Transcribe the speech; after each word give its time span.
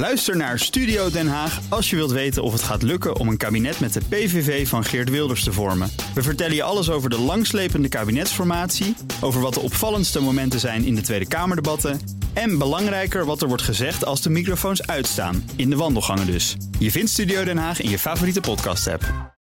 Luister 0.00 0.36
naar 0.36 0.58
Studio 0.58 1.10
Den 1.10 1.28
Haag 1.28 1.60
als 1.68 1.90
je 1.90 1.96
wilt 1.96 2.10
weten 2.10 2.42
of 2.42 2.52
het 2.52 2.62
gaat 2.62 2.82
lukken 2.82 3.16
om 3.16 3.28
een 3.28 3.36
kabinet 3.36 3.80
met 3.80 3.92
de 3.92 4.00
PVV 4.08 4.68
van 4.68 4.84
Geert 4.84 5.10
Wilders 5.10 5.44
te 5.44 5.52
vormen. 5.52 5.90
We 6.14 6.22
vertellen 6.22 6.54
je 6.54 6.62
alles 6.62 6.90
over 6.90 7.10
de 7.10 7.18
langslepende 7.18 7.88
kabinetsformatie, 7.88 8.96
over 9.20 9.40
wat 9.40 9.54
de 9.54 9.60
opvallendste 9.60 10.20
momenten 10.20 10.60
zijn 10.60 10.84
in 10.84 10.94
de 10.94 11.00
Tweede 11.00 11.28
Kamerdebatten 11.28 12.00
en 12.32 12.58
belangrijker 12.58 13.24
wat 13.24 13.42
er 13.42 13.48
wordt 13.48 13.62
gezegd 13.62 14.04
als 14.04 14.22
de 14.22 14.30
microfoons 14.30 14.86
uitstaan, 14.86 15.50
in 15.56 15.70
de 15.70 15.76
wandelgangen 15.76 16.26
dus. 16.26 16.56
Je 16.78 16.90
vindt 16.90 17.10
Studio 17.10 17.44
Den 17.44 17.58
Haag 17.58 17.80
in 17.80 17.90
je 17.90 17.98
favoriete 17.98 18.40
podcast-app. 18.40 19.34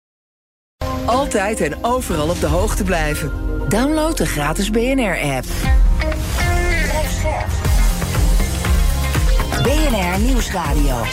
Altijd 1.05 1.61
en 1.61 1.83
overal 1.83 2.29
op 2.29 2.39
de 2.39 2.47
hoogte 2.47 2.83
blijven. 2.83 3.31
Download 3.69 4.17
de 4.17 4.25
gratis 4.25 4.69
BNR-app. 4.69 5.45
BNR 9.63 10.19
Nieuwsradio. 10.19 11.03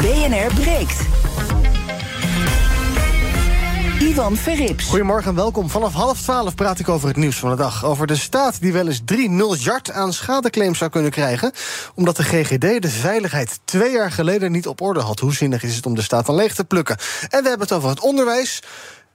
BNR 0.00 0.54
breekt. 0.54 1.00
Ivan 4.00 4.36
Verrips. 4.36 4.84
Goedemorgen 4.84 5.30
en 5.30 5.36
welkom. 5.36 5.70
Vanaf 5.70 5.92
half 5.92 6.20
twaalf 6.20 6.54
praat 6.54 6.78
ik 6.78 6.88
over 6.88 7.08
het 7.08 7.16
nieuws 7.16 7.36
van 7.36 7.50
de 7.50 7.56
dag. 7.56 7.84
Over 7.84 8.06
de 8.06 8.16
staat 8.16 8.60
die 8.60 8.72
wel 8.72 8.86
eens 8.86 9.02
3 9.04 9.30
miljard 9.30 9.90
aan 9.90 10.12
schadeclaims 10.12 10.78
zou 10.78 10.90
kunnen 10.90 11.10
krijgen. 11.10 11.52
omdat 11.94 12.16
de 12.16 12.22
GGD 12.22 12.82
de 12.82 12.88
veiligheid 12.88 13.60
twee 13.64 13.92
jaar 13.92 14.10
geleden 14.10 14.52
niet 14.52 14.66
op 14.66 14.80
orde 14.80 15.00
had. 15.00 15.20
Hoe 15.20 15.34
zinnig 15.34 15.62
is 15.62 15.76
het 15.76 15.86
om 15.86 15.94
de 15.94 16.02
staat 16.02 16.24
van 16.24 16.34
leeg 16.34 16.54
te 16.54 16.64
plukken? 16.64 16.96
En 17.28 17.42
we 17.42 17.48
hebben 17.48 17.66
het 17.66 17.72
over 17.72 17.88
het 17.88 18.00
onderwijs. 18.00 18.62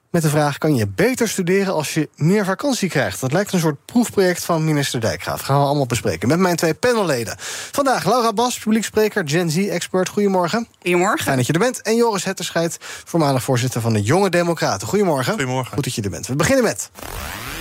Met 0.09 0.22
de 0.22 0.30
vraag: 0.30 0.58
kan 0.58 0.76
je 0.76 0.88
beter 0.88 1.30
studeren 1.30 1.73
als 1.73 1.94
je 1.94 2.09
meer 2.16 2.45
vakantie 2.45 2.90
krijgt? 2.90 3.20
Dat 3.20 3.31
lijkt 3.31 3.54
een 3.54 3.59
soort 3.59 3.86
proefproject 3.86 4.44
van 4.45 4.63
minister 4.63 4.99
Dijkgraaf. 4.99 5.38
Dat 5.38 5.45
gaan 5.45 5.59
we 5.59 5.66
allemaal 5.66 5.85
bespreken 5.85 6.27
met 6.27 6.40
mijn 6.40 6.55
twee 6.55 6.73
panelleden. 6.73 7.35
Vandaag 7.72 8.05
Laura 8.05 8.34
Bas, 8.34 8.59
publiekspreker, 8.59 9.23
Gen 9.26 9.49
Z-expert. 9.49 10.09
Goedemorgen. 10.09 10.68
Goedemorgen. 10.82 11.23
Fijn 11.23 11.38
dat 11.38 11.48
je 11.48 11.54
er 11.54 11.59
bent. 11.59 11.82
En 11.82 11.95
Joris 11.95 12.24
Hetterscheid, 12.24 12.77
voormalig 13.05 13.43
voorzitter 13.43 13.82
van 13.82 13.93
de 13.93 14.02
Jonge 14.02 14.30
Democraten. 14.30 14.87
Goedemorgen. 14.87 15.34
Goedemorgen. 15.34 15.74
Goed 15.74 15.84
dat 15.84 15.96
je 15.96 16.02
er 16.02 16.10
bent. 16.10 16.27
We 16.27 16.35
beginnen 16.35 16.63
met. 16.63 16.90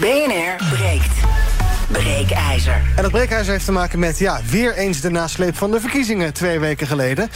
BNR 0.01 0.67
breekt. 0.71 1.17
Breekijzer. 1.93 2.83
En 2.97 3.03
dat 3.03 3.11
breekijzer 3.11 3.53
heeft 3.53 3.65
te 3.65 3.73
maken 3.73 3.99
met, 3.99 4.19
ja, 4.19 4.41
weer 4.51 4.75
eens 4.75 5.01
de 5.01 5.11
nasleep 5.11 5.57
van 5.57 5.71
de 5.71 5.81
verkiezingen 5.81 6.33
twee 6.33 6.59
weken 6.59 6.87
geleden. 6.87 7.29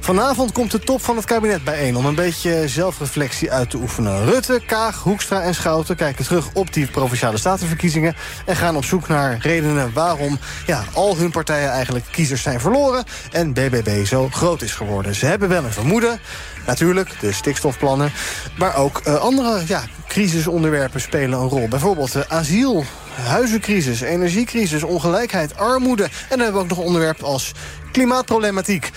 Vanavond 0.00 0.52
komt 0.52 0.70
de 0.70 0.78
top 0.78 1.02
van 1.02 1.16
het 1.16 1.24
kabinet 1.24 1.64
bijeen 1.64 1.96
om 1.96 2.06
een 2.06 2.14
beetje 2.14 2.68
zelfreflectie 2.68 3.52
uit 3.52 3.70
te 3.70 3.76
oefenen. 3.76 4.24
Rutte, 4.24 4.59
Kaag, 4.66 5.02
Hoekstra 5.02 5.42
en 5.42 5.54
Schouten 5.54 5.96
kijken 5.96 6.24
terug 6.24 6.48
op 6.52 6.72
die 6.72 6.86
provinciale 6.86 7.38
statenverkiezingen 7.38 8.16
en 8.46 8.56
gaan 8.56 8.76
op 8.76 8.84
zoek 8.84 9.08
naar 9.08 9.38
redenen 9.40 9.92
waarom 9.92 10.38
ja, 10.66 10.84
al 10.94 11.16
hun 11.16 11.30
partijen 11.30 11.70
eigenlijk 11.70 12.04
kiezers 12.10 12.42
zijn 12.42 12.60
verloren 12.60 13.04
en 13.32 13.52
BBB 13.52 14.04
zo 14.04 14.28
groot 14.28 14.62
is 14.62 14.74
geworden. 14.74 15.14
Ze 15.14 15.26
hebben 15.26 15.48
wel 15.48 15.64
een 15.64 15.72
vermoeden, 15.72 16.20
natuurlijk, 16.66 17.20
de 17.20 17.32
stikstofplannen, 17.32 18.12
maar 18.58 18.76
ook 18.76 19.00
uh, 19.06 19.14
andere 19.14 19.62
ja, 19.66 19.82
crisisonderwerpen 20.08 21.00
spelen 21.00 21.40
een 21.40 21.48
rol. 21.48 21.68
Bijvoorbeeld 21.68 22.16
uh, 22.16 22.22
asiel, 22.28 22.84
huizencrisis, 23.10 24.00
energiecrisis, 24.00 24.82
ongelijkheid, 24.82 25.56
armoede. 25.56 26.02
En 26.02 26.10
dan 26.28 26.38
hebben 26.38 26.56
we 26.56 26.62
ook 26.62 26.76
nog 26.76 26.86
onderwerpen 26.86 27.26
als 27.26 27.52
klimaatproblematiek. 27.92 28.90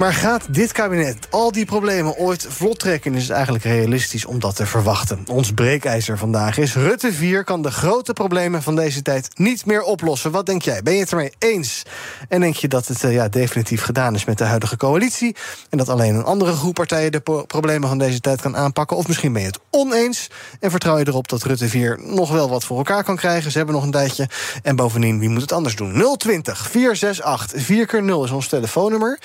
Maar 0.00 0.14
gaat 0.14 0.54
dit 0.54 0.72
kabinet 0.72 1.26
al 1.30 1.52
die 1.52 1.64
problemen 1.64 2.16
ooit 2.16 2.46
vlot 2.48 2.78
trekken? 2.78 3.14
Is 3.14 3.22
het 3.22 3.30
eigenlijk 3.30 3.64
realistisch 3.64 4.24
om 4.24 4.38
dat 4.38 4.56
te 4.56 4.66
verwachten? 4.66 5.24
Ons 5.26 5.52
breekijzer 5.52 6.18
vandaag 6.18 6.58
is: 6.58 6.74
Rutte 6.74 7.12
4 7.12 7.44
kan 7.44 7.62
de 7.62 7.70
grote 7.70 8.12
problemen 8.12 8.62
van 8.62 8.76
deze 8.76 9.02
tijd 9.02 9.28
niet 9.34 9.66
meer 9.66 9.82
oplossen. 9.82 10.30
Wat 10.30 10.46
denk 10.46 10.62
jij? 10.62 10.82
Ben 10.82 10.94
je 10.94 11.00
het 11.00 11.10
ermee 11.10 11.32
eens? 11.38 11.82
En 12.28 12.40
denk 12.40 12.54
je 12.54 12.68
dat 12.68 12.86
het 12.86 13.02
uh, 13.02 13.12
ja, 13.12 13.28
definitief 13.28 13.82
gedaan 13.82 14.14
is 14.14 14.24
met 14.24 14.38
de 14.38 14.44
huidige 14.44 14.76
coalitie? 14.76 15.36
En 15.70 15.78
dat 15.78 15.88
alleen 15.88 16.14
een 16.14 16.24
andere 16.24 16.52
groep 16.52 16.74
partijen 16.74 17.12
de 17.12 17.44
problemen 17.46 17.88
van 17.88 17.98
deze 17.98 18.20
tijd 18.20 18.40
kan 18.40 18.56
aanpakken? 18.56 18.96
Of 18.96 19.08
misschien 19.08 19.32
ben 19.32 19.42
je 19.42 19.48
het 19.48 19.60
oneens 19.70 20.30
en 20.60 20.70
vertrouw 20.70 20.98
je 20.98 21.08
erop 21.08 21.28
dat 21.28 21.42
Rutte 21.42 21.68
4 21.68 21.98
nog 22.02 22.30
wel 22.30 22.48
wat 22.48 22.64
voor 22.64 22.76
elkaar 22.76 23.04
kan 23.04 23.16
krijgen? 23.16 23.50
Ze 23.50 23.56
hebben 23.56 23.74
nog 23.74 23.84
een 23.84 23.90
tijdje. 23.90 24.28
En 24.62 24.76
bovendien, 24.76 25.18
wie 25.18 25.28
moet 25.28 25.40
het 25.40 25.52
anders 25.52 25.76
doen? 25.76 26.16
020 26.16 26.70
468 26.70 27.62
4 27.62 27.86
keer 27.86 28.02
0 28.02 28.24
is 28.24 28.29
ons 28.32 28.48
telefoonnummer. 28.48 29.18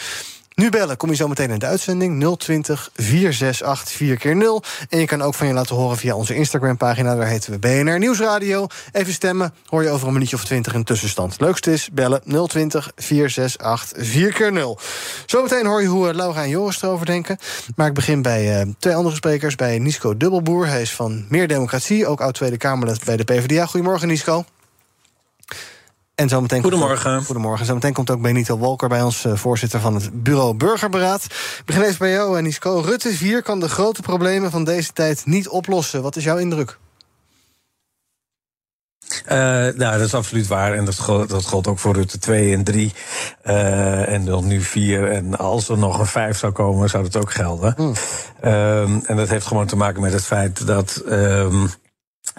Nu 0.56 0.70
bellen, 0.70 0.98
kom 0.98 1.10
je 1.10 1.16
zo 1.16 1.28
meteen 1.28 1.50
in 1.50 1.60
de 1.60 1.66
uitzending 1.66 2.38
020 2.38 2.90
468 2.96 3.98
4 3.98 4.18
keer 4.18 4.36
0 4.36 4.64
En 4.90 5.00
je 5.00 5.06
kan 5.06 5.22
ook 5.22 5.34
van 5.34 5.48
je 5.48 5.54
laten 5.54 5.76
horen 5.76 5.98
via 5.98 6.16
onze 6.16 6.36
Instagram-pagina, 6.36 7.16
daar 7.16 7.28
heten 7.28 7.52
we 7.52 7.60
BNR 7.60 8.00
Nieuwsradio. 8.00 8.68
Even 8.92 9.14
stemmen, 9.14 9.54
hoor 9.66 9.84
je 9.84 9.90
over 9.90 10.08
een 10.08 10.14
minuutje 10.14 10.36
of 10.36 10.46
twintig 10.46 10.74
een 10.74 10.84
tussenstand. 10.84 11.40
Leukste 11.40 11.72
is 11.72 11.90
bellen 11.92 12.22
020 12.48 12.92
468 12.96 14.06
4 14.06 14.34
keer 14.34 14.52
0 14.52 14.80
Zometeen 15.26 15.66
hoor 15.66 15.82
je 15.82 15.88
hoe 15.88 16.14
Laura 16.14 16.44
en 16.44 16.50
Joris 16.50 16.82
erover 16.82 17.06
denken. 17.06 17.38
Maar 17.76 17.88
ik 17.88 17.94
begin 17.94 18.22
bij 18.22 18.66
uh, 18.66 18.74
twee 18.80 18.96
andere 18.96 19.16
sprekers, 19.16 19.56
bij 19.56 19.80
Nisco 19.80 20.18
Dubbelboer. 20.18 20.68
Hij 20.68 20.82
is 20.82 20.92
van 20.92 21.26
Meer 21.30 21.48
Democratie, 21.48 22.08
ook 22.08 22.22
oud 22.22 22.34
Tweede 22.34 22.58
Kamerlid 22.58 23.06
bij 23.06 23.18
de 23.18 23.24
PvdA. 23.24 23.66
Goedemorgen, 23.66 24.08
Nisco. 24.08 24.46
En 26.16 26.30
zometeen 26.30 26.62
goedemorgen. 26.62 27.04
Komt 27.04 27.16
ook, 27.16 27.26
goedemorgen. 27.26 27.66
Zometeen 27.66 27.94
komt 27.94 28.10
ook 28.10 28.22
Benito 28.22 28.58
Walker 28.58 28.90
bij 28.90 29.02
ons, 29.02 29.26
uh, 29.26 29.36
voorzitter 29.36 29.80
van 29.80 29.94
het 29.94 30.24
bureau 30.24 30.54
Burgerberaad. 30.54 31.24
Ik 31.24 31.62
begin 31.66 31.82
even 31.82 31.98
bij 31.98 32.12
jou, 32.12 32.42
Nisco. 32.42 32.82
Rutte 32.86 33.12
4 33.14 33.42
kan 33.42 33.60
de 33.60 33.70
grote 33.70 34.02
problemen 34.02 34.52
van 34.52 34.64
deze 34.64 34.94
tijd 34.94 35.26
niet 35.26 35.50
oplossen. 35.50 36.02
Wat 36.02 36.16
is 36.16 36.24
jouw 36.24 36.38
indruk? 36.38 36.78
Uh, 39.26 39.32
nou, 39.32 39.78
dat 39.78 40.00
is 40.00 40.14
absoluut 40.14 40.48
waar. 40.48 40.74
En 40.74 40.86
dat 40.86 41.00
gold, 41.00 41.30
dat 41.30 41.46
gold 41.46 41.68
ook 41.68 41.80
voor 41.80 41.94
Rutte 41.94 42.20
2 42.20 42.54
en 42.54 42.64
3. 42.64 42.94
Uh, 43.46 44.10
en 44.10 44.26
dan 44.26 44.48
nu 44.48 44.62
4. 44.62 45.12
En 45.12 45.38
als 45.38 45.70
er 45.70 45.78
nog 45.78 46.00
een 46.00 46.06
5 46.06 46.38
zou 46.38 46.52
komen, 46.52 46.90
zou 46.90 47.04
dat 47.04 47.16
ook 47.16 47.32
gelden. 47.32 47.76
Um, 47.78 49.02
en 49.06 49.16
dat 49.16 49.30
heeft 49.30 49.46
gewoon 49.46 49.68
te 49.68 49.76
maken 49.76 50.02
met 50.02 50.14
het 50.14 50.26
feit 50.26 50.68
dat. 50.68 51.04
Um, 51.10 51.70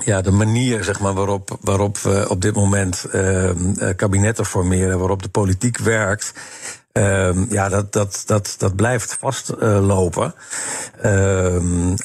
ja, 0.05 0.21
de 0.21 0.31
manier 0.31 0.85
zeg 0.85 1.01
maar, 1.01 1.15
waarop, 1.15 1.59
waarop 1.61 1.99
we 1.99 2.29
op 2.29 2.41
dit 2.41 2.55
moment 2.55 3.07
uh, 3.15 3.51
kabinetten 3.97 4.47
formeren, 4.47 4.99
waarop 4.99 5.23
de 5.23 5.29
politiek 5.29 5.79
werkt. 5.79 6.33
Uh, 6.93 7.31
ja, 7.49 7.69
dat, 7.69 7.93
dat, 7.93 8.23
dat, 8.27 8.55
dat 8.59 8.77
blijft 8.77 9.17
vastlopen. 9.21 10.35
Uh, 11.05 11.55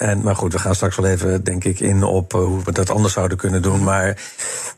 en, 0.02 0.22
maar 0.24 0.36
goed, 0.36 0.54
we 0.54 0.60
gaan 0.60 0.76
straks 0.76 0.96
wel 0.96 1.06
even, 1.06 1.44
denk 1.44 1.64
ik, 1.64 1.80
in 1.80 2.04
op 2.04 2.34
uh, 2.34 2.42
hoe 2.42 2.64
we 2.64 2.72
dat 2.72 2.90
anders 2.90 3.14
zouden 3.14 3.38
kunnen 3.38 3.62
doen. 3.62 3.84
Maar 3.84 4.22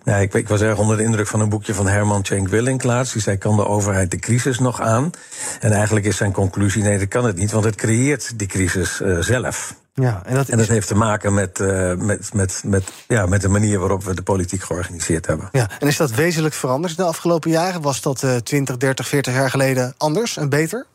ja, 0.03 0.15
ik, 0.15 0.33
ik 0.33 0.47
was 0.47 0.61
erg 0.61 0.77
onder 0.77 0.97
de 0.97 1.03
indruk 1.03 1.27
van 1.27 1.39
een 1.39 1.49
boekje 1.49 1.73
van 1.73 1.87
Herman 1.87 2.25
Cenk 2.25 2.47
Willink 2.47 2.83
laatst. 2.83 3.13
Die 3.13 3.21
zei, 3.21 3.37
kan 3.37 3.55
de 3.55 3.67
overheid 3.67 4.11
de 4.11 4.19
crisis 4.19 4.59
nog 4.59 4.81
aan? 4.81 5.11
En 5.59 5.71
eigenlijk 5.71 6.05
is 6.05 6.17
zijn 6.17 6.31
conclusie, 6.31 6.83
nee, 6.83 6.99
dat 6.99 7.07
kan 7.07 7.25
het 7.25 7.37
niet, 7.37 7.51
want 7.51 7.65
het 7.65 7.75
creëert 7.75 8.39
die 8.39 8.47
crisis 8.47 8.99
uh, 9.01 9.19
zelf. 9.19 9.75
Ja, 9.93 10.21
en 10.25 10.35
dat, 10.35 10.49
en 10.49 10.57
dat 10.57 10.67
heeft 10.67 10.87
te 10.87 10.95
maken 10.95 11.33
met, 11.33 11.59
uh, 11.59 11.93
met, 11.93 12.33
met, 12.33 12.61
met, 12.65 12.91
ja, 13.07 13.25
met 13.25 13.41
de 13.41 13.49
manier 13.49 13.79
waarop 13.79 14.03
we 14.03 14.15
de 14.15 14.23
politiek 14.23 14.63
georganiseerd 14.63 15.25
hebben. 15.25 15.49
Ja, 15.51 15.69
en 15.79 15.87
is 15.87 15.97
dat 15.97 16.11
wezenlijk 16.11 16.53
veranderd 16.53 16.97
de 16.97 17.03
afgelopen 17.03 17.51
jaren? 17.51 17.81
Was 17.81 18.01
dat 18.01 18.23
uh, 18.23 18.35
20, 18.35 18.77
30, 18.77 19.07
40 19.07 19.33
jaar 19.33 19.49
geleden 19.49 19.93
anders 19.97 20.37
en 20.37 20.49
beter? 20.49 20.85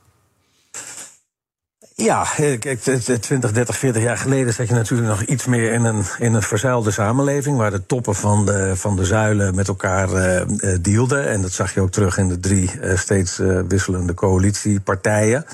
Ja, 2.03 2.26
kijk, 2.59 2.81
20, 2.81 3.53
30, 3.53 3.76
40 3.76 4.03
jaar 4.03 4.19
geleden 4.19 4.53
zat 4.53 4.69
je 4.69 4.75
natuurlijk 4.75 5.09
nog 5.09 5.22
iets 5.22 5.47
meer 5.47 5.72
in 5.72 5.84
een, 5.84 6.04
in 6.19 6.34
een 6.34 6.42
verzuilde 6.42 6.91
samenleving. 6.91 7.56
Waar 7.56 7.70
de 7.70 7.86
toppen 7.86 8.14
van 8.14 8.47
de, 8.47 8.76
van 8.76 8.97
de 8.97 9.04
zuilen 9.04 9.54
met 9.54 9.69
elkaar 9.69 10.10
uh, 10.12 10.76
dealden. 10.81 11.28
En 11.28 11.42
dat 11.42 11.53
zag 11.53 11.75
je 11.75 11.81
ook 11.81 11.91
terug 11.91 12.19
in 12.19 12.28
de 12.28 12.41
drie 12.41 12.70
uh, 12.81 12.97
steeds 12.97 13.38
uh, 13.38 13.60
wisselende 13.69 14.14
coalitiepartijen. 14.14 15.44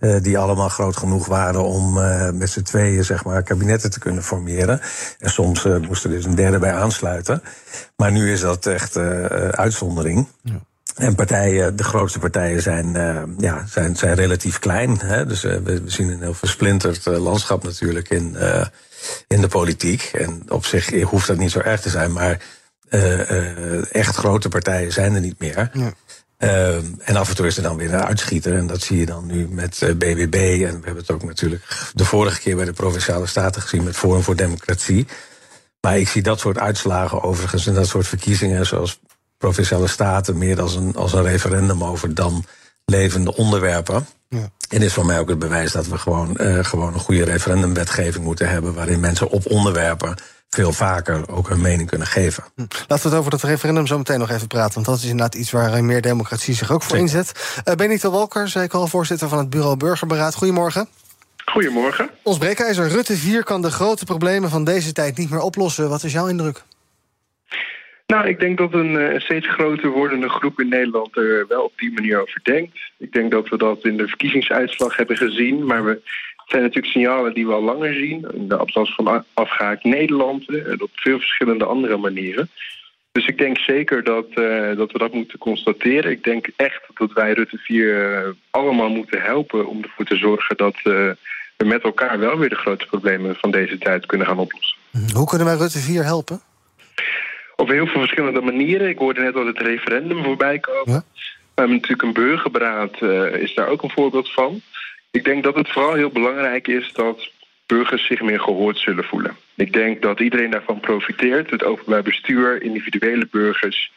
Uh, 0.00 0.22
die 0.22 0.38
allemaal 0.38 0.68
groot 0.68 0.96
genoeg 0.96 1.26
waren 1.26 1.64
om 1.64 1.92
met 2.38 2.50
z'n 2.50 2.62
tweeën 2.62 3.04
zeg 3.04 3.24
maar, 3.24 3.42
kabinetten 3.42 3.90
te 3.90 3.98
kunnen 3.98 4.22
formeren. 4.22 4.80
En 5.18 5.30
soms 5.30 5.64
moest 5.64 6.04
er 6.04 6.10
dus 6.10 6.24
een 6.24 6.34
derde 6.34 6.58
bij 6.58 6.72
aansluiten. 6.72 7.42
Maar 7.96 8.12
nu 8.12 8.32
is 8.32 8.40
dat 8.40 8.66
echt 8.66 8.96
uitzondering. 9.50 10.26
Ja. 10.42 10.60
En 10.94 11.14
partijen, 11.14 11.76
de 11.76 11.84
grootste 11.84 12.18
partijen 12.18 12.62
zijn, 12.62 12.94
uh, 12.96 13.22
ja, 13.38 13.64
zijn, 13.68 13.96
zijn 13.96 14.14
relatief 14.14 14.58
klein. 14.58 14.98
Hè? 15.00 15.26
Dus 15.26 15.44
uh, 15.44 15.56
we 15.56 15.82
zien 15.84 16.08
een 16.08 16.20
heel 16.20 16.34
versplinterd 16.34 17.06
uh, 17.06 17.18
landschap 17.18 17.64
natuurlijk 17.64 18.08
in, 18.08 18.36
in 19.26 19.40
de 19.40 19.48
politiek. 19.48 20.02
En 20.02 20.42
op 20.48 20.64
zich 20.64 21.02
hoeft 21.02 21.26
dat 21.26 21.36
niet 21.36 21.50
zo 21.50 21.58
erg 21.58 21.80
te 21.80 21.90
zijn, 21.90 22.12
maar 22.12 22.40
echt 23.90 24.16
grote 24.16 24.48
partijen 24.48 24.92
zijn 24.92 25.14
er 25.14 25.20
niet 25.20 25.38
meer. 25.38 25.70
Ja. 25.72 25.92
en 26.98 27.16
af 27.16 27.28
en 27.28 27.34
toe 27.34 27.46
is 27.46 27.56
er 27.56 27.62
dan 27.62 27.76
weer 27.76 27.94
een 27.94 28.04
uitschieter. 28.04 28.56
En 28.56 28.66
dat 28.66 28.82
zie 28.82 28.98
je 28.98 29.06
dan 29.06 29.26
nu 29.26 29.48
met 29.50 29.78
BBB. 29.78 30.34
En 30.34 30.80
we 30.80 30.84
hebben 30.84 30.96
het 30.96 31.10
ook 31.10 31.24
natuurlijk 31.24 31.90
de 31.94 32.04
vorige 32.04 32.40
keer 32.40 32.56
bij 32.56 32.64
de 32.64 32.72
Provinciale 32.72 33.26
Staten 33.26 33.62
gezien 33.62 33.84
met 33.84 33.96
Forum 33.96 34.22
voor 34.22 34.36
Democratie. 34.36 35.06
Maar 35.80 35.98
ik 35.98 36.08
zie 36.08 36.22
dat 36.22 36.40
soort 36.40 36.58
uitslagen 36.58 37.22
overigens 37.22 37.66
en 37.66 37.74
dat 37.74 37.86
soort 37.86 38.06
verkiezingen 38.06 38.66
zoals 38.66 39.00
provinciale 39.42 39.86
staten 39.86 40.38
meer 40.38 40.60
als 40.60 40.74
een, 40.74 40.94
als 40.96 41.12
een 41.12 41.22
referendum 41.22 41.84
over 41.84 42.14
dan 42.14 42.44
levende 42.84 43.36
onderwerpen. 43.36 44.06
Ja. 44.28 44.50
En 44.68 44.82
is 44.82 44.92
voor 44.92 45.06
mij 45.06 45.18
ook 45.18 45.28
het 45.28 45.38
bewijs 45.38 45.72
dat 45.72 45.86
we 45.86 45.98
gewoon, 45.98 46.36
uh, 46.40 46.64
gewoon 46.64 46.94
een 46.94 47.00
goede 47.00 47.24
referendumwetgeving 47.24 48.24
moeten 48.24 48.48
hebben. 48.48 48.74
waarin 48.74 49.00
mensen 49.00 49.28
op 49.28 49.50
onderwerpen 49.50 50.14
veel 50.48 50.72
vaker 50.72 51.28
ook 51.28 51.48
hun 51.48 51.60
mening 51.60 51.88
kunnen 51.88 52.06
geven. 52.06 52.44
Hm. 52.54 52.60
Laten 52.60 53.04
we 53.04 53.08
het 53.08 53.14
over 53.14 53.30
dat 53.30 53.42
referendum 53.42 53.86
zo 53.86 53.98
meteen 53.98 54.18
nog 54.18 54.30
even 54.30 54.46
praten. 54.46 54.74
Want 54.74 54.86
dat 54.86 54.96
is 54.96 55.02
inderdaad 55.02 55.34
iets 55.34 55.50
waar 55.50 55.84
meer 55.84 56.02
democratie 56.02 56.54
zich 56.54 56.70
ook 56.70 56.82
voor 56.82 56.96
inzet. 56.96 57.32
Uh, 57.64 57.74
Benito 57.74 58.10
Walker, 58.10 58.48
zei 58.48 58.64
ik 58.64 58.74
al, 58.74 58.86
voorzitter 58.86 59.28
van 59.28 59.38
het 59.38 59.50
Bureau 59.50 59.76
Burgerberaad. 59.76 60.34
Goedemorgen. 60.34 60.88
Goedemorgen. 61.44 62.10
Ons 62.22 62.38
breekijzer 62.38 62.88
Rutte 62.88 63.16
4 63.16 63.44
kan 63.44 63.62
de 63.62 63.70
grote 63.70 64.04
problemen 64.04 64.50
van 64.50 64.64
deze 64.64 64.92
tijd 64.92 65.16
niet 65.16 65.30
meer 65.30 65.40
oplossen. 65.40 65.88
Wat 65.88 66.04
is 66.04 66.12
jouw 66.12 66.26
indruk? 66.26 66.64
Nou, 68.06 68.28
ik 68.28 68.40
denk 68.40 68.58
dat 68.58 68.72
een, 68.72 68.94
een, 68.94 69.20
steeds 69.20 69.48
groter 69.48 69.90
wordende 69.90 70.28
groep 70.28 70.60
in 70.60 70.68
Nederland 70.68 71.16
er 71.16 71.46
wel 71.48 71.64
op 71.64 71.72
die 71.76 71.92
manier 71.92 72.20
over 72.20 72.40
denkt. 72.42 72.78
Ik 72.98 73.12
denk 73.12 73.30
dat 73.30 73.48
we 73.48 73.56
dat 73.56 73.84
in 73.84 73.96
de 73.96 74.08
verkiezingsuitslag 74.08 74.96
hebben 74.96 75.16
gezien. 75.16 75.66
Maar 75.66 75.84
we 75.84 76.00
zijn 76.46 76.62
natuurlijk 76.62 76.92
signalen 76.92 77.34
die 77.34 77.46
we 77.46 77.52
al 77.52 77.62
langer 77.62 77.94
zien. 77.94 78.26
In 78.34 78.48
de 78.48 78.56
atlas 78.56 78.94
van 78.94 79.24
afgehaakt 79.34 79.84
Nederland 79.84 80.48
en 80.48 80.82
op 80.82 80.90
veel 80.92 81.18
verschillende 81.18 81.64
andere 81.64 81.96
manieren. 81.96 82.50
Dus 83.12 83.26
ik 83.26 83.38
denk 83.38 83.58
zeker 83.58 84.04
dat, 84.04 84.26
uh, 84.34 84.76
dat 84.76 84.92
we 84.92 84.98
dat 84.98 85.12
moeten 85.12 85.38
constateren. 85.38 86.10
Ik 86.10 86.24
denk 86.24 86.50
echt 86.56 86.80
dat 86.94 87.12
wij 87.12 87.32
Rutte 87.32 87.58
4 87.58 88.24
uh, 88.24 88.28
allemaal 88.50 88.88
moeten 88.88 89.22
helpen 89.22 89.66
om 89.66 89.82
ervoor 89.82 90.04
te 90.04 90.16
zorgen 90.16 90.56
dat 90.56 90.74
we 90.82 91.16
met 91.64 91.82
elkaar 91.82 92.18
wel 92.18 92.38
weer 92.38 92.48
de 92.48 92.54
grote 92.54 92.86
problemen 92.86 93.36
van 93.36 93.50
deze 93.50 93.78
tijd 93.78 94.06
kunnen 94.06 94.26
gaan 94.26 94.38
oplossen. 94.38 94.78
Hoe 95.14 95.26
kunnen 95.26 95.46
wij 95.46 95.56
Rutte 95.56 95.78
4 95.78 96.04
helpen? 96.04 96.40
Op 97.56 97.68
heel 97.68 97.86
veel 97.86 98.00
verschillende 98.00 98.40
manieren. 98.40 98.88
Ik 98.88 98.98
hoorde 98.98 99.20
net 99.20 99.34
al 99.34 99.46
het 99.46 99.58
referendum 99.58 100.24
voorbij 100.24 100.58
komen. 100.58 100.92
Ja? 100.92 101.04
We 101.54 101.60
hebben 101.60 101.76
natuurlijk 101.76 102.02
een 102.02 102.24
burgerberaad, 102.24 103.02
is 103.32 103.54
daar 103.54 103.68
ook 103.68 103.82
een 103.82 103.90
voorbeeld 103.90 104.32
van. 104.32 104.60
Ik 105.10 105.24
denk 105.24 105.44
dat 105.44 105.54
het 105.54 105.68
vooral 105.68 105.94
heel 105.94 106.10
belangrijk 106.10 106.68
is 106.68 106.92
dat 106.92 107.30
burgers 107.66 108.06
zich 108.06 108.22
meer 108.22 108.40
gehoord 108.40 108.78
zullen 108.78 109.04
voelen. 109.04 109.36
Ik 109.54 109.72
denk 109.72 110.02
dat 110.02 110.20
iedereen 110.20 110.50
daarvan 110.50 110.80
profiteert. 110.80 111.50
Het 111.50 111.64
openbaar 111.64 112.02
bestuur, 112.02 112.62
individuele 112.62 113.28
burgers. 113.30 113.92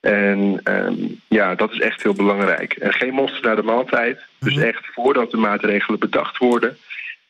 En 0.00 0.60
um, 0.64 1.20
ja, 1.28 1.54
dat 1.54 1.72
is 1.72 1.80
echt 1.80 2.02
heel 2.02 2.14
belangrijk. 2.14 2.72
En 2.72 2.92
geen 2.92 3.14
monster 3.14 3.42
naar 3.42 3.56
de 3.56 3.62
maaltijd. 3.62 4.20
Dus 4.38 4.54
mhm. 4.54 4.64
echt 4.64 4.86
voordat 4.94 5.30
de 5.30 5.36
maatregelen 5.36 5.98
bedacht 5.98 6.38
worden. 6.38 6.76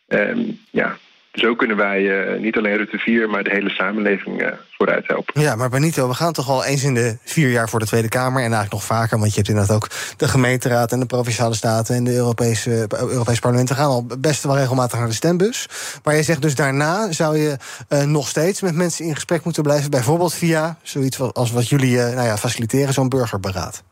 Um, 0.09 0.61
ja, 0.71 0.99
zo 1.33 1.55
kunnen 1.55 1.77
wij 1.77 2.01
uh, 2.01 2.41
niet 2.41 2.57
alleen 2.57 2.77
Rutte 2.77 2.99
4, 2.99 3.31
maar 3.31 3.45
de 3.45 3.51
hele 3.51 3.71
samenleving 3.71 4.43
uh, 4.43 4.49
vooruit 4.71 5.07
helpen. 5.07 5.41
Ja, 5.41 5.57
maar 5.57 5.69
Benito, 5.69 6.09
we 6.09 6.15
gaan 6.15 6.33
toch 6.33 6.49
al 6.49 6.65
eens 6.65 6.85
in 6.85 6.95
de 6.95 7.17
vier 7.25 7.51
jaar 7.51 7.69
voor 7.69 7.79
de 7.79 7.87
Tweede 7.87 8.09
Kamer... 8.09 8.37
en 8.37 8.53
eigenlijk 8.53 8.73
nog 8.73 8.85
vaker, 8.85 9.19
want 9.19 9.31
je 9.31 9.37
hebt 9.37 9.49
inderdaad 9.49 9.77
ook 9.77 9.89
de 10.17 10.29
gemeenteraad... 10.29 10.93
en 10.93 11.01
de 11.01 11.07
Provinciale 11.07 11.55
Staten 11.55 11.95
en 11.95 12.05
de 12.05 12.15
Europese, 12.15 12.87
Europees 12.91 13.39
Parlement... 13.39 13.69
we 13.69 13.75
gaan 13.75 13.89
al 13.89 14.07
best 14.19 14.43
wel 14.43 14.57
regelmatig 14.57 14.99
naar 14.99 15.09
de 15.09 15.15
stembus. 15.15 15.69
Maar 16.05 16.17
je 16.17 16.23
zegt 16.23 16.43
dus 16.43 16.55
daarna 16.55 17.13
zou 17.13 17.37
je 17.37 17.57
uh, 17.89 18.05
nog 18.05 18.29
steeds 18.29 18.61
met 18.61 18.75
mensen 18.75 19.05
in 19.05 19.15
gesprek 19.15 19.45
moeten 19.45 19.63
blijven... 19.63 19.91
bijvoorbeeld 19.91 20.35
via 20.35 20.79
zoiets 20.83 21.21
als 21.21 21.53
wat 21.53 21.69
jullie 21.69 21.97
nou 21.97 22.27
ja, 22.27 22.37
faciliteren, 22.37 22.95
zo'n 22.95 23.09
burgerberaad. 23.09 23.83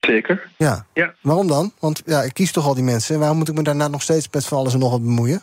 Zeker. 0.00 0.50
Ja. 0.56 0.86
ja. 0.92 1.14
Waarom 1.20 1.46
dan? 1.46 1.72
Want 1.78 2.02
ja, 2.06 2.22
ik 2.22 2.34
kies 2.34 2.52
toch 2.52 2.66
al 2.66 2.74
die 2.74 2.84
mensen. 2.84 3.18
Waarom 3.18 3.38
moet 3.38 3.48
ik 3.48 3.54
me 3.54 3.62
daarna 3.62 3.88
nog 3.88 4.02
steeds 4.02 4.28
met 4.32 4.46
van 4.46 4.58
alles 4.58 4.72
en 4.72 4.78
nog 4.78 4.90
wat 4.90 5.02
bemoeien? 5.02 5.42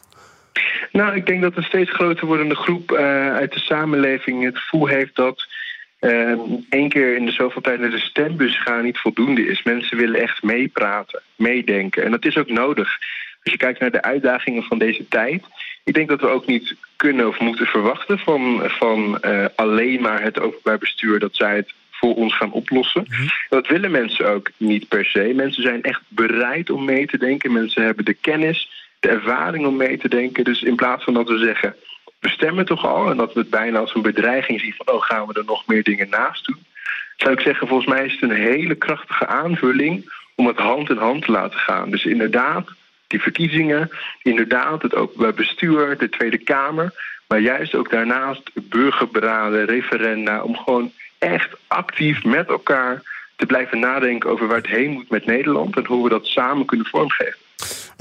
Nou, 0.92 1.16
ik 1.16 1.26
denk 1.26 1.42
dat 1.42 1.58
een 1.58 1.64
steeds 1.64 1.92
groter 1.92 2.28
wordende 2.28 2.56
groep 2.56 2.92
uh, 2.92 3.00
uit 3.34 3.54
de 3.54 3.60
samenleving 3.60 4.44
het 4.44 4.58
gevoel 4.58 4.88
heeft 4.88 5.16
dat 5.16 5.48
uh, 6.02 6.34
één 6.70 6.90
keer 6.90 7.16
in 7.16 7.26
de 7.26 7.32
zoveel 7.32 7.62
tijd 7.62 7.80
naar 7.80 7.90
de 7.90 8.00
stembus 8.00 8.62
gaan 8.62 8.84
niet 8.84 8.98
voldoende 8.98 9.46
is. 9.46 9.64
Mensen 9.64 9.98
willen 9.98 10.22
echt 10.22 10.44
meepraten, 10.44 11.22
meedenken. 11.36 12.04
En 12.04 12.12
dat 12.12 12.26
is 12.26 12.38
ook 12.38 12.50
nodig. 12.50 12.98
Als 13.44 13.54
je 13.54 13.58
kijkt 13.58 13.80
naar 13.80 13.92
de 13.92 14.02
uitdagingen 14.02 14.64
van 14.64 14.78
deze 14.78 15.08
tijd. 15.08 15.44
Ik 15.84 15.94
denk 15.94 16.10
dat 16.10 16.22
we 16.22 16.28
ook 16.28 16.46
niet 16.46 16.76
kunnen 16.96 17.28
of 17.28 17.40
moeten 17.40 17.66
verwachten 17.66 18.20
van, 18.20 18.62
van 18.66 19.18
uh, 19.26 19.46
alleen 19.56 20.02
maar 20.02 20.22
het 20.22 20.40
openbaar 20.40 20.78
bestuur 20.78 21.20
dat 21.20 21.36
zij 21.36 21.56
het 21.56 21.74
voor 21.92 22.16
ons 22.16 22.38
gaan 22.38 22.52
oplossen. 22.52 23.06
Mm 23.08 23.16
-hmm. 23.16 23.30
Dat 23.50 23.68
willen 23.68 23.92
mensen 23.92 24.30
ook 24.30 24.52
niet 24.58 24.88
per 24.88 25.06
se. 25.06 25.32
Mensen 25.36 25.64
zijn 25.64 25.84
echt 25.84 26.02
bereid 26.08 26.70
om 26.70 26.86
mee 26.86 27.06
te 27.06 27.18
denken. 27.18 27.52
Mensen 27.52 27.84
hebben 27.84 28.06
de 28.06 28.14
kennis 28.14 28.71
de 29.02 29.10
ervaring 29.10 29.66
om 29.66 29.76
mee 29.76 29.98
te 29.98 30.10
denken. 30.10 30.44
Dus 30.44 30.62
in 30.62 30.76
plaats 30.76 31.04
van 31.04 31.14
dat 31.14 31.28
we 31.28 31.38
zeggen, 31.38 31.76
we 32.20 32.30
stemmen 32.30 32.66
toch 32.66 32.86
al... 32.86 33.10
en 33.10 33.18
dat 33.18 33.34
we 33.34 33.40
het 33.40 33.50
bijna 33.50 33.80
als 33.80 33.96
een 33.96 34.02
bedreiging 34.02 34.60
zien 34.60 34.74
van... 34.78 34.96
oh, 34.96 35.02
gaan 35.02 35.28
we 35.28 35.34
er 35.34 35.46
nog 35.46 35.68
meer 35.68 35.84
dingen 35.84 36.10
naast 36.10 36.46
doen... 36.46 36.66
zou 37.18 37.34
ik 37.34 37.40
zeggen, 37.40 37.68
volgens 37.68 37.90
mij 37.90 38.06
is 38.06 38.12
het 38.12 38.22
een 38.22 38.36
hele 38.36 38.76
krachtige 38.76 39.28
aanvulling... 39.28 40.12
om 40.36 40.48
het 40.48 40.58
hand 40.58 40.90
in 40.90 40.98
hand 40.98 41.26
te 41.26 41.32
laten 41.32 41.60
gaan. 41.60 41.92
Dus 41.92 42.06
inderdaad, 42.06 42.70
die 43.08 43.22
verkiezingen, 43.22 43.90
inderdaad 44.22 44.82
het 44.82 44.96
openbaar 44.96 45.34
bestuur... 45.34 45.98
de 45.98 46.10
Tweede 46.10 46.38
Kamer, 46.38 46.94
maar 47.28 47.40
juist 47.40 47.76
ook 47.76 47.90
daarnaast 47.90 48.52
burgerberaden, 48.54 49.66
referenda... 49.66 50.42
om 50.42 50.58
gewoon 50.58 50.92
echt 51.18 51.50
actief 51.68 52.24
met 52.24 52.48
elkaar 52.48 53.02
te 53.36 53.46
blijven 53.46 53.80
nadenken 53.80 54.30
over 54.30 54.48
waar 54.48 54.58
het 54.58 54.68
heen 54.68 54.92
moet 54.92 55.10
met 55.10 55.26
Nederland... 55.26 55.78
en 55.78 55.86
hoe 55.86 56.04
we 56.04 56.10
dat 56.10 56.26
samen 56.26 56.66
kunnen 56.66 56.88
vormgeven. 56.88 57.40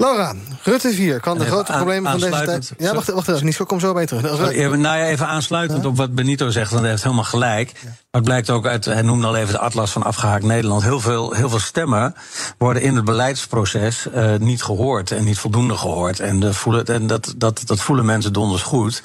Laura, 0.01 0.33
Rutte 0.63 0.93
4 0.93 1.19
kan 1.19 1.37
de 1.37 1.45
grote 1.45 1.71
problemen 1.71 2.11
van 2.11 2.19
deze 2.19 2.43
tijd... 2.43 2.71
Ja, 2.77 2.93
wacht, 2.93 3.11
wacht 3.11 3.27
even, 3.27 3.45
Nico, 3.45 3.65
kom 3.65 3.79
zo 3.79 3.93
bij 3.93 4.05
terug. 4.05 4.37
Sorry, 4.37 4.63
nou 4.63 4.97
ja, 4.97 5.05
even 5.05 5.27
aansluitend 5.27 5.85
op 5.85 5.97
wat 5.97 6.15
Benito 6.15 6.49
zegt, 6.49 6.69
want 6.69 6.81
hij 6.81 6.89
heeft 6.89 7.03
helemaal 7.03 7.23
gelijk. 7.23 7.73
Maar 7.83 7.93
het 8.11 8.23
blijkt 8.23 8.49
ook 8.49 8.65
uit, 8.65 8.85
hij 8.85 9.01
noemde 9.01 9.27
al 9.27 9.35
even 9.35 9.53
de 9.53 9.59
atlas 9.59 9.91
van 9.91 10.03
afgehaakt 10.03 10.43
Nederland... 10.43 10.83
heel 10.83 10.99
veel, 10.99 11.31
heel 11.31 11.49
veel 11.49 11.59
stemmen 11.59 12.15
worden 12.57 12.81
in 12.81 12.95
het 12.95 13.05
beleidsproces 13.05 14.07
uh, 14.15 14.35
niet 14.35 14.63
gehoord... 14.63 15.11
en 15.11 15.23
niet 15.23 15.37
voldoende 15.37 15.77
gehoord. 15.77 16.19
En, 16.19 16.39
de 16.39 16.53
voelen, 16.53 16.85
en 16.85 17.07
dat, 17.07 17.33
dat, 17.37 17.61
dat 17.65 17.79
voelen 17.79 18.05
mensen 18.05 18.33
donders 18.33 18.61
goed... 18.61 19.03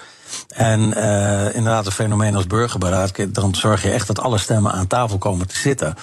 En 0.49 0.81
uh, 0.81 1.55
inderdaad, 1.55 1.87
een 1.87 1.93
fenomeen 1.93 2.37
als 2.37 2.47
burgerberaad, 2.47 3.13
dan 3.29 3.55
zorg 3.55 3.83
je 3.83 3.91
echt 3.91 4.07
dat 4.07 4.21
alle 4.21 4.39
stemmen 4.39 4.73
aan 4.73 4.87
tafel 4.87 5.19
komen 5.19 5.47
te 5.47 5.57
zitten. 5.57 5.95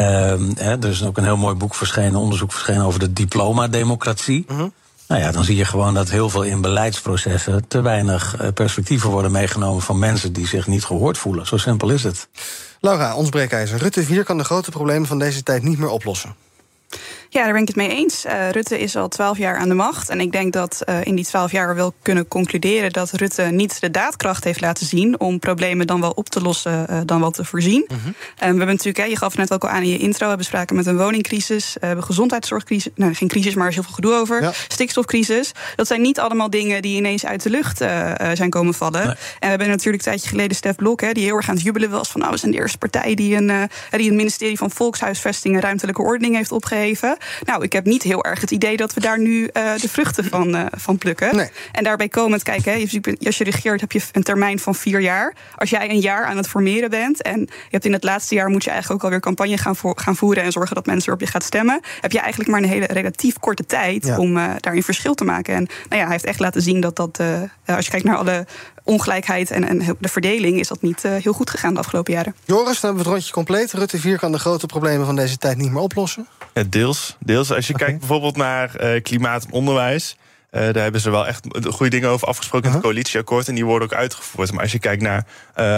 Uh, 0.00 0.06
hè, 0.54 0.78
er 0.82 0.88
is 0.88 1.04
ook 1.04 1.16
een 1.16 1.24
heel 1.24 1.36
mooi 1.36 1.54
boek 1.54 1.74
verschenen, 1.74 2.20
onderzoek 2.20 2.52
verschenen 2.52 2.84
over 2.84 3.00
de 3.00 3.12
diploma-democratie. 3.12 4.44
Mhm. 4.48 4.68
Nou 5.08 5.22
ja, 5.22 5.32
dan 5.32 5.44
zie 5.44 5.56
je 5.56 5.64
gewoon 5.64 5.94
dat 5.94 6.10
heel 6.10 6.30
veel 6.30 6.42
in 6.42 6.60
beleidsprocessen 6.60 7.68
te 7.68 7.80
weinig 7.80 8.36
eh, 8.36 8.48
perspectieven 8.54 9.10
worden 9.10 9.30
meegenomen 9.30 9.82
van 9.82 9.98
mensen 9.98 10.32
die 10.32 10.46
zich 10.46 10.66
niet 10.66 10.84
gehoord 10.84 11.18
voelen. 11.18 11.46
Zo 11.46 11.56
simpel 11.56 11.90
is 11.90 12.02
het. 12.02 12.28
Laura, 12.80 13.14
ons 13.14 13.28
breekijzer. 13.28 13.78
Rutte 13.78 14.02
4 14.02 14.24
kan 14.24 14.38
de 14.38 14.44
grote 14.44 14.70
problemen 14.70 15.08
van 15.08 15.18
deze 15.18 15.42
tijd 15.42 15.62
niet 15.62 15.78
meer 15.78 15.88
oplossen. 15.88 16.34
Ja, 17.32 17.42
daar 17.42 17.52
ben 17.52 17.62
ik 17.62 17.68
het 17.68 17.76
mee 17.76 17.88
eens. 17.88 18.24
Uh, 18.26 18.50
Rutte 18.50 18.78
is 18.78 18.96
al 18.96 19.08
twaalf 19.08 19.38
jaar 19.38 19.56
aan 19.56 19.68
de 19.68 19.74
macht. 19.74 20.08
En 20.08 20.20
ik 20.20 20.32
denk 20.32 20.52
dat 20.52 20.82
uh, 20.88 21.04
in 21.04 21.14
die 21.14 21.24
twaalf 21.24 21.52
jaar 21.52 21.68
we 21.68 21.74
wel 21.74 21.94
kunnen 22.02 22.28
concluderen 22.28 22.92
dat 22.92 23.10
Rutte 23.10 23.42
niet 23.42 23.80
de 23.80 23.90
daadkracht 23.90 24.44
heeft 24.44 24.60
laten 24.60 24.86
zien 24.86 25.20
om 25.20 25.38
problemen 25.38 25.86
dan 25.86 26.00
wel 26.00 26.10
op 26.10 26.28
te 26.28 26.42
lossen, 26.42 26.86
uh, 26.90 27.00
dan 27.04 27.20
wel 27.20 27.30
te 27.30 27.44
voorzien. 27.44 27.84
-hmm. 27.88 28.14
we 28.36 28.44
hebben 28.44 28.66
natuurlijk, 28.66 28.96
hè, 28.96 29.04
je 29.04 29.16
gaf 29.16 29.36
net 29.36 29.52
ook 29.52 29.62
al 29.62 29.68
aan 29.68 29.82
in 29.82 29.88
je 29.88 29.98
intro, 29.98 30.22
we 30.22 30.28
hebben 30.28 30.46
sprake 30.46 30.74
met 30.74 30.86
een 30.86 30.96
woningcrisis, 30.96 31.76
we 31.80 31.86
hebben 31.86 32.04
gezondheidszorgcrisis, 32.04 32.92
nou 32.94 33.14
geen 33.14 33.28
crisis, 33.28 33.54
maar 33.54 33.62
er 33.64 33.68
is 33.68 33.74
heel 33.74 33.84
veel 33.84 33.94
gedoe 33.94 34.14
over. 34.14 34.42
Ja. 34.42 34.52
Stikstofcrisis. 34.68 35.52
Dat 35.76 35.86
zijn 35.86 36.00
niet 36.00 36.18
allemaal 36.18 36.50
dingen 36.50 36.82
die 36.82 36.96
ineens 36.96 37.26
uit 37.26 37.42
de 37.42 37.50
lucht 37.50 37.78
zijn 38.34 38.50
komen 38.50 38.74
vallen. 38.74 39.06
Nee. 39.06 39.14
En 39.14 39.16
we 39.38 39.46
hebben 39.46 39.68
natuurlijk 39.68 40.04
een 40.04 40.10
tijdje 40.10 40.28
geleden 40.28 40.56
Stef 40.56 40.76
Blok, 40.76 41.00
hè, 41.00 41.12
die 41.12 41.24
heel 41.24 41.36
erg 41.36 41.48
aan 41.48 41.54
het 41.54 41.64
jubelen 41.64 41.90
was 41.90 42.08
van 42.08 42.20
nou, 42.20 42.32
we 42.32 42.38
zijn 42.38 42.52
de 42.52 42.58
eerste 42.58 42.78
partij 42.78 43.14
die 43.14 43.36
een, 43.36 43.68
die 43.90 44.10
een 44.10 44.16
ministerie 44.16 44.58
van 44.58 44.70
Volkshuisvesting 44.70 45.54
en 45.54 45.60
Ruimtelijke 45.60 46.02
Ordening 46.02 46.36
heeft 46.36 46.52
opgeheven. 46.52 47.18
Nou, 47.44 47.62
ik 47.62 47.72
heb 47.72 47.84
niet 47.84 48.02
heel 48.02 48.24
erg 48.24 48.40
het 48.40 48.50
idee 48.50 48.76
dat 48.76 48.94
we 48.94 49.00
daar 49.00 49.18
nu 49.18 49.40
uh, 49.40 49.74
de 49.76 49.88
vruchten 49.88 50.24
van, 50.24 50.56
uh, 50.56 50.66
van 50.70 50.98
plukken. 50.98 51.36
Nee. 51.36 51.50
En 51.72 51.84
daarbij 51.84 52.08
komend, 52.08 52.42
kijk, 52.42 52.64
hè, 52.64 52.86
als 53.26 53.38
je 53.38 53.44
regeert 53.44 53.80
heb 53.80 53.92
je 53.92 54.02
een 54.12 54.22
termijn 54.22 54.58
van 54.58 54.74
vier 54.74 55.00
jaar. 55.00 55.34
Als 55.56 55.70
jij 55.70 55.90
een 55.90 56.00
jaar 56.00 56.24
aan 56.24 56.36
het 56.36 56.48
formeren 56.48 56.90
bent 56.90 57.22
en 57.22 57.40
je 57.40 57.68
hebt 57.70 57.84
in 57.84 57.92
het 57.92 58.04
laatste 58.04 58.34
jaar 58.34 58.48
moet 58.48 58.64
je 58.64 58.70
eigenlijk 58.70 59.00
ook 59.00 59.04
alweer 59.04 59.24
campagne 59.24 59.58
gaan, 59.58 59.76
vo 59.76 59.92
gaan 59.94 60.16
voeren 60.16 60.42
en 60.42 60.52
zorgen 60.52 60.74
dat 60.74 60.86
mensen 60.86 61.12
op 61.12 61.20
je 61.20 61.26
gaat 61.26 61.44
stemmen, 61.44 61.80
heb 62.00 62.12
je 62.12 62.20
eigenlijk 62.20 62.50
maar 62.50 62.62
een 62.62 62.68
hele 62.68 62.86
relatief 62.86 63.38
korte 63.38 63.66
tijd 63.66 64.06
ja. 64.06 64.18
om 64.18 64.36
uh, 64.36 64.50
daarin 64.60 64.82
verschil 64.82 65.14
te 65.14 65.24
maken. 65.24 65.54
En 65.54 65.68
nou 65.88 66.00
ja, 66.00 66.02
hij 66.02 66.12
heeft 66.12 66.24
echt 66.24 66.40
laten 66.40 66.62
zien 66.62 66.80
dat 66.80 66.96
dat, 66.96 67.20
als 67.66 67.84
je 67.84 67.90
kijkt 67.90 68.06
naar 68.06 68.16
alle 68.16 68.46
ongelijkheid 68.90 69.50
en, 69.50 69.68
en 69.68 69.96
de 69.98 70.08
verdeling 70.08 70.58
is 70.58 70.68
dat 70.68 70.82
niet 70.82 71.04
uh, 71.04 71.16
heel 71.16 71.32
goed 71.32 71.50
gegaan 71.50 71.72
de 71.74 71.78
afgelopen 71.78 72.12
jaren. 72.12 72.34
Joris, 72.44 72.64
dan 72.64 72.74
hebben 72.80 72.92
we 72.92 72.98
het 72.98 73.08
rondje 73.08 73.32
compleet. 73.32 73.72
Rutte 73.72 73.98
4 73.98 74.18
kan 74.18 74.32
de 74.32 74.38
grote 74.38 74.66
problemen 74.66 75.06
van 75.06 75.16
deze 75.16 75.36
tijd 75.36 75.56
niet 75.56 75.70
meer 75.70 75.82
oplossen? 75.82 76.26
Ja, 76.54 76.62
deels, 76.68 77.16
deels. 77.18 77.52
Als 77.52 77.66
je 77.66 77.74
okay. 77.74 77.86
kijkt 77.86 78.00
bijvoorbeeld 78.00 78.36
naar 78.36 78.94
uh, 78.94 79.02
klimaat 79.02 79.44
en 79.44 79.52
onderwijs... 79.52 80.16
Uh, 80.50 80.60
daar 80.60 80.82
hebben 80.82 81.00
ze 81.00 81.10
wel 81.10 81.26
echt 81.26 81.46
goede 81.68 81.90
dingen 81.90 82.08
over 82.08 82.26
afgesproken 82.26 82.68
uh 82.68 82.74
-huh. 82.74 82.82
in 82.82 82.88
het 82.88 82.96
coalitieakkoord. 82.96 83.48
En 83.48 83.54
die 83.54 83.64
worden 83.64 83.88
ook 83.88 83.94
uitgevoerd. 83.94 84.52
Maar 84.52 84.62
als 84.62 84.72
je 84.72 84.78
kijkt 84.78 85.02
naar 85.02 85.26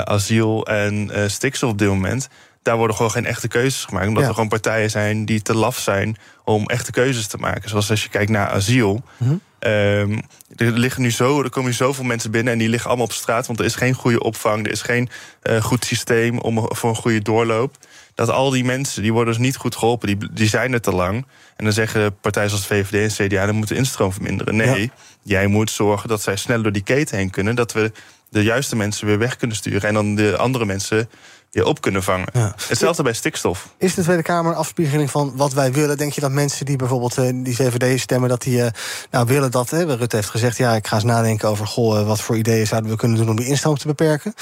asiel 0.05 0.67
en 0.67 1.11
stikstof 1.31 1.71
op 1.71 1.79
dit 1.79 1.89
moment 1.89 2.29
daar 2.63 2.77
worden 2.77 2.97
gewoon 2.97 3.11
geen 3.11 3.27
echte 3.27 3.49
keuzes 3.49 3.85
gemaakt. 3.85 4.07
Omdat 4.07 4.23
ja. 4.23 4.29
er 4.29 4.35
gewoon 4.35 4.49
partijen 4.49 4.91
zijn 4.91 5.25
die 5.25 5.43
te 5.43 5.55
laf 5.55 5.79
zijn 5.79 6.17
om 6.45 6.67
echte 6.67 6.91
keuzes 6.91 7.27
te 7.27 7.39
maken. 7.39 7.69
Zoals 7.69 7.91
als 7.91 8.03
je 8.03 8.09
kijkt 8.09 8.31
naar 8.31 8.49
asiel. 8.49 9.03
-huh. 9.17 9.31
Um, 9.67 10.21
er, 10.57 10.71
liggen 10.71 11.03
nu 11.03 11.11
zo, 11.11 11.43
er 11.43 11.51
komen 11.51 11.71
nu 11.71 11.77
zoveel 11.77 12.05
mensen 12.05 12.31
binnen 12.31 12.53
en 12.53 12.59
die 12.59 12.69
liggen 12.69 12.89
allemaal 12.89 13.07
op 13.07 13.13
straat. 13.13 13.47
Want 13.47 13.59
er 13.59 13.65
is 13.65 13.75
geen 13.75 13.95
goede 13.95 14.23
opvang, 14.23 14.67
er 14.67 14.73
is 14.73 14.83
geen 14.83 15.09
uh, 15.43 15.63
goed 15.63 15.85
systeem 15.85 16.39
om, 16.39 16.67
voor 16.69 16.91
een 16.91 16.97
goede 16.97 17.23
doorloop. 17.23 17.77
Dat 18.15 18.29
al 18.29 18.51
die 18.51 18.65
mensen, 18.65 19.03
die 19.03 19.13
worden 19.13 19.35
dus 19.35 19.43
niet 19.43 19.57
goed 19.57 19.77
geholpen, 19.77 20.07
die, 20.07 20.33
die 20.33 20.49
zijn 20.49 20.73
er 20.73 20.81
te 20.81 20.93
lang. 20.93 21.27
En 21.57 21.65
dan 21.65 21.73
zeggen 21.73 22.17
partijen 22.21 22.51
zoals 22.51 22.67
VVD 22.67 23.19
en 23.19 23.29
CDA, 23.29 23.47
dan 23.47 23.55
moeten 23.55 23.77
instroom 23.77 24.13
verminderen. 24.13 24.57
Nee, 24.57 24.81
ja. 24.81 24.89
jij 25.23 25.47
moet 25.47 25.71
zorgen 25.71 26.09
dat 26.09 26.23
zij 26.23 26.37
sneller 26.37 26.63
door 26.63 26.73
die 26.73 26.83
keten 26.83 27.17
heen 27.17 27.31
kunnen. 27.31 27.55
Dat 27.55 27.73
we 27.73 27.93
de 28.29 28.43
juiste 28.43 28.77
mensen 28.77 29.07
weer 29.07 29.19
weg 29.19 29.37
kunnen 29.37 29.57
sturen. 29.57 29.89
En 29.89 29.95
dan 29.95 30.15
de 30.15 30.37
andere 30.37 30.65
mensen 30.65 31.09
je 31.55 31.67
op 31.67 31.81
kunnen 31.81 32.03
vangen. 32.03 32.29
Hetzelfde 32.69 33.03
bij 33.03 33.13
stikstof. 33.13 33.69
Is 33.79 33.95
de 33.95 34.03
Tweede 34.03 34.23
Kamer 34.23 34.51
een 34.51 34.57
afspiegeling 34.57 35.11
van 35.11 35.33
wat 35.37 35.53
wij 35.53 35.73
willen? 35.73 35.97
Denk 35.97 36.13
je 36.13 36.21
dat 36.21 36.31
mensen 36.31 36.67
die 36.67 36.77
bijvoorbeeld 36.77 37.19
uh, 37.19 37.31
die 37.45 37.57
VVD 37.57 38.01
stemmen, 38.01 38.29
dat 38.29 38.43
die 38.43 38.59
uh, 38.59 38.67
nou 39.11 39.27
willen 39.27 39.51
dat? 39.51 39.71
Hè, 39.71 39.95
Rutte 39.95 40.17
heeft 40.17 40.31
gezegd, 40.31 40.57
ja, 40.57 40.75
ik 40.75 40.87
ga 40.87 40.95
eens 40.95 41.05
nadenken 41.05 41.49
over 41.49 41.67
goh, 41.67 41.99
uh, 41.99 42.07
wat 42.07 42.21
voor 42.21 42.37
ideeën 42.37 42.67
zouden 42.67 42.91
we 42.91 42.97
kunnen 42.97 43.19
doen 43.19 43.29
om 43.29 43.37
die 43.37 43.47
instroom 43.47 43.77
te 43.77 43.87
beperken. 43.87 44.35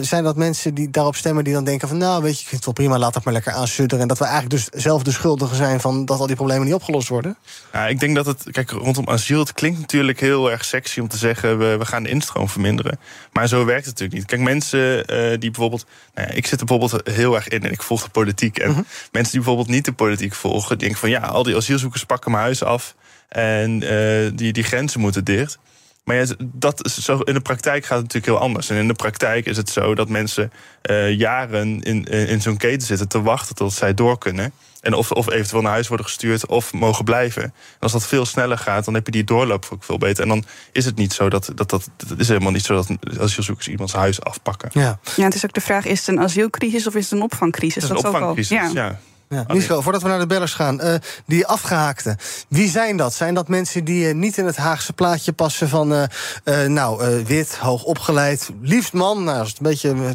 zijn 0.00 0.24
dat 0.24 0.36
mensen 0.36 0.74
die 0.74 0.90
daarop 0.90 1.16
stemmen 1.16 1.44
die 1.44 1.52
dan 1.52 1.64
denken 1.64 1.88
van, 1.88 1.96
nou, 1.96 2.22
weet 2.22 2.34
je, 2.34 2.40
ik 2.40 2.48
vind 2.48 2.64
het 2.64 2.64
wel 2.64 2.86
prima, 2.86 2.98
laat 2.98 3.14
dat 3.14 3.24
maar 3.24 3.34
lekker 3.34 3.52
aansudderen. 3.52 4.02
En 4.02 4.08
dat 4.08 4.18
we 4.18 4.24
eigenlijk 4.24 4.54
dus 4.54 4.82
zelf 4.82 5.02
de 5.02 5.12
schuldigen 5.12 5.56
zijn 5.56 5.80
van 5.80 6.04
dat 6.04 6.20
al 6.20 6.26
die 6.26 6.36
problemen 6.36 6.64
niet 6.64 6.74
opgelost 6.74 7.08
worden? 7.08 7.36
Ja, 7.72 7.86
ik 7.86 8.00
denk 8.00 8.14
dat 8.14 8.26
het, 8.26 8.44
kijk, 8.50 8.70
rondom 8.70 9.08
asiel, 9.08 9.38
het 9.38 9.52
klinkt 9.52 9.80
natuurlijk 9.80 10.20
heel 10.20 10.50
erg 10.50 10.64
sexy 10.64 11.00
om 11.00 11.08
te 11.08 11.16
zeggen, 11.16 11.58
we, 11.58 11.76
we 11.76 11.84
gaan 11.84 12.02
de 12.02 12.08
instroom 12.08 12.48
verminderen. 12.48 12.98
Maar 13.32 13.48
zo 13.48 13.64
werkt 13.64 13.86
het 13.86 13.98
natuurlijk 13.98 14.18
niet. 14.18 14.26
Kijk, 14.26 14.40
mensen 14.40 15.06
die 15.40 15.50
bijvoorbeeld, 15.50 15.86
nou 16.14 16.28
ja, 16.28 16.34
ik 16.34 16.46
zit 16.58 16.70
er 16.70 16.76
bijvoorbeeld 16.76 17.16
heel 17.16 17.34
erg 17.34 17.48
in 17.48 17.62
en 17.62 17.72
ik 17.72 17.82
volg 17.82 18.02
de 18.02 18.08
politiek. 18.08 18.58
En 18.58 18.70
mhm. 18.70 18.82
mensen 19.12 19.32
die 19.32 19.40
bijvoorbeeld 19.40 19.68
niet 19.68 19.84
de 19.84 19.92
politiek 19.92 20.34
volgen, 20.34 20.78
denken 20.78 20.98
van 20.98 21.10
ja, 21.10 21.20
al 21.20 21.42
die 21.42 21.56
asielzoekers 21.56 22.04
pakken 22.04 22.30
mijn 22.30 22.42
huis 22.42 22.62
af 22.62 22.94
en 23.28 23.82
uh, 23.82 24.30
die, 24.34 24.52
die 24.52 24.62
grenzen 24.62 25.00
moeten 25.00 25.24
dicht. 25.24 25.58
Maar 26.04 26.16
ja, 26.16 26.26
dat 26.38 26.84
is 26.84 26.98
zo, 26.98 27.18
in 27.18 27.34
de 27.34 27.40
praktijk 27.40 27.84
gaat 27.84 27.98
het 27.98 28.06
natuurlijk 28.06 28.32
heel 28.32 28.48
anders. 28.48 28.70
En 28.70 28.76
in 28.76 28.88
de 28.88 28.94
praktijk 28.94 29.46
is 29.46 29.56
het 29.56 29.70
zo 29.70 29.94
dat 29.94 30.08
mensen 30.08 30.52
uh, 30.90 31.12
jaren 31.12 31.82
in, 31.82 32.04
in 32.04 32.42
zo'n 32.42 32.56
keten 32.56 32.86
zitten 32.86 33.08
te 33.08 33.22
wachten 33.22 33.54
tot 33.54 33.72
zij 33.72 33.94
door 33.94 34.18
kunnen. 34.18 34.52
En 34.80 34.94
of, 34.94 35.10
of 35.10 35.30
eventueel 35.30 35.62
naar 35.62 35.72
huis 35.72 35.88
worden 35.88 36.06
gestuurd 36.06 36.46
of 36.46 36.72
mogen 36.72 37.04
blijven. 37.04 37.42
En 37.42 37.52
als 37.80 37.92
dat 37.92 38.06
veel 38.06 38.26
sneller 38.26 38.58
gaat, 38.58 38.84
dan 38.84 38.94
heb 38.94 39.06
je 39.06 39.12
die 39.12 39.24
doorloop 39.24 39.68
ook 39.72 39.84
veel 39.84 39.98
beter. 39.98 40.22
En 40.22 40.28
dan 40.28 40.44
is 40.72 40.84
het 40.84 40.96
niet 40.96 41.12
zo 41.12 41.28
dat 41.28 41.52
dat, 41.54 41.70
dat, 41.70 41.90
dat 41.96 42.18
is 42.18 42.28
helemaal 42.28 42.52
niet 42.52 42.64
zo 42.64 42.74
dat 42.74 43.18
asielzoekers 43.20 43.68
iemands 43.68 43.92
huis 43.92 44.22
afpakken. 44.22 44.70
Ja. 44.72 44.98
ja, 45.16 45.24
het 45.24 45.34
is 45.34 45.44
ook 45.44 45.52
de 45.52 45.60
vraag: 45.60 45.84
is 45.84 45.98
het 45.98 46.08
een 46.08 46.20
asielcrisis 46.20 46.86
of 46.86 46.94
is 46.94 47.04
het 47.04 47.12
een 47.12 47.22
opvangcrisis? 47.22 47.82
Het 47.82 47.92
is 47.92 48.02
een 48.02 48.06
opvangcrisis, 48.06 48.48
ja. 48.48 48.70
ja. 48.74 49.00
Ja, 49.34 49.44
Nico, 49.46 49.80
voordat 49.80 50.02
we 50.02 50.08
naar 50.08 50.18
de 50.18 50.26
bellers 50.26 50.54
gaan, 50.54 50.80
uh, 50.84 50.94
die 51.26 51.46
afgehaakten. 51.46 52.16
Wie 52.48 52.68
zijn 52.68 52.96
dat? 52.96 53.14
Zijn 53.14 53.34
dat 53.34 53.48
mensen 53.48 53.84
die 53.84 54.08
uh, 54.08 54.14
niet 54.14 54.38
in 54.38 54.46
het 54.46 54.56
Haagse 54.56 54.92
plaatje 54.92 55.32
passen 55.32 55.68
van... 55.68 55.92
Uh, 55.92 56.64
nou, 56.66 57.24
wit, 57.24 57.56
hoog 57.56 57.82
opgeleid, 57.82 58.50
liefst 58.60 58.92
man. 58.92 59.24
Nou, 59.24 59.38
als 59.38 59.48
het 59.48 59.56
een 59.56 59.64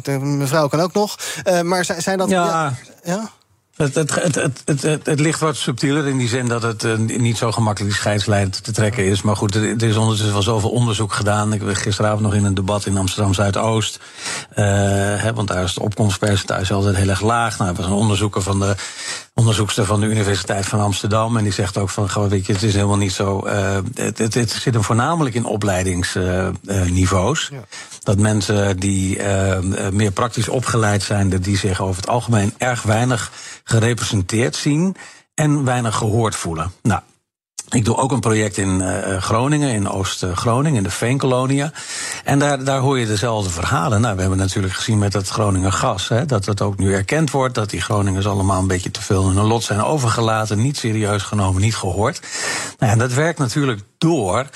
beetje... 0.02 0.20
mevrouw 0.20 0.68
kan 0.68 0.80
ook 0.80 0.92
nog. 0.92 1.16
maar 1.62 1.84
zijn, 1.84 2.02
zijn 2.02 2.18
dat... 2.18 2.28
ja? 2.28 2.74
ja? 3.04 3.30
Het, 3.80 3.94
het, 3.94 4.34
het, 4.64 4.82
het, 5.06 5.20
ligt 5.20 5.40
wat 5.40 5.56
subtieler 5.56 6.06
in 6.06 6.18
die 6.18 6.28
zin 6.28 6.48
dat 6.48 6.62
het 6.62 6.84
uh, 6.84 6.96
niet 6.96 7.36
zo 7.36 7.52
gemakkelijk 7.52 7.92
die 7.92 8.00
scheidslijn 8.00 8.50
te 8.50 8.72
trekken 8.72 9.04
is. 9.04 9.22
Maar 9.22 9.36
goed, 9.36 9.54
er, 9.54 9.82
is 9.82 9.96
ondertussen 9.96 10.32
wel 10.32 10.42
zoveel 10.42 10.70
onderzoek 10.70 11.12
gedaan. 11.12 11.52
Ik 11.52 11.62
was 11.62 11.78
gisteravond 11.78 12.20
nog 12.20 12.34
in 12.34 12.44
een 12.44 12.54
debat 12.54 12.86
in 12.86 12.96
Amsterdam 12.96 13.34
Zuidoost. 13.34 14.00
Uh, 14.56 15.28
want 15.34 15.48
daar 15.48 15.62
is 15.62 15.74
het 15.74 15.82
opkomstpercentage 15.82 16.74
altijd 16.74 16.96
heel 16.96 17.08
erg 17.08 17.20
laag. 17.20 17.58
Nou, 17.58 17.70
er 17.70 17.76
was 17.76 17.86
een 17.86 17.92
onderzoeker 17.92 18.42
van 18.42 18.58
de 18.60 18.74
onderzoekster 19.40 19.84
van 19.84 20.00
de 20.00 20.06
Universiteit 20.06 20.66
van 20.66 20.80
Amsterdam. 20.80 21.36
En 21.36 21.42
die 21.42 21.52
zegt 21.52 21.78
ook 21.78 21.90
van, 21.90 22.10
gewoon, 22.10 22.28
weet 22.28 22.46
je, 22.46 22.52
het 22.52 22.62
is 22.62 22.74
helemaal 22.74 22.96
niet 22.96 23.12
zo. 23.12 23.46
Uh, 23.46 23.78
het, 23.94 24.18
het, 24.18 24.34
het, 24.34 24.50
zit 24.50 24.74
hem 24.74 24.84
voornamelijk 24.84 25.34
in 25.34 25.44
opleidingsniveaus. 25.44 27.48
Ja. 27.52 27.64
Dat 28.02 28.18
mensen 28.18 28.80
die 28.80 29.18
uh, 29.18 29.58
meer 29.92 30.10
praktisch 30.10 30.48
opgeleid 30.48 31.02
zijn, 31.02 31.28
die 31.28 31.56
zich 31.56 31.80
over 31.80 31.96
het 31.96 32.10
algemeen 32.10 32.54
erg 32.58 32.82
weinig 32.82 33.32
gerepresenteerd 33.64 34.56
zien 34.56 34.96
en 35.34 35.64
weinig 35.64 35.96
gehoord 35.96 36.36
voelen. 36.36 36.72
Nou, 36.82 37.00
ik 37.70 37.84
doe 37.84 37.96
ook 37.96 38.12
een 38.12 38.20
project 38.20 38.56
in 38.56 38.80
uh, 38.80 39.16
Groningen, 39.16 39.70
in 39.70 39.88
Oost-Groningen, 39.88 40.76
in 40.76 40.82
de 40.82 40.90
Veenkolonia. 40.90 41.72
En 42.24 42.38
daar, 42.38 42.64
daar 42.64 42.78
hoor 42.78 42.98
je 42.98 43.06
dezelfde 43.06 43.50
verhalen. 43.50 44.00
Nou, 44.00 44.14
we 44.14 44.20
hebben 44.20 44.38
natuurlijk 44.38 44.74
gezien 44.74 44.98
met 44.98 45.12
het 45.12 45.28
Groningen 45.28 45.72
gas, 45.72 46.08
hè, 46.08 46.26
dat 46.26 46.46
het 46.46 46.60
ook 46.60 46.78
nu 46.78 46.94
erkend 46.94 47.30
wordt 47.30 47.54
dat 47.54 47.70
die 47.70 47.80
Groningers 47.80 48.26
allemaal 48.26 48.60
een 48.60 48.66
beetje 48.66 48.90
te 48.90 49.02
veel 49.02 49.30
in 49.30 49.36
hun 49.36 49.46
lot 49.46 49.62
zijn 49.62 49.82
overgelaten, 49.82 50.58
niet 50.58 50.76
serieus 50.76 51.22
genomen, 51.22 51.60
niet 51.60 51.76
gehoord. 51.76 52.20
Nou, 52.78 52.92
en 52.92 52.98
dat 52.98 53.12
werkt 53.12 53.38
natuurlijk 53.38 53.80
door 53.98 54.46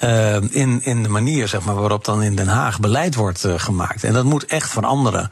uh, 0.00 0.34
in, 0.34 0.80
in 0.82 1.02
de 1.02 1.08
manier 1.08 1.48
zeg 1.48 1.64
maar, 1.64 1.74
waarop 1.74 2.04
dan 2.04 2.22
in 2.22 2.36
Den 2.36 2.48
Haag 2.48 2.80
beleid 2.80 3.14
wordt 3.14 3.46
gemaakt. 3.56 4.04
En 4.04 4.12
dat 4.12 4.24
moet 4.24 4.44
echt 4.44 4.70
veranderen. 4.70 5.30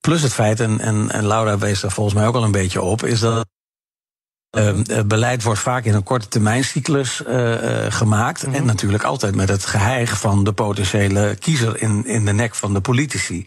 Plus 0.00 0.22
het 0.22 0.32
feit, 0.32 0.60
en, 0.60 0.80
en, 0.80 1.10
en 1.10 1.26
Laura 1.26 1.58
wees 1.58 1.80
daar 1.80 1.90
volgens 1.90 2.16
mij 2.16 2.26
ook 2.26 2.34
al 2.34 2.44
een 2.44 2.50
beetje 2.50 2.82
op, 2.82 3.04
is 3.04 3.20
dat 3.20 3.46
uh, 4.58 5.00
beleid 5.06 5.42
wordt 5.42 5.60
vaak 5.60 5.84
in 5.84 5.94
een 5.94 6.02
korte 6.02 6.28
termijncyclus 6.28 7.22
uh, 7.28 7.54
gemaakt. 7.88 8.42
En 8.42 8.50
mhm. 8.50 8.64
natuurlijk 8.64 9.02
altijd 9.02 9.34
met 9.34 9.48
het 9.48 9.66
geheig 9.66 10.18
van 10.18 10.44
de 10.44 10.52
potentiële 10.52 11.36
kiezer 11.38 11.82
in, 11.82 12.06
in 12.06 12.24
de 12.24 12.32
nek 12.32 12.54
van 12.54 12.72
de 12.72 12.80
politici. 12.80 13.46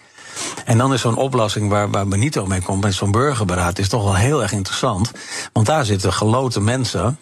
En 0.66 0.78
dan 0.78 0.94
is 0.94 1.02
zo'n 1.02 1.16
oplossing 1.16 1.70
waar, 1.70 1.90
waar 1.90 2.08
Benito 2.08 2.46
mee 2.46 2.62
komt 2.62 2.84
met 2.84 2.94
zo'n 2.94 3.12
burgerberaad, 3.12 3.80
is 3.80 3.90
toch 3.90 4.04
wel 4.04 4.16
heel 4.16 4.42
erg 4.42 4.52
interessant. 4.52 5.12
Want 5.54 5.66
daar 5.66 5.86
zitten 5.86 6.14
geloten 6.14 6.64
mensen 6.64 7.18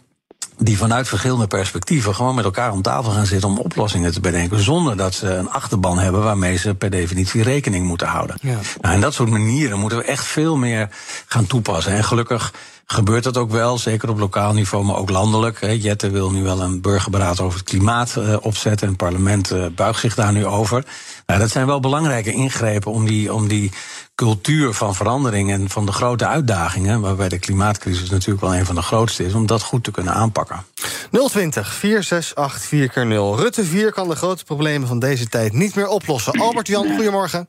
die 0.57 0.77
vanuit 0.77 1.07
verschillende 1.07 1.48
perspectieven 1.48 2.15
gewoon 2.15 2.36
met 2.36 2.45
elkaar 2.45 2.72
om 2.72 2.81
tafel 2.81 3.12
gaan 3.12 3.25
zitten 3.25 3.50
om 3.50 3.57
oplossingen 3.57 4.12
te 4.12 4.19
bedenken. 4.19 4.60
Zonder 4.60 4.98
dat 4.98 5.13
ze 5.13 5.33
een 5.33 5.50
achterban 5.50 6.00
hebben 6.00 6.24
waarmee 6.24 6.57
ze 6.57 6.75
per 6.75 6.89
definitie 6.89 7.43
rekening 7.43 7.88
moeten 7.88 8.07
houden. 8.07 8.38
Ja. 8.41 8.57
Nou, 8.81 8.95
en 8.95 9.01
dat 9.01 9.13
soort 9.13 9.29
manieren 9.29 9.79
moeten 9.79 9.98
we 9.98 10.03
echt 10.03 10.25
veel 10.25 10.55
meer 10.55 10.89
gaan 11.25 11.48
toepassen. 11.48 11.93
En 11.93 12.03
gelukkig 12.03 12.53
gebeurt 12.86 13.24
dat 13.24 13.38
ook 13.38 13.51
wel, 13.51 13.77
zeker 13.77 14.10
op 14.10 14.19
lokaal 14.19 14.53
niveau, 14.53 14.86
maar 14.86 14.95
ook 14.95 15.10
landelijk. 15.10 15.60
Jette 15.75 16.10
wil 16.10 16.31
nu 16.31 16.43
wel 16.43 16.62
een 16.62 16.81
burgerberaad 16.81 17.39
over 17.39 17.60
het 17.60 17.69
klimaat 17.69 18.15
uh, 18.17 18.36
opzetten. 18.41 18.88
En 18.88 18.93
het 18.93 18.98
parlement 18.98 19.51
uh, 19.51 19.65
buigt 19.75 20.00
zich 20.00 20.15
daar 20.15 20.31
nu 20.31 20.45
over. 20.45 20.86
Nou, 21.25 21.39
dat 21.39 21.50
zijn 21.50 21.65
wel 21.65 21.80
belangrijke 21.80 22.32
ingrepen 22.32 22.92
om 22.92 23.06
die, 23.06 23.34
om 23.34 23.48
die 23.48 23.72
cultuur 24.15 24.74
van 24.74 24.96
verandering 24.96 25.51
en 25.51 25.70
van 25.70 25.86
de 25.86 25.92
grote 25.92 26.27
uitdagingen, 26.27 27.01
waarbij 27.01 27.30
de 27.30 27.39
klimaatcrisis 27.39 28.10
natuurlijk 28.10 28.42
wel 28.42 28.56
een 28.56 28.65
van 28.65 28.75
de 28.75 28.82
grootste 28.82 29.25
is, 29.25 29.34
om 29.34 29.46
dat 29.46 29.62
goed 29.62 29.84
te 29.84 29.92
kunnen 29.92 30.13
aanpakken. 30.13 30.65
020 31.12 31.74
468 31.74 32.62
4 32.62 33.06
0 33.06 33.38
Rutte 33.38 33.63
4 33.63 33.92
kan 33.92 34.10
de 34.10 34.15
grote 34.15 34.44
problemen 34.44 34.88
van 34.88 35.00
deze 35.00 35.27
tijd 35.27 35.53
niet 35.53 35.75
meer 35.75 35.88
oplossen. 35.88 36.39
Albert 36.39 36.68
Jan, 36.68 36.96
goedemorgen. 36.96 37.48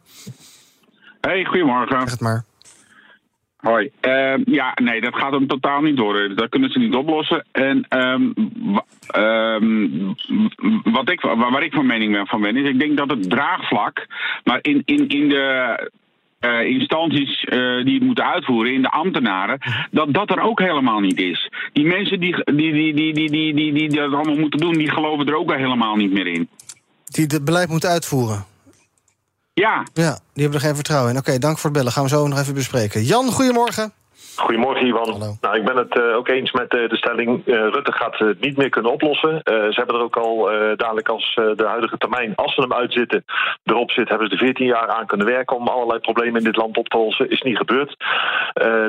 Hey, 1.21 1.45
goedemorgen. 1.45 2.00
Zeg 2.00 2.11
het 2.11 2.21
maar. 2.21 2.45
Hoi. 3.64 3.90
Uh, 4.06 4.35
ja, 4.44 4.73
nee, 4.83 5.00
dat 5.00 5.14
gaat 5.14 5.33
hem 5.33 5.47
totaal 5.47 5.80
niet 5.80 5.97
door. 5.97 6.35
Dat 6.35 6.49
kunnen 6.49 6.71
ze 6.71 6.78
niet 6.78 6.94
oplossen. 6.94 7.44
En 7.52 7.87
um, 7.99 8.35
um, 9.16 10.14
wat 10.85 11.11
ik, 11.11 11.21
waar 11.21 11.62
ik 11.62 11.73
van 11.73 11.87
mening 11.87 12.12
ben, 12.12 12.26
van 12.26 12.40
ben, 12.40 12.56
is 12.56 12.68
ik 12.68 12.78
denk 12.78 12.97
dat 12.97 13.11
het 13.11 13.30
draagvlak, 13.30 14.06
maar 14.44 14.59
in, 14.62 14.83
in, 14.85 15.09
in 15.09 15.28
de 15.28 15.90
uh, 16.40 16.64
instanties 16.66 17.40
die 17.85 17.94
het 17.94 18.02
moeten 18.02 18.33
uitvoeren, 18.33 18.73
in 18.73 18.83
de 18.83 18.90
ambtenaren, 18.90 19.59
dat 19.90 20.12
dat 20.14 20.30
er 20.30 20.40
ook 20.40 20.61
helemaal 20.61 21.00
niet 21.00 21.21
is. 21.21 21.50
Die 21.73 21.87
mensen 21.87 22.21
die, 22.21 22.37
die, 22.44 22.73
die, 22.73 22.94
die, 22.94 23.14
die, 23.14 23.30
die, 23.30 23.54
die, 23.54 23.73
die 23.73 23.88
dat 23.88 24.12
allemaal 24.12 24.38
moeten 24.38 24.61
doen, 24.61 24.73
die 24.73 24.90
geloven 24.90 25.26
er 25.26 25.37
ook 25.37 25.54
helemaal 25.54 25.97
niet 25.97 26.12
meer 26.12 26.26
in. 26.26 26.49
Die 27.04 27.25
het 27.26 27.44
beleid 27.44 27.68
moeten 27.68 27.90
uitvoeren? 27.90 28.44
Ja. 29.54 29.87
Ja, 29.92 30.18
die 30.32 30.42
hebben 30.42 30.61
er 30.61 30.66
geen 30.66 30.75
vertrouwen 30.75 31.11
in. 31.12 31.18
Oké, 31.18 31.38
dank 31.38 31.58
voor 31.58 31.70
het 31.70 31.78
bellen. 31.78 31.92
Gaan 31.92 32.02
we 32.02 32.08
zo 32.08 32.26
nog 32.26 32.38
even 32.38 32.54
bespreken. 32.54 33.04
Jan, 33.04 33.32
goedemorgen. 33.32 33.92
Goedemorgen, 34.37 34.87
Ivan. 34.87 35.37
Nou, 35.41 35.57
ik 35.57 35.64
ben 35.64 35.76
het 35.76 35.97
uh, 35.97 36.17
ook 36.17 36.29
eens 36.29 36.53
met 36.53 36.75
uh, 36.75 36.88
de 36.88 36.97
stelling. 36.97 37.47
Uh, 37.47 37.55
Rutte 37.55 37.93
gaat 37.93 38.19
het 38.19 38.41
niet 38.41 38.57
meer 38.57 38.69
kunnen 38.69 38.93
oplossen. 38.93 39.41
ze 39.45 39.73
hebben 39.75 39.97
er 39.97 40.03
ook 40.03 40.17
al 40.17 40.43
dadelijk 40.76 41.09
als 41.09 41.35
de 41.35 41.64
huidige 41.67 41.99
termijn, 41.99 42.35
als 42.35 42.55
ze 42.55 42.61
hem 42.61 42.73
uitzitten, 42.73 43.25
erop 43.64 43.91
zit, 43.91 44.09
hebben 44.09 44.29
ze 44.29 44.33
er 44.33 44.38
14 44.38 44.67
jaar 44.67 44.88
aan 44.88 45.07
kunnen 45.07 45.26
werken 45.26 45.57
om 45.57 45.69
allerlei 45.69 45.99
problemen 45.99 46.38
in 46.38 46.45
dit 46.45 46.57
land 46.57 46.76
op 46.76 46.88
te 46.88 46.97
lossen. 46.97 47.31
Is 47.31 47.43
niet 47.43 47.57
gebeurd. 47.57 47.97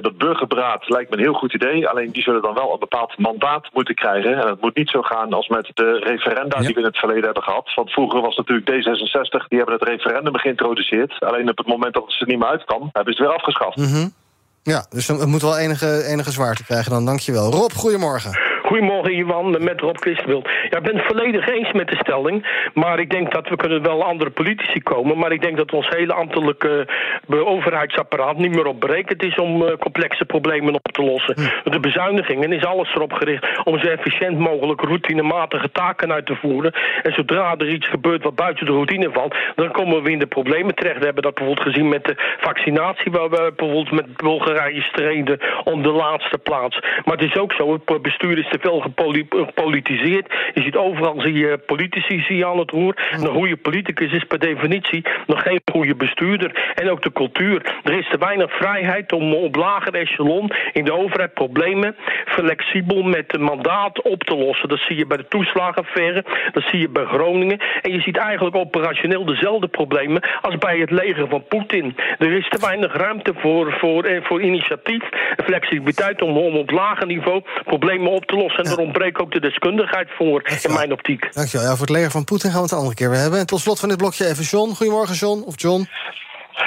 dat 0.02 0.18
burgerberaad 0.18 0.90
lijkt 0.90 1.10
me 1.10 1.18
een 1.18 1.24
heel 1.24 1.34
goed 1.34 1.54
idee. 1.54 1.88
Alleen 1.88 2.12
die 2.12 2.24
zullen 2.24 2.42
dan 2.42 2.54
wel 2.54 2.74
een 2.74 2.80
bepaald 2.80 3.18
mandaat 3.18 3.70
moeten 3.74 3.96
krijgen. 3.96 4.42
En 4.42 4.48
het 4.48 4.62
moet 4.62 4.76
niet 4.76 4.90
zo 4.90 5.02
gaan 5.02 5.34
als 5.34 5.48
met 5.48 5.72
de 5.74 6.00
referenda 6.00 6.60
die 6.60 6.74
we 6.74 6.80
in 6.80 6.86
het 6.86 6.98
verleden 6.98 7.24
hebben 7.24 7.44
gehad. 7.44 7.74
Want 7.74 7.92
vroeger 7.92 8.22
was 8.22 8.36
natuurlijk 8.36 8.70
D66, 8.70 9.48
die 9.48 9.58
hebben 9.58 9.76
het 9.80 9.88
referendum 9.88 10.38
geïntroduceerd. 10.38 11.20
Alleen 11.20 11.50
op 11.50 11.58
het 11.58 11.68
moment 11.68 11.94
dat 11.94 12.04
het 12.04 12.14
ze 12.14 12.26
niet 12.26 12.40
meer 12.40 12.48
uit 12.48 12.66
kan, 12.66 12.90
hebben 12.92 13.14
ze 13.14 13.22
het 13.22 13.30
weer 13.30 13.38
afgeschaft. 13.38 13.78
Mm 13.78 14.24
ja, 14.66 14.86
dus 14.90 15.08
het 15.08 15.26
moet 15.26 15.42
wel 15.42 15.58
enige, 15.58 16.04
enige 16.04 16.32
zwaarte 16.32 16.64
krijgen 16.64 16.92
dan. 16.92 17.06
Dankjewel. 17.06 17.52
Rob, 17.52 17.72
goedemorgen. 17.72 18.40
Goedemorgen, 18.66 19.18
Ivan, 19.18 19.58
met 19.64 19.82
Rob 19.82 19.98
Christenwild. 19.98 20.50
Ja, 20.70 20.78
ik 20.78 20.84
ben 20.84 20.98
het 20.98 21.06
volledig 21.06 21.48
eens 21.48 21.72
met 21.72 21.88
de 21.88 21.98
stelling. 21.98 22.70
Maar 22.74 23.00
ik 23.00 23.10
denk 23.10 23.32
dat 23.32 23.50
we 23.50 23.56
kunnen 23.56 23.82
wel 23.82 24.04
andere 24.04 24.30
politici 24.30 24.82
komen. 24.84 25.18
Maar 25.18 25.32
ik 25.32 25.42
denk 25.42 25.58
dat 25.58 25.74
ons 25.74 25.88
hele 25.90 26.14
ambtelijke 26.14 26.88
uh, 27.30 27.48
overheidsapparaat 27.48 28.38
niet 28.38 28.56
meer 28.56 28.66
op 28.66 28.80
berekend 28.80 29.24
is 29.24 29.36
om 29.36 29.62
uh, 29.62 29.72
complexe 29.80 30.26
problemen 30.26 30.74
op 30.74 30.92
te 30.92 31.02
lossen. 31.02 31.36
Hm. 31.36 31.70
De 31.70 31.80
bezuinigingen 31.80 32.54
is 32.54 32.66
alles 32.66 32.94
erop 32.96 33.14
gericht 33.14 33.64
om 33.64 33.80
zo 33.80 33.88
efficiënt 33.88 34.38
mogelijk 34.40 34.82
routinematige 34.82 35.72
taken 35.72 36.14
uit 36.14 36.26
te 36.26 36.36
voeren. 36.36 36.74
En 37.04 37.14
zodra 37.14 37.56
er 37.58 37.70
iets 37.70 37.88
gebeurt 37.88 38.24
wat 38.24 38.36
buiten 38.36 38.66
de 38.66 38.72
routine 38.72 39.10
valt, 39.12 39.36
dan 39.56 39.72
komen 39.72 40.04
we 40.04 40.12
in 40.12 40.20
de 40.20 40.28
problemen 40.28 40.76
terecht. 40.76 41.00
We 41.00 41.06
hebben 41.06 41.24
dat 41.24 41.34
bijvoorbeeld 41.34 41.68
gezien 41.68 41.90
met 41.90 42.04
de 42.04 42.16
vaccinatie, 42.40 43.12
waar 43.12 43.30
we 43.30 43.54
bijvoorbeeld 43.56 43.92
met 43.92 44.18
Bulgarije 44.18 44.82
streden 44.82 45.40
om 45.64 45.82
de 45.84 45.92
laatste 45.92 46.38
plaats. 46.38 46.80
Maar 46.80 47.18
het 47.18 47.30
is 47.30 47.38
ook 47.38 47.54
zo, 47.54 47.80
het 47.86 48.02
bestuur 48.02 48.38
is 48.38 48.54
te 48.60 48.68
veel 48.68 48.80
gepolitiseerd. 48.80 50.34
Je 50.54 50.62
ziet 50.62 50.76
overal 50.76 51.22
zie 51.22 51.34
je 51.34 51.58
politici 51.58 52.20
zie 52.20 52.38
je 52.38 52.46
aan 52.46 52.60
het 52.60 52.72
roer. 52.72 52.96
Een 53.12 53.28
goede 53.28 53.56
politicus 53.56 54.12
is 54.12 54.24
per 54.24 54.40
definitie 54.40 55.06
nog 55.28 55.42
geen 55.42 55.62
goede 55.72 55.96
bestuurder. 55.96 56.74
En 56.76 56.90
ook 56.90 57.02
de 57.02 57.12
cultuur. 57.12 57.76
Er 57.84 57.98
is 57.98 58.10
te 58.10 58.18
weinig 58.18 58.52
vrijheid 58.58 59.12
om 59.12 59.34
op 59.34 59.56
lager 59.56 59.94
echelon 59.94 60.52
in 60.74 60.86
de 60.86 60.94
overheid 60.94 61.34
problemen 61.34 61.96
flexibel 62.26 63.04
met 63.04 63.34
een 63.34 63.42
mandaat 63.44 64.02
op 64.02 64.24
te 64.24 64.36
lossen. 64.36 64.70
Dat 64.70 64.80
zie 64.80 64.98
je 64.98 65.06
bij 65.06 65.18
de 65.18 65.28
toeslagenaffaire, 65.28 66.26
dat 66.52 66.64
zie 66.64 66.80
je 66.80 66.90
bij 66.90 67.06
Groningen. 67.06 67.60
En 67.82 67.92
je 67.92 68.02
ziet 68.02 68.18
eigenlijk 68.18 68.56
operationeel 68.56 69.26
dezelfde 69.26 69.68
problemen 69.68 70.22
als 70.42 70.58
bij 70.58 70.78
het 70.78 70.92
leger 70.92 71.28
van 71.28 71.44
Poetin. 71.48 71.96
Er 72.18 72.32
is 72.32 72.50
te 72.50 72.60
weinig 72.68 72.96
ruimte 72.96 73.34
voor, 73.36 73.74
voor, 73.80 74.04
eh, 74.04 74.24
voor 74.24 74.42
initiatief 74.42 75.04
en 75.36 75.44
flexibiliteit 75.44 76.22
om, 76.22 76.38
om 76.38 76.56
op 76.56 76.72
lager 76.72 77.06
niveau 77.06 77.42
problemen 77.64 78.12
op 78.12 78.26
te 78.26 78.36
lossen. 78.36 78.45
En 78.54 78.66
er 78.66 78.78
ontbreekt 78.78 79.20
ook 79.20 79.32
de 79.32 79.40
deskundigheid 79.40 80.10
voor, 80.18 80.44
in 80.64 80.74
mijn 80.74 80.92
optiek. 80.92 81.34
Dankjewel. 81.34 81.66
Ja, 81.66 81.72
voor 81.72 81.86
het 81.88 81.96
leger 81.96 82.12
van 82.12 82.24
Poetin 82.24 82.50
gaan 82.50 82.60
we 82.60 82.64
het 82.64 82.72
een 82.72 82.78
andere 82.78 82.96
keer 82.96 83.10
weer 83.10 83.20
hebben. 83.20 83.40
En 83.40 83.46
tot 83.46 83.60
slot 83.60 83.80
van 83.80 83.90
dit 83.90 83.98
blokje 83.98 84.26
even 84.26 84.44
John. 84.44 84.74
Goedemorgen 84.74 85.16
John, 85.16 85.44
of 85.46 85.62
John. 85.62 85.88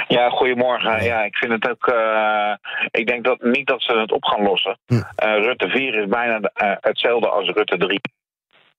Ja, 0.07 0.29
goedemorgen. 0.29 1.03
Ja, 1.03 1.23
ik 1.23 1.35
vind 1.37 1.51
het 1.51 1.69
ook. 1.69 1.87
Uh, 1.87 2.53
ik 2.91 3.07
denk 3.07 3.23
dat 3.23 3.41
niet 3.41 3.67
dat 3.67 3.81
ze 3.81 3.93
het 3.93 4.11
op 4.11 4.23
gaan 4.23 4.43
lossen. 4.43 4.77
Uh, 4.87 4.99
Rutte 5.17 5.67
4 5.69 5.95
is 5.95 6.07
bijna 6.07 6.39
uh, 6.39 6.71
hetzelfde 6.79 7.29
als 7.29 7.49
Rutte 7.49 7.77
3. 7.77 7.99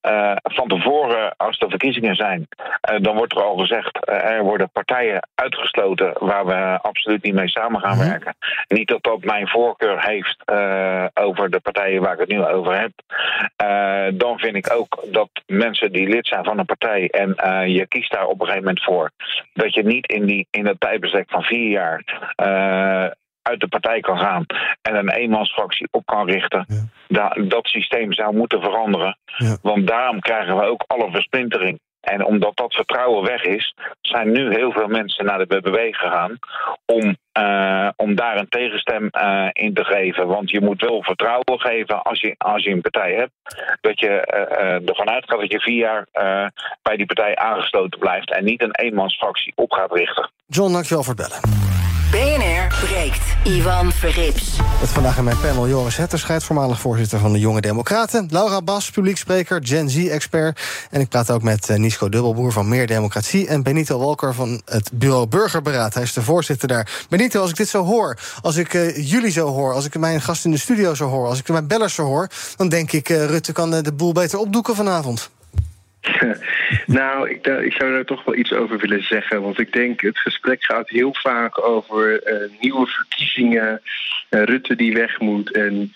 Uh, 0.02 0.32
van 0.42 0.68
tevoren, 0.68 1.34
als 1.36 1.58
er 1.58 1.68
verkiezingen 1.68 2.14
zijn, 2.14 2.48
uh, 2.90 3.00
dan 3.00 3.16
wordt 3.16 3.32
er 3.32 3.42
al 3.42 3.56
gezegd: 3.56 3.98
uh, 4.08 4.14
er 4.14 4.42
worden 4.42 4.70
partijen 4.70 5.28
uitgesloten 5.34 6.12
waar 6.18 6.46
we 6.46 6.78
absoluut 6.82 7.22
niet 7.22 7.34
mee 7.34 7.48
samen 7.48 7.80
gaan 7.80 7.98
werken. 7.98 8.34
Niet 8.68 8.88
dat 8.88 9.02
dat 9.02 9.24
mijn 9.24 9.48
voorkeur 9.48 10.02
heeft 10.02 10.42
over 11.14 11.50
de 11.50 11.60
partijen 11.60 12.02
waar 12.02 12.12
ik 12.12 12.18
het 12.18 12.28
nu 12.28 12.44
over 12.44 12.80
heb. 12.80 12.92
dan 14.18 14.38
vind 14.38 14.56
ik 14.56 14.72
ook 14.72 15.04
dat 15.06 15.28
mensen 15.46 15.92
die 15.92 16.08
lid 16.08 16.26
zijn 16.26 16.44
van 16.44 16.58
een 16.58 16.66
partij 16.66 17.08
en 17.08 17.34
je 17.70 17.86
kiest 17.86 18.12
daar 18.12 18.26
op 18.26 18.40
een 18.40 18.46
gegeven 18.46 18.64
moment 18.64 18.84
voor, 18.84 19.10
dat 19.52 19.74
je 19.74 19.82
niet 19.82 20.06
in, 20.06 20.24
die, 20.26 20.46
in 20.50 20.66
het 20.66 20.80
tijdbestek 20.80 21.30
van 21.30 21.42
vier 21.42 21.70
jaar 21.70 22.02
uit 23.42 23.60
de 23.60 23.68
partij 23.68 24.00
kan 24.00 24.18
gaan 24.18 24.46
en 24.82 24.94
een 24.96 25.10
eenmansfractie 25.10 25.88
op 25.90 26.06
kan 26.06 26.26
richten. 26.26 26.66
Ja. 27.08 27.28
dat 27.48 27.66
systeem 27.66 28.12
zou 28.12 28.36
moeten 28.36 28.60
veranderen. 28.60 29.18
Ja. 29.36 29.56
Want 29.62 29.86
daarom 29.86 30.20
krijgen 30.20 30.56
we 30.56 30.62
ook 30.62 30.84
alle 30.86 31.10
versplintering. 31.10 31.80
En 32.00 32.24
omdat 32.24 32.56
dat 32.56 32.74
vertrouwen 32.74 33.24
weg 33.24 33.42
is, 33.42 33.74
zijn 34.00 34.32
nu 34.32 34.54
heel 34.54 34.72
veel 34.72 34.88
mensen 34.88 35.24
naar 35.24 35.38
de 35.38 35.46
BBB 35.46 35.94
gegaan 35.94 36.38
om, 36.86 37.16
uh, 37.38 37.88
om 37.96 38.14
daar 38.14 38.36
een 38.36 38.48
tegenstem 38.48 39.08
uh, 39.12 39.48
in 39.52 39.74
te 39.74 39.84
geven. 39.84 40.26
Want 40.26 40.50
je 40.50 40.60
moet 40.60 40.80
wel 40.80 41.02
vertrouwen 41.02 41.60
geven 41.60 42.02
als 42.02 42.20
je, 42.20 42.34
als 42.38 42.64
je 42.64 42.70
een 42.70 42.80
partij 42.80 43.14
hebt, 43.14 43.32
dat 43.80 44.00
je 44.00 44.08
uh, 44.08 44.88
ervan 44.88 45.10
uitgaat 45.10 45.40
dat 45.40 45.52
je 45.52 45.60
vier 45.60 45.76
jaar 45.76 46.06
bij 46.82 46.96
die 46.96 47.06
partij 47.06 47.36
aangesloten 47.36 47.98
blijft 47.98 48.34
en 48.34 48.44
niet 48.44 48.62
een 48.62 48.74
eenmansfractie 48.74 49.52
op 49.54 49.72
gaat 49.72 49.92
richten. 49.92 50.30
John, 50.46 50.72
dankjewel 50.72 51.02
voor 51.02 51.14
het 51.14 51.28
bellen. 51.28 51.89
BNR 52.10 52.66
breekt. 52.84 53.22
Ivan 53.44 53.92
Verrips. 53.92 54.56
Met 54.80 54.88
vandaag 54.88 55.18
in 55.18 55.24
mijn 55.24 55.40
panel 55.40 55.68
Joris 55.68 55.96
Hetterscheid, 55.96 56.44
voormalig 56.44 56.80
voorzitter 56.80 57.18
van 57.18 57.32
de 57.32 57.38
Jonge 57.38 57.60
Democraten. 57.60 58.26
Laura 58.30 58.62
Bas, 58.62 58.90
publiekspreker, 58.90 59.60
Gen 59.64 59.90
Z-expert. 59.90 60.60
En 60.90 61.00
ik 61.00 61.08
praat 61.08 61.30
ook 61.30 61.42
met 61.42 61.68
Nisco 61.68 62.08
Dubbelboer 62.08 62.52
van 62.52 62.68
Meer 62.68 62.86
Democratie. 62.86 63.46
En 63.46 63.62
Benito 63.62 63.98
Walker 63.98 64.34
van 64.34 64.62
het 64.64 64.90
Bureau 64.92 65.26
Burgerberaad. 65.26 65.94
Hij 65.94 66.02
is 66.02 66.12
de 66.12 66.22
voorzitter 66.22 66.68
daar. 66.68 67.04
Benito, 67.08 67.40
als 67.40 67.50
ik 67.50 67.56
dit 67.56 67.68
zo 67.68 67.84
hoor, 67.84 68.18
als 68.42 68.56
ik 68.56 68.74
uh, 68.74 69.10
jullie 69.10 69.32
zo 69.32 69.46
hoor, 69.46 69.74
als 69.74 69.84
ik 69.84 69.98
mijn 69.98 70.20
gast 70.20 70.44
in 70.44 70.50
de 70.50 70.58
studio 70.58 70.94
zo 70.94 71.08
hoor, 71.08 71.26
als 71.26 71.38
ik 71.38 71.48
mijn 71.48 71.66
bellers 71.66 71.94
zo 71.94 72.04
hoor, 72.04 72.28
dan 72.56 72.68
denk 72.68 72.92
ik, 72.92 73.08
uh, 73.08 73.24
Rutte 73.24 73.52
kan 73.52 73.70
de 73.70 73.92
boel 73.92 74.12
beter 74.12 74.38
opdoeken 74.38 74.74
vanavond. 74.74 75.30
nou, 76.86 77.30
ik, 77.30 77.46
ik, 77.46 77.72
zou 77.72 77.92
daar 77.92 78.04
toch 78.04 78.24
wel 78.24 78.34
iets 78.34 78.52
over 78.52 78.78
willen 78.78 79.04
zeggen. 79.04 79.42
Want 79.42 79.58
ik 79.58 79.72
denk, 79.72 80.00
het 80.00 80.18
gesprek 80.18 80.64
gaat 80.64 80.88
heel 80.88 81.14
vaak 81.14 81.64
over 81.64 82.32
uh, 82.32 82.60
nieuwe 82.60 82.86
verkiezingen, 82.86 83.82
uh, 84.30 84.42
Rutte 84.42 84.76
die 84.76 84.94
weg 84.94 85.20
moet. 85.20 85.52
En 85.52 85.92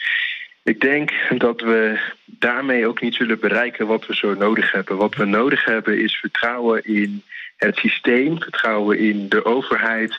ik 0.62 0.80
denk 0.80 1.12
dat 1.38 1.60
we 1.60 1.98
daarmee 2.24 2.86
ook 2.86 3.00
niet 3.00 3.14
zullen 3.14 3.40
bereiken 3.40 3.86
wat 3.86 4.06
we 4.06 4.14
zo 4.14 4.34
nodig 4.34 4.72
hebben. 4.72 4.96
Wat 4.96 5.14
we 5.14 5.24
nodig 5.24 5.64
hebben 5.64 6.02
is 6.02 6.16
vertrouwen 6.16 6.84
in 6.84 7.22
het 7.56 7.76
systeem, 7.76 8.40
vertrouwen 8.40 8.98
in 8.98 9.28
de 9.28 9.44
overheid. 9.44 10.18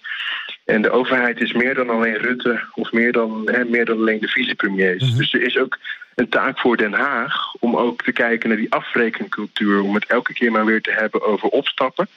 En 0.66 0.82
de 0.82 0.90
overheid 0.90 1.42
is 1.42 1.54
meer 1.54 1.74
dan 1.74 1.90
alleen 1.90 2.18
Rutte 2.18 2.62
of 2.74 2.92
meer 2.92 3.12
dan, 3.12 3.50
hè, 3.52 3.66
meer 3.66 3.86
dan 3.86 3.98
alleen 3.98 4.20
de 4.20 4.28
vicepremiers. 4.28 5.04
Mm 5.04 5.10
-hmm. 5.10 5.18
Dus 5.18 5.34
er 5.34 5.42
is 5.42 5.58
ook 5.58 5.78
een 6.16 6.30
taak 6.30 6.60
voor 6.60 6.78
Den 6.78 6.94
Haag 6.94 7.54
om 7.60 7.78
ook 7.78 8.04
te 8.04 8.12
kijken 8.12 8.50
naar 8.50 8.58
die 8.58 8.74
afrekencultuur. 8.74 9.82
Om 9.82 9.94
het 9.96 10.06
elke 10.06 10.34
keer 10.34 10.52
maar 10.52 10.66
weer 10.66 10.82
te 10.82 10.92
hebben 10.92 11.26
over 11.26 11.50
opstappen. 11.50 12.08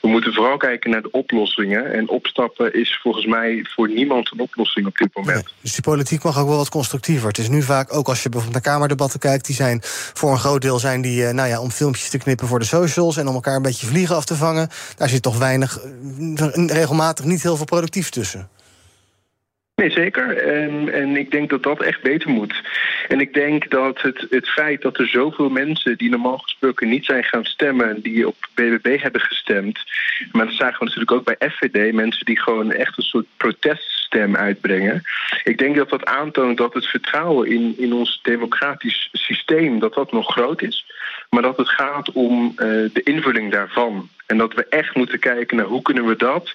We 0.00 0.08
moeten 0.08 0.32
vooral 0.32 0.56
kijken 0.56 0.90
naar 0.90 1.02
de 1.02 1.10
oplossingen. 1.10 1.92
En 1.92 2.08
opstappen 2.08 2.74
is 2.74 2.98
volgens 3.02 3.26
mij 3.26 3.66
voor 3.74 3.88
niemand 3.88 4.32
een 4.32 4.40
oplossing 4.40 4.86
op 4.86 4.96
dit 4.96 5.08
moment. 5.14 5.44
Nee, 5.44 5.54
dus 5.60 5.72
die 5.72 5.82
politiek 5.82 6.22
mag 6.22 6.38
ook 6.38 6.48
wel 6.48 6.56
wat 6.56 6.68
constructiever. 6.68 7.28
Het 7.28 7.38
is 7.38 7.48
nu 7.48 7.62
vaak, 7.62 7.94
ook 7.94 8.08
als 8.08 8.22
je 8.22 8.28
bijvoorbeeld 8.28 8.64
naar 8.64 8.72
Kamerdebatten 8.72 9.20
kijkt, 9.20 9.46
die 9.46 9.54
zijn 9.54 9.78
voor 9.82 10.30
een 10.30 10.38
groot 10.38 10.62
deel 10.62 10.78
zijn 10.78 11.00
die, 11.00 11.32
nou 11.32 11.48
ja, 11.48 11.60
om 11.60 11.70
filmpjes 11.70 12.08
te 12.08 12.18
knippen 12.18 12.46
voor 12.46 12.58
de 12.58 12.64
socials 12.64 13.16
en 13.16 13.28
om 13.28 13.34
elkaar 13.34 13.56
een 13.56 13.62
beetje 13.62 13.86
vliegen 13.86 14.16
af 14.16 14.24
te 14.24 14.34
vangen. 14.34 14.68
Daar 14.96 15.08
zit 15.08 15.22
toch 15.22 15.38
weinig, 15.38 15.78
regelmatig 16.66 17.24
niet 17.24 17.42
heel 17.42 17.56
veel 17.56 17.64
productief 17.64 18.08
tussen. 18.10 18.48
Nee, 19.74 19.90
zeker. 19.90 20.36
En, 20.36 20.92
en 20.92 21.16
ik 21.16 21.30
denk 21.30 21.50
dat 21.50 21.62
dat 21.62 21.82
echt 21.82 22.02
beter 22.02 22.30
moet. 22.30 22.62
En 23.08 23.20
ik 23.20 23.34
denk 23.34 23.70
dat 23.70 24.00
het, 24.00 24.26
het 24.30 24.48
feit 24.48 24.82
dat 24.82 24.98
er 24.98 25.08
zoveel 25.08 25.48
mensen 25.48 25.98
die 25.98 26.10
normaal 26.10 26.38
gesproken 26.38 26.88
niet 26.88 27.04
zijn 27.04 27.24
gaan 27.24 27.44
stemmen, 27.44 28.02
die 28.02 28.26
op 28.26 28.36
BBB 28.54 29.00
hebben 29.00 29.20
gestemd, 29.20 29.78
maar 30.32 30.46
dat 30.46 30.54
zagen 30.54 30.78
we 30.78 30.84
natuurlijk 30.84 31.12
ook 31.12 31.24
bij 31.24 31.50
FVD, 31.50 31.92
mensen 31.92 32.24
die 32.24 32.40
gewoon 32.40 32.72
echt 32.72 32.96
een 32.96 33.02
soort 33.02 33.26
proteststem 33.36 34.36
uitbrengen. 34.36 35.02
Ik 35.44 35.58
denk 35.58 35.76
dat 35.76 35.90
dat 35.90 36.04
aantoont 36.04 36.56
dat 36.56 36.74
het 36.74 36.86
vertrouwen 36.86 37.48
in, 37.48 37.74
in 37.78 37.92
ons 37.92 38.20
democratisch 38.22 39.08
systeem, 39.12 39.78
dat 39.78 39.94
dat 39.94 40.12
nog 40.12 40.32
groot 40.32 40.62
is. 40.62 40.86
Maar 41.30 41.42
dat 41.42 41.56
het 41.56 41.68
gaat 41.68 42.12
om 42.12 42.52
uh, 42.56 42.58
de 42.92 43.02
invulling 43.04 43.52
daarvan. 43.52 44.08
En 44.26 44.38
dat 44.38 44.54
we 44.54 44.66
echt 44.68 44.94
moeten 44.94 45.18
kijken 45.18 45.56
naar 45.56 45.66
hoe 45.66 45.82
kunnen 45.82 46.06
we 46.06 46.16
dat 46.16 46.54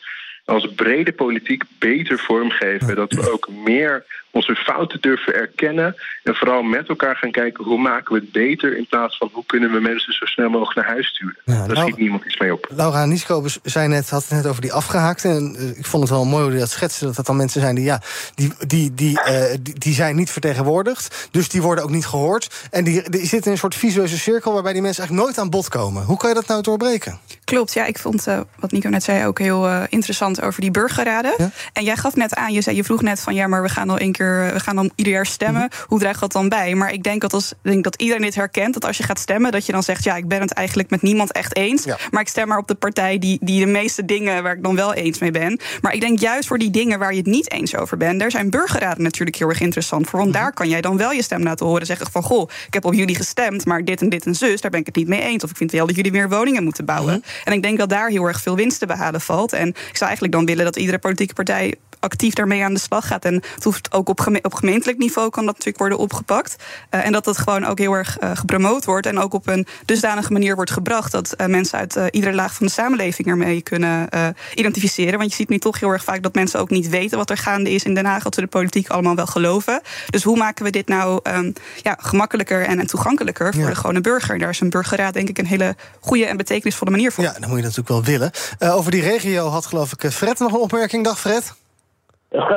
als 0.50 0.74
brede 0.76 1.12
politiek 1.12 1.64
beter 1.80 2.20
vormgeven. 2.20 2.96
Dat 2.96 3.14
we 3.14 3.32
ook 3.32 3.50
meer 3.66 4.06
onze 4.32 4.56
fouten 4.56 5.02
durven 5.02 5.34
erkennen. 5.34 5.96
En 6.24 6.36
vooral 6.36 6.62
met 6.62 6.90
elkaar 6.90 7.16
gaan 7.16 7.32
kijken 7.32 7.64
hoe 7.64 7.80
maken 7.80 8.14
we 8.14 8.20
het 8.20 8.32
beter. 8.32 8.78
In 8.78 8.86
plaats 8.90 9.18
van 9.18 9.30
hoe 9.34 9.46
kunnen 9.46 9.72
we 9.72 9.80
mensen 9.80 10.14
zo 10.14 10.26
snel 10.26 10.50
mogelijk 10.50 10.76
naar 10.76 10.96
huis 10.96 11.08
sturen. 11.08 11.38
Ja, 11.46 11.68
Daar 11.68 11.78
schiet 11.78 11.98
niemand 11.98 12.26
iets 12.26 12.38
mee 12.38 12.54
op. 12.54 12.68
Laura 12.70 13.06
Nisco 13.06 13.46
zei 13.64 13.88
net, 13.88 14.10
had 14.10 14.22
het 14.22 14.32
net 14.32 14.48
over 14.48 14.62
die 14.62 14.74
afgehaakte. 14.74 15.28
En 15.28 15.56
uh, 15.60 15.78
ik 15.78 15.86
vond 15.86 16.04
het 16.04 16.12
wel 16.12 16.26
mooi 16.26 16.44
hoe 16.44 16.54
je 16.54 16.60
dat 16.60 16.70
schetste. 16.70 17.06
Dat 17.06 17.16
dat 17.16 17.26
dan 17.26 17.36
mensen 17.36 17.62
zijn 17.62 17.76
die, 17.76 17.84
ja, 17.84 18.02
die, 18.36 18.54
die, 18.68 18.94
die, 18.94 19.20
uh, 19.28 19.44
die, 19.62 19.80
die, 19.80 19.94
zijn 19.94 20.16
niet 20.16 20.30
vertegenwoordigd. 20.30 21.28
Dus 21.32 21.50
die 21.50 21.62
worden 21.62 21.84
ook 21.84 21.90
niet 21.90 22.06
gehoord. 22.06 22.68
En 22.72 22.84
die, 22.84 23.10
die 23.10 23.20
zitten 23.20 23.46
in 23.46 23.52
een 23.52 23.58
soort 23.58 23.76
visueuze 23.76 24.18
cirkel 24.18 24.54
waarbij 24.54 24.74
die 24.74 24.82
mensen 24.82 25.04
eigenlijk 25.04 25.28
nooit 25.28 25.40
aan 25.46 25.52
bod 25.52 25.70
komen. 25.70 26.04
Hoe 26.04 26.18
kan 26.18 26.30
je 26.30 26.36
dat 26.36 26.48
nou 26.48 26.62
doorbreken? 26.62 27.20
Klopt, 27.44 27.74
ja. 27.74 27.86
Ik 27.86 28.00
vond 28.00 28.28
uh, 28.28 28.40
wat 28.60 28.72
Nico 28.72 28.90
net 28.90 29.04
zei 29.04 29.26
ook 29.26 29.40
heel 29.40 29.68
interessant 29.90 30.42
over 30.42 30.62
die 30.62 30.72
burgerraden. 30.72 31.34
Ja? 31.38 31.50
En 31.74 31.84
jij 31.84 31.96
gaf 31.96 32.16
net 32.16 32.36
aan, 32.36 32.54
je, 32.54 32.62
zei, 32.62 32.76
je 32.76 32.84
vroeg 32.84 33.02
net 33.02 33.20
van 33.20 33.36
ja, 33.36 33.48
maar 33.48 33.62
we 33.62 33.70
gaan 33.70 33.90
al 33.90 33.98
één 33.98 34.12
keer 34.12 34.19
we 34.28 34.60
gaan 34.60 34.76
dan 34.76 34.92
ieder 34.96 35.14
jaar 35.14 35.26
stemmen. 35.26 35.62
Mm 35.62 35.68
-hmm. 35.72 35.86
Hoe 35.88 36.00
draagt 36.00 36.20
dat 36.20 36.32
dan 36.32 36.50
bij? 36.50 36.76
Maar 36.76 36.94
ik 36.94 37.04
denk 37.04 37.22
dat, 37.22 37.34
als, 37.34 37.54
denk 37.62 37.84
dat 37.84 37.96
iedereen 38.02 38.22
dit 38.22 38.36
herkent. 38.36 38.74
Dat 38.74 38.86
als 38.86 38.98
je 38.98 39.04
gaat 39.04 39.20
stemmen, 39.20 39.52
dat 39.52 39.66
je 39.66 39.72
dan 39.72 39.84
zegt: 39.84 40.04
Ja, 40.04 40.16
ik 40.16 40.28
ben 40.28 40.42
het 40.42 40.52
eigenlijk 40.52 40.90
met 40.90 41.02
niemand 41.02 41.32
echt 41.32 41.56
eens. 41.56 41.84
Ja. 41.84 41.98
Maar 42.12 42.22
ik 42.22 42.28
stem 42.28 42.48
maar 42.48 42.58
op 42.58 42.68
de 42.68 42.76
partij 42.76 43.20
die, 43.20 43.38
die 43.42 43.66
de 43.66 43.72
meeste 43.72 44.06
dingen 44.06 44.44
waar 44.44 44.56
ik 44.56 44.64
dan 44.64 44.76
wel 44.76 44.94
eens 44.94 45.20
mee 45.20 45.32
ben. 45.32 45.60
Maar 45.82 45.94
ik 45.94 46.02
denk 46.02 46.20
juist 46.20 46.48
voor 46.48 46.58
die 46.58 46.70
dingen 46.70 47.00
waar 47.00 47.12
je 47.12 47.18
het 47.18 47.26
niet 47.26 47.52
eens 47.52 47.76
over 47.76 47.98
bent, 47.98 48.20
daar 48.20 48.32
zijn 48.32 48.50
burgerraden 48.50 49.04
natuurlijk 49.04 49.38
heel 49.38 49.50
erg 49.50 49.62
interessant 49.62 50.10
voor. 50.10 50.20
Want 50.20 50.32
-hmm. 50.32 50.42
daar 50.42 50.54
kan 50.54 50.70
jij 50.70 50.82
dan 50.82 50.98
wel 50.98 51.12
je 51.12 51.24
stem 51.24 51.44
laten 51.44 51.66
horen. 51.66 51.86
Zeggen 51.86 52.12
van 52.12 52.24
goh, 52.24 52.50
ik 52.68 52.74
heb 52.74 52.86
op 52.86 52.94
jullie 52.94 53.16
gestemd, 53.16 53.66
maar 53.66 53.86
dit 53.86 54.02
en 54.02 54.10
dit 54.10 54.26
en 54.26 54.36
zus, 54.36 54.62
daar 54.62 54.72
ben 54.72 54.80
ik 54.80 54.86
het 54.86 54.96
niet 54.96 55.08
mee 55.08 55.22
eens. 55.22 55.44
Of 55.44 55.50
ik 55.50 55.58
vind 55.58 55.72
wel 55.72 55.88
dat 55.88 55.96
jullie 55.96 56.12
meer 56.12 56.30
woningen 56.30 56.64
moeten 56.64 56.86
bouwen. 56.86 57.14
-hmm. 57.14 57.24
En 57.44 57.54
ik 57.54 57.62
denk 57.62 57.78
dat 57.78 57.90
daar 57.90 58.10
heel 58.10 58.26
erg 58.26 58.42
veel 58.42 58.56
winst 58.56 58.80
te 58.80 58.86
behalen 58.86 59.22
valt. 59.22 59.54
En 59.54 59.68
ik 59.68 59.98
zou 59.98 60.06
eigenlijk 60.06 60.34
dan 60.34 60.46
willen 60.46 60.66
dat 60.66 60.76
iedere 60.76 60.98
politieke 60.98 61.34
partij 61.34 61.76
actief 62.00 62.34
daarmee 62.34 62.64
aan 62.64 62.74
de 62.74 62.80
slag 62.80 63.08
gaat. 63.08 63.26
En 63.26 63.34
het 63.34 63.64
hoeft 63.64 63.94
ook 63.94 64.10
op, 64.10 64.20
geme 64.20 64.40
op 64.42 64.54
gemeentelijk 64.54 64.98
niveau 64.98 65.30
kan 65.30 65.46
dat 65.46 65.54
natuurlijk 65.54 65.80
worden 65.80 65.98
opgepakt. 65.98 66.56
Uh, 66.92 67.06
en 67.06 67.12
dat 67.12 67.26
het 67.26 67.38
gewoon 67.38 67.66
ook 67.66 67.78
heel 67.80 67.94
erg 67.94 68.22
uh, 68.22 68.32
gepromoot 68.34 68.86
wordt. 68.86 69.06
En 69.06 69.20
ook 69.20 69.34
op 69.34 69.48
een 69.48 69.68
dusdanige 69.86 70.32
manier 70.32 70.56
wordt 70.56 70.72
gebracht 70.72 71.12
dat 71.12 71.34
uh, 71.38 71.48
mensen 71.48 71.80
uit 71.80 72.00
iedere 72.12 72.34
laag 72.34 72.54
van 72.54 72.66
de 72.66 72.72
samenleving 72.72 73.28
ermee 73.28 73.62
kunnen 73.62 74.10
identificeren. 74.54 75.18
Want 75.18 75.30
je 75.30 75.36
ziet 75.36 75.50
nu 75.50 75.58
toch 75.58 75.80
heel 75.80 75.90
erg 75.90 76.04
vaak 76.04 76.24
dat 76.24 76.34
mensen 76.34 76.60
ook 76.60 76.70
niet 76.70 76.90
weten 76.90 77.18
wat 77.18 77.30
er 77.30 77.38
gaande 77.38 77.72
is 77.72 77.84
in 77.84 77.94
Den 77.94 78.06
Haag. 78.06 78.24
Dat 78.24 78.36
ze 78.36 78.42
de 78.42 78.48
politiek 78.48 78.90
allemaal 78.90 79.16
wel 79.16 79.26
geloven. 79.26 79.82
Dus 80.10 80.24
hoe 80.24 80.38
maken 80.38 80.66
we 80.66 80.72
dit 80.72 80.88
nou 80.88 81.20
um, 81.24 81.54
ja, 81.84 81.98
gemakkelijker 82.00 82.66
en, 82.66 82.80
en 82.80 82.88
toegankelijker 82.88 83.54
voor 83.54 83.64
ja. 83.64 83.70
de 83.70 83.76
gewone 83.76 84.02
burger? 84.02 84.34
En 84.34 84.40
daar 84.40 84.50
is 84.50 84.60
een 84.60 84.70
burgerraad 84.70 85.14
denk 85.14 85.30
ik 85.30 85.38
een 85.38 85.46
hele 85.46 85.76
goede 86.00 86.26
en 86.26 86.38
betekenisvolle 86.38 86.92
manier 86.92 87.12
voor. 87.12 87.24
Ja, 87.24 87.36
dan 87.40 87.50
moet 87.50 87.58
je 87.58 87.64
natuurlijk 87.64 87.90
wel 87.90 88.04
willen. 88.04 88.32
over 88.60 88.92
die 88.92 89.02
regio 89.02 89.48
had 89.48 89.66
geloof 89.66 89.92
ik 89.92 90.12
Fred 90.12 90.40
nog 90.40 90.54
een 90.54 90.60
opmerking. 90.60 91.04
Dag 91.04 91.20
Fred. 91.20 91.54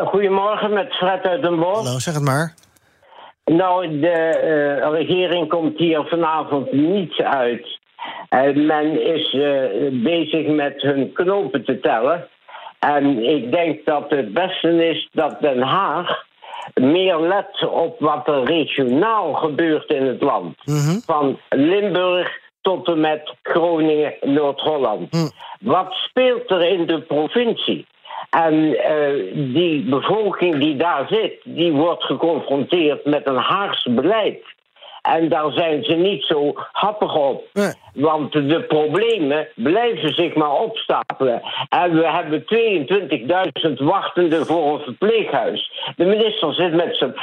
Goedemorgen, 0.04 0.72
met 0.72 0.94
Fred 0.94 1.22
uit 1.22 1.42
Den 1.42 1.58
Bosch. 1.58 1.84
Hallo, 1.84 1.98
zeg 1.98 2.14
het 2.14 2.22
maar. 2.22 2.54
Nou, 3.44 4.00
de 4.00 4.40
uh, 4.82 4.90
regering 4.90 5.48
komt 5.48 5.78
hier 5.78 6.04
vanavond 6.04 6.72
niets 6.72 7.20
uit. 7.20 7.78
Uh, 8.30 8.66
men 8.66 9.02
is 9.02 9.32
uh, 9.32 10.02
bezig 10.02 10.46
met 10.46 10.82
hun 10.82 11.12
knopen 11.12 11.64
te 11.64 11.80
tellen. 11.80 12.28
En 12.78 13.18
ik 13.18 13.52
denk 13.52 13.84
dat 13.84 14.04
het 14.08 14.32
beste 14.32 14.88
is 14.88 15.08
dat 15.12 15.40
Den 15.40 15.62
Haag 15.62 16.24
meer 16.74 17.20
let 17.20 17.68
op 17.68 18.00
wat 18.00 18.28
er 18.28 18.44
regionaal 18.44 19.32
gebeurt 19.32 19.90
in 19.90 20.06
het 20.06 20.22
land. 20.22 20.66
Mhm. 20.66 20.98
Van 21.04 21.38
Limburg 21.48 22.40
tot 22.60 22.88
en 22.88 23.00
met 23.00 23.34
Groningen, 23.42 24.14
Noord-Holland. 24.20 25.12
Mm. 25.12 25.30
Wat 25.60 25.92
speelt 25.92 26.50
er 26.50 26.62
in 26.62 26.86
de 26.86 27.00
provincie? 27.00 27.86
En 28.32 28.54
uh, 28.54 29.54
die 29.54 29.84
bevolking 29.84 30.58
die 30.58 30.76
daar 30.76 31.06
zit, 31.08 31.34
die 31.44 31.72
wordt 31.72 32.04
geconfronteerd 32.04 33.04
met 33.04 33.26
een 33.26 33.36
Haags 33.36 33.84
beleid. 33.90 34.42
En 35.02 35.28
daar 35.28 35.50
zijn 35.50 35.84
ze 35.84 35.94
niet 35.94 36.24
zo 36.24 36.52
happig 36.72 37.14
op. 37.14 37.44
Want 37.94 38.32
de 38.32 38.64
problemen 38.68 39.48
blijven 39.54 40.14
zich 40.14 40.34
maar 40.34 40.52
opstapelen. 40.52 41.42
En 41.68 41.94
we 41.94 42.06
hebben 42.06 42.44
22.000 43.68 43.72
wachtenden 43.78 44.46
voor 44.46 44.74
een 44.74 44.80
verpleeghuis. 44.80 45.72
De 45.96 46.04
minister 46.04 46.54
zit 46.54 46.74
met 46.74 46.96
zijn, 46.96 47.14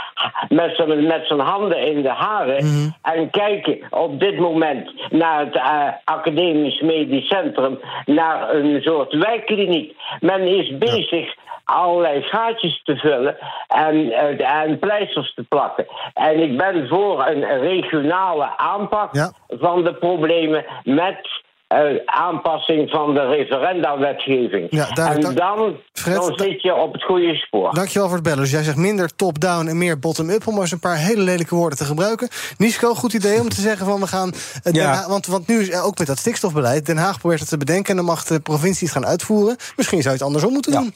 met 0.50 0.76
zijn, 0.76 1.08
met 1.08 1.28
zijn 1.28 1.40
handen 1.40 1.78
in 1.88 2.02
de 2.02 2.10
haren. 2.10 2.66
Mhm. 2.66 2.90
En 3.02 3.30
kijken 3.30 3.80
op 3.90 4.20
dit 4.20 4.40
moment 4.40 4.92
naar 5.12 5.40
het 5.40 5.56
uh, 5.56 5.88
Academisch 6.04 6.82
Medisch 6.82 7.28
Centrum. 7.28 7.80
Naar 8.06 8.54
een 8.56 8.82
soort 8.82 9.14
wijkkliniek. 9.14 9.96
Men 10.20 10.42
is 10.42 10.78
bezig 10.78 11.36
allerlei 11.64 12.22
gaatjes 12.22 12.82
te 12.84 12.96
vullen 12.96 13.38
en, 13.68 13.96
uh, 13.96 14.64
en 14.64 14.80
pleisters 14.80 15.34
te 15.34 15.44
plakken. 15.44 15.86
En 16.14 16.40
ik 16.40 16.58
ben 16.58 16.88
voor 16.88 17.28
een 17.28 17.60
regionale 17.60 18.58
aanpak 18.58 19.16
Ja. 19.16 19.32
van 19.48 19.84
de 19.84 19.94
problemen 19.94 20.59
met 20.84 21.42
uh, 21.74 21.80
aanpassing 22.06 22.90
van 22.90 23.14
de 23.14 23.26
referenda-wetgeving. 23.26 24.68
Ja, 24.70 24.90
en 24.90 24.96
dan, 25.22 25.76
Fred, 25.94 26.16
dan 26.16 26.36
da- 26.38 26.44
zit 26.44 26.62
je 26.62 26.76
op 26.76 26.94
het 26.94 27.04
goede 27.04 27.36
spoor. 27.36 27.74
Dankjewel 27.74 28.08
voor 28.08 28.16
het 28.18 28.26
bellen. 28.26 28.40
Dus 28.42 28.52
jij 28.52 28.64
zegt 28.64 28.78
minder 28.78 29.16
top-down 29.16 29.68
en 29.68 29.78
meer 29.78 30.00
bottom-up... 30.00 30.48
om 30.48 30.54
maar 30.54 30.62
eens 30.62 30.72
een 30.72 30.80
paar 30.80 30.98
hele 30.98 31.22
lelijke 31.22 31.56
woorden 31.56 31.78
te 31.78 31.86
gebruiken. 31.86 32.28
Nisco, 32.58 32.94
goed 32.94 33.14
idee 33.14 33.40
om 33.40 33.50
te 33.50 33.62
zeggen 33.62 33.86
van 33.86 34.00
we 34.00 34.08
gaan... 34.08 34.32
eh, 34.34 34.62
Den 34.64 34.74
Ja. 34.74 34.86
Haag- 34.94 35.08
want, 35.08 35.26
want 35.26 35.48
nu 35.48 35.60
is 35.60 35.70
eh, 35.70 35.86
ook 35.86 35.98
met 35.98 36.08
dat 36.08 36.18
stikstofbeleid... 36.18 36.86
Den 36.86 36.98
Haag 36.98 37.20
probeert 37.20 37.40
het 37.40 37.50
te 37.50 37.58
bedenken 37.58 37.90
en 37.90 37.96
dan 37.96 38.06
mag 38.06 38.24
de 38.24 38.40
provincie 38.40 38.88
het 38.88 38.96
gaan 38.96 39.06
uitvoeren. 39.06 39.56
Misschien 39.76 40.02
zou 40.02 40.14
je 40.14 40.20
het 40.20 40.28
andersom 40.28 40.54
moeten 40.54 40.72
Ja. 40.72 40.80
doen. 40.80 40.94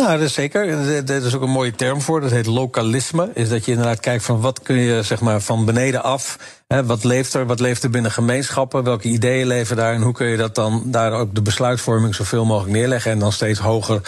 Nou, 0.00 0.12
dat 0.12 0.20
is 0.20 0.34
zeker. 0.34 0.68
Er 0.68 1.10
er 1.10 1.26
is 1.26 1.34
ook 1.34 1.42
een 1.42 1.50
mooie 1.50 1.74
term 1.74 2.00
voor. 2.00 2.20
Dat 2.20 2.30
heet 2.30 2.46
lokalisme. 2.46 3.30
Is 3.34 3.48
dat 3.48 3.64
je 3.64 3.70
inderdaad 3.70 4.00
kijkt 4.00 4.24
van 4.24 4.40
wat 4.40 4.62
kun 4.62 4.76
je 4.76 5.02
zeg 5.02 5.20
maar 5.20 5.40
van 5.40 5.64
beneden 5.64 6.02
af. 6.02 6.38
Hè, 6.66 6.84
wat 6.84 7.04
leeft 7.04 7.34
er? 7.34 7.46
Wat 7.46 7.60
leeft 7.60 7.82
er 7.82 7.90
binnen 7.90 8.10
gemeenschappen? 8.10 8.84
Welke 8.84 9.08
ideeën 9.08 9.46
leven 9.46 9.76
daar? 9.76 9.94
En 9.94 10.02
hoe 10.02 10.12
kun 10.12 10.26
je 10.26 10.36
dat 10.36 10.54
dan 10.54 10.82
daar 10.86 11.12
ook 11.12 11.34
de 11.34 11.42
besluitvorming 11.42 12.14
zoveel 12.14 12.44
mogelijk 12.44 12.72
neerleggen? 12.72 13.12
En 13.12 13.18
dan 13.18 13.32
steeds 13.32 13.58
hoger 13.58 14.00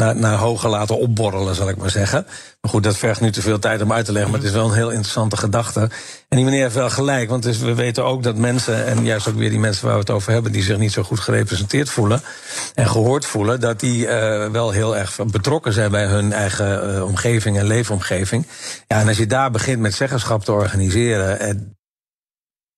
naar, 0.00 0.16
naar 0.16 0.36
hoger 0.38 0.70
laten 0.70 0.98
opborrelen, 0.98 1.54
zal 1.54 1.68
ik 1.68 1.76
maar 1.76 1.90
zeggen. 1.90 2.26
Maar 2.60 2.70
goed, 2.70 2.82
dat 2.82 2.96
vergt 2.96 3.20
nu 3.20 3.30
te 3.32 3.40
veel 3.40 3.58
tijd 3.58 3.82
om 3.82 3.92
uit 3.92 4.04
te 4.04 4.12
leggen. 4.12 4.30
Maar 4.30 4.40
het 4.40 4.48
is 4.48 4.54
wel 4.54 4.66
een 4.68 4.74
heel 4.74 4.90
interessante 4.90 5.36
gedachte. 5.36 5.80
En 6.28 6.36
die 6.36 6.44
meneer 6.44 6.62
heeft 6.62 6.74
wel 6.74 6.90
gelijk. 6.90 7.28
Want 7.28 7.44
is- 7.46 7.58
we 7.58 7.74
weten 7.74 8.04
ook 8.04 8.22
dat 8.22 8.36
mensen, 8.36 8.86
en 8.86 9.04
juist 9.04 9.28
ook 9.28 9.34
weer 9.34 9.50
die 9.50 9.58
mensen 9.58 9.84
waar 9.84 9.94
we 9.94 10.00
het 10.00 10.10
over 10.10 10.32
hebben, 10.32 10.52
die 10.52 10.62
zich 10.62 10.78
niet 10.78 10.92
zo 10.92 11.02
goed 11.02 11.20
gerepresenteerd 11.20 11.90
voelen 11.90 12.20
en 12.74 12.88
gehoord 12.88 13.26
voelen, 13.26 13.60
dat 13.60 13.80
die 13.80 14.06
eh, 14.08 14.50
wel 14.50 14.70
heel 14.70 14.96
erg 14.96 15.18
betrokken 15.26 15.72
zijn 15.72 15.90
bij 15.90 16.06
hun 16.06 16.32
eigen 16.32 16.94
eh, 16.94 17.04
omgeving 17.04 17.58
en 17.58 17.66
leefomgeving. 17.66 18.46
Ja, 18.86 19.00
en 19.00 19.08
als 19.08 19.16
je 19.16 19.26
daar 19.26 19.50
begint 19.50 19.80
met 19.80 19.94
zeggenschap 19.94 20.44
te 20.44 20.52
organiseren. 20.52 21.40
En 21.40 21.76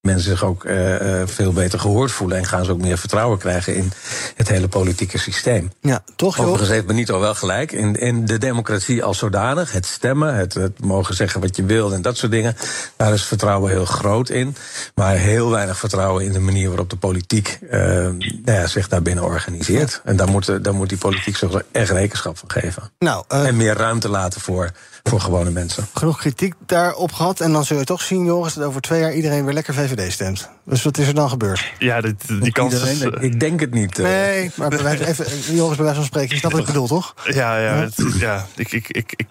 mensen 0.00 0.30
zich 0.30 0.44
ook 0.44 0.64
eh, 0.64 1.20
eh, 1.20 1.28
veel 1.28 1.52
beter 1.52 1.80
gehoord 1.80 2.12
voelen 2.12 2.38
en 2.38 2.44
gaan 2.44 2.64
ze 2.64 2.70
ook 2.70 2.80
meer 2.80 2.98
vertrouwen 2.98 3.38
krijgen 3.38 3.74
in 3.74 3.92
het 4.36 4.48
hele 4.48 4.68
politieke 4.68 5.18
systeem. 5.18 5.72
Ja, 5.80 6.02
toch, 6.16 6.36
joh? 6.36 6.44
Overigens 6.44 6.70
heeft 6.70 6.86
Benito 6.86 7.20
wel 7.20 7.34
gelijk. 7.34 7.72
In, 7.72 7.94
in 7.94 8.24
de 8.24 8.38
democratie 8.38 9.04
als 9.04 9.18
zodanig, 9.18 9.72
het 9.72 9.86
stemmen, 9.86 10.34
het, 10.34 10.54
het 10.54 10.80
mogen 10.80 11.14
zeggen 11.14 11.40
wat 11.40 11.56
je 11.56 11.64
wil 11.64 11.92
en 11.92 12.02
dat 12.02 12.16
soort 12.16 12.32
dingen, 12.32 12.56
daar 12.96 13.12
is 13.12 13.24
vertrouwen 13.24 13.70
heel 13.70 13.84
groot 13.84 14.28
in. 14.28 14.56
Maar 14.94 15.16
heel 15.16 15.50
weinig 15.50 15.78
vertrouwen 15.78 16.24
in 16.24 16.32
de 16.32 16.40
manier 16.40 16.68
waarop 16.68 16.90
de 16.90 16.96
politiek 16.96 17.58
eh, 17.70 17.80
nou 17.80 18.18
ja, 18.44 18.66
zich 18.66 18.88
daarbinnen 18.88 19.24
organiseert. 19.24 20.00
En 20.04 20.16
daar 20.16 20.28
moet, 20.28 20.64
daar 20.64 20.74
moet 20.74 20.88
die 20.88 20.98
politiek 20.98 21.36
zich 21.36 21.62
echt 21.72 21.90
rekenschap 21.90 22.38
van 22.38 22.50
geven. 22.50 22.90
Nou, 22.98 23.24
En 23.28 23.56
meer 23.56 23.76
ruimte 23.76 24.08
laten 24.08 24.40
voor, 24.40 24.70
voor 25.02 25.20
gewone 25.20 25.50
mensen. 25.50 25.86
genoeg 25.94 26.18
kritiek 26.18 26.54
daarop 26.66 27.12
gehad. 27.12 27.40
En 27.40 27.52
dan 27.52 27.64
zul 27.64 27.78
je 27.78 27.84
toch 27.84 28.00
zien, 28.02 28.24
Joris, 28.24 28.54
dat 28.54 28.64
over 28.64 28.80
twee 28.80 29.00
jaar 29.00 29.12
iedereen 29.14 29.44
weer 29.44 29.54
lekker 29.54 29.74
VVD 29.74 30.12
stemt. 30.12 30.48
Dus 30.64 30.82
wat 30.82 30.98
is 30.98 31.06
er 31.06 31.14
dan 31.14 31.28
gebeurd? 31.28 31.64
Ja, 31.78 32.00
dit, 32.00 32.28
die 32.28 32.52
kans 32.52 32.74
is... 32.82 33.00
Ik 33.00 33.40
denk 33.40 33.60
het 33.60 33.74
niet. 33.74 33.98
eh. 33.98 34.04
Nee, 34.04 34.50
maar 34.54 34.68
bij 34.68 34.82
wijze- 34.82 35.06
even, 35.06 35.26
Joris, 35.54 35.76
bij 35.76 35.84
wijze 35.84 36.00
van 36.00 36.08
spreken, 36.08 36.30
je 36.34 36.36
snapt 36.40 36.54
wat 36.54 36.62
ik 36.62 36.68
bedoel, 36.72 36.86
toch? 36.86 37.14
Ja, 37.24 37.58
ja, 37.58 37.74
het- 37.74 38.04
ja 38.18 38.46
ik, 38.56 38.72
ik, 38.72 38.88
ik, 38.88 39.12
ik, 39.16 39.26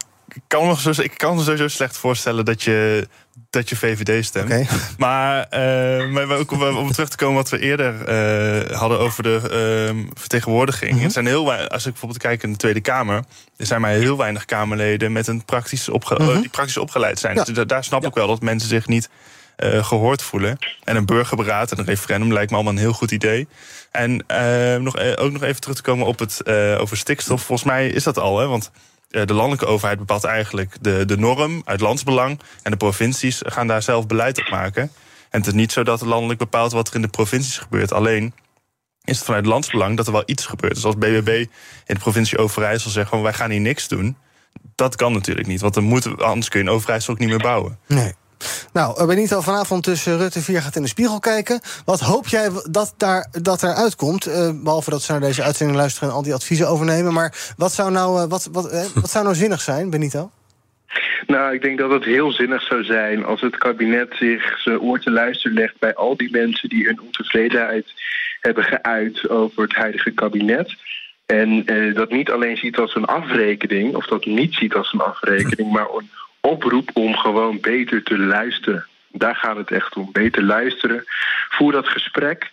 kan 0.47 0.67
me 0.67 0.76
zo, 0.93 1.02
ik 1.02 1.17
kan 1.17 1.36
me 1.36 1.43
sowieso 1.43 1.67
slecht 1.67 1.97
voorstellen 1.97 2.45
dat 2.45 2.63
je, 2.63 3.08
dat 3.50 3.69
je 3.69 3.76
VVD 3.76 4.26
stemt. 4.26 4.50
Maar, 4.97 5.43
eh, 5.50 6.08
maar 6.10 6.32
ook 6.38 6.52
om, 6.52 6.63
om 6.78 6.91
terug 6.91 7.10
te 7.10 7.17
komen 7.17 7.36
wat 7.36 7.50
we 7.50 7.60
eerder 7.60 8.06
eh, 8.06 8.78
hadden 8.78 9.00
over 9.00 9.23
de 9.23 9.39
ehm, 9.89 10.04
vertegenwoordiging. 10.13 10.91
Mhm. 10.93 11.04
Het 11.04 11.13
zijn 11.13 11.26
heel 11.26 11.45
weinig, 11.45 11.69
als 11.69 11.86
ik 11.86 11.91
bijvoorbeeld 11.91 12.21
kijk 12.21 12.43
in 12.43 12.52
de 12.52 12.58
Tweede 12.58 12.82
Kamer, 12.82 13.23
er 13.58 13.65
zijn 13.65 13.82
maar 13.82 13.91
heel 13.91 14.17
weinig 14.17 14.45
Kamerleden 14.45 15.12
met 15.12 15.28
een 15.28 15.45
praktisch 15.45 15.89
opge- 15.89 16.15
Mhm. 16.19 16.30
eh, 16.30 16.39
die 16.39 16.50
praktisch 16.50 16.78
opgeleid 16.78 17.19
zijn. 17.19 17.36
Ja. 17.36 17.43
Dus 17.43 17.56
da- 17.56 17.65
daar 17.65 17.84
snap 17.84 18.06
ik 18.06 18.13
wel 18.13 18.28
dat 18.28 18.41
mensen 18.41 18.69
zich 18.69 18.88
niet 18.88 19.10
eh, 19.56 19.86
gehoord 19.86 20.21
voelen. 20.21 20.58
En 20.84 20.95
een 20.95 21.06
burgerberaad 21.06 21.71
en 21.71 21.80
een 21.80 21.86
referendum 21.86 22.34
lijkt 22.34 22.50
me 22.50 22.56
allemaal 22.56 22.73
een 22.73 22.80
heel 22.80 22.93
goed 22.93 23.12
idee. 23.12 23.47
En 23.91 24.23
nog, 24.84 24.97
eh, 24.97 25.23
ook 25.23 25.32
nog 25.32 25.43
even 25.43 25.62
terug 25.62 25.76
te 25.76 25.82
komen 25.82 26.06
op 26.06 26.19
het 26.19 26.47
over 26.80 26.97
stikstof. 26.97 27.41
Volgens 27.41 27.67
mij 27.67 27.88
is 27.89 28.04
dat 28.04 28.19
al, 28.19 28.39
hè? 28.39 28.47
Want 28.47 28.71
de 29.08 29.34
landelijke 29.34 29.65
overheid 29.65 29.98
bepaalt 29.98 30.24
eigenlijk 30.24 30.78
de, 30.82 31.06
de 31.06 31.17
norm 31.17 31.62
uit 31.65 31.82
landsbelang. 31.82 32.39
En 32.63 32.72
de 32.72 32.78
provincies 32.78 33.41
gaan 33.46 33.67
daar 33.67 33.82
zelf 33.82 34.08
beleid 34.08 34.39
op 34.39 34.50
maken. 34.50 34.91
En 35.30 35.39
het 35.39 35.48
is 35.48 35.54
niet 35.54 35.72
zo 35.72 35.84
dat 35.84 36.02
landelijk 36.02 36.39
bepaalt 36.39 36.72
wat 36.72 36.88
er 36.88 36.96
in 36.96 37.02
de 37.02 37.08
provincies 37.08 37.58
gebeurt. 37.58 37.93
Alleen 37.93 38.34
is 39.04 39.17
het 39.17 39.26
vanuit 39.26 39.46
landsbelang 39.46 39.98
dat 39.98 40.08
er 40.08 40.12
wel 40.12 40.24
iets 40.26 40.46
gebeurt. 40.46 40.74
Dus 40.74 40.86
als 40.86 40.96
BBB 40.96 41.46
in 41.86 41.96
de 41.96 42.00
provincie 42.00 42.38
Overijssel 42.38 42.91
zegt 42.91 43.10
van 43.10 43.22
wij 43.22 43.34
gaan 43.34 43.50
hier 43.50 43.60
niks 43.60 43.88
doen. 43.88 44.17
Dat 44.76 44.96
kan 44.96 45.13
natuurlijk 45.13 45.48
niet, 45.48 45.62
want 45.62 45.74
dan 45.74 45.84
moeten, 45.84 46.17
anders 46.17 46.50
kun 46.50 46.60
je 46.60 46.65
in 46.65 46.72
Overijssel 46.72 47.13
ook 47.13 47.20
niet 47.20 47.30
meer 47.30 47.38
bouwen. 47.38 47.80
Nee. 47.88 48.13
Nou, 48.73 49.00
eh, 49.00 49.08
Benito, 49.08 49.41
vanavond 49.41 49.84
tussen 49.84 50.17
Rutte 50.17 50.41
4 50.41 50.62
gaat 50.62 50.76
in 50.76 50.82
de 50.82 50.88
spiegel 50.88 51.19
kijken. 51.19 51.62
Wat 51.86 52.00
hoop 52.00 52.28
jij 52.28 52.50
dat, 52.69 52.93
daar, 52.97 53.28
dat 53.32 53.62
er 53.62 53.73
uitkomt? 53.73 54.26
Eh, 54.26 54.50
behalve 54.63 54.89
dat 54.89 55.02
ze 55.02 55.12
naar 55.12 55.21
deze 55.21 55.43
uitzending 55.43 55.78
luisteren 55.78 56.10
en 56.10 56.15
al 56.15 56.23
die 56.23 56.34
adviezen 56.34 56.67
overnemen. 56.67 57.13
Maar 57.13 57.54
wat 57.58 57.73
zou 57.73 57.91
nou, 57.91 58.21
eh, 58.21 58.30
wat, 58.30 58.50
wat, 58.52 58.69
eh, 58.71 58.86
wat 58.95 59.10
zou 59.10 59.23
nou 59.23 59.36
zinnig 59.43 59.62
zijn, 59.62 59.89
Benito? 59.89 60.32
Nou, 61.28 61.54
ik 61.54 61.62
denk 61.62 61.78
dat 61.78 61.91
het 61.91 62.04
heel 62.04 62.32
zinnig 62.32 62.62
zou 62.62 62.84
zijn 62.84 63.26
als 63.26 63.41
het 63.41 63.58
kabinet 63.58 64.15
zich 64.15 64.60
zijn 64.60 64.80
oor 64.80 65.00
te 65.00 65.12
luisteren 65.12 65.58
legt 65.58 65.80
bij 65.80 65.95
al 65.95 66.17
die 66.17 66.32
mensen 66.32 66.69
die 66.69 66.86
hun 66.86 67.02
ontevredenheid 67.02 67.86
hebben 68.41 68.63
geuit 68.63 69.30
over 69.30 69.62
het 69.63 69.73
huidige 69.73 70.12
kabinet. 70.12 70.76
En 71.26 71.65
eh, 71.65 71.95
dat 71.95 72.12
niet 72.12 72.32
alleen 72.32 72.58
ziet 72.58 72.78
als 72.78 72.95
een 72.95 73.06
afrekening, 73.06 73.95
of 73.95 74.06
dat 74.06 74.26
niet 74.26 74.54
ziet 74.54 74.73
als 74.73 74.93
een 74.93 75.02
afrekening, 75.02 75.71
maar 75.76 75.88
een 75.89 76.10
oproep 76.47 76.89
om 76.93 77.15
gewoon 77.15 77.60
beter 77.60 78.03
te 78.03 78.17
luisteren. 78.17 78.86
Daar 79.12 79.36
gaat 79.36 79.57
het 79.57 79.71
echt 79.71 79.95
om. 79.95 80.10
Beter 80.12 80.43
luisteren. 80.43 81.03
Voer 81.49 81.71
dat 81.71 81.88
gesprek. 81.88 82.51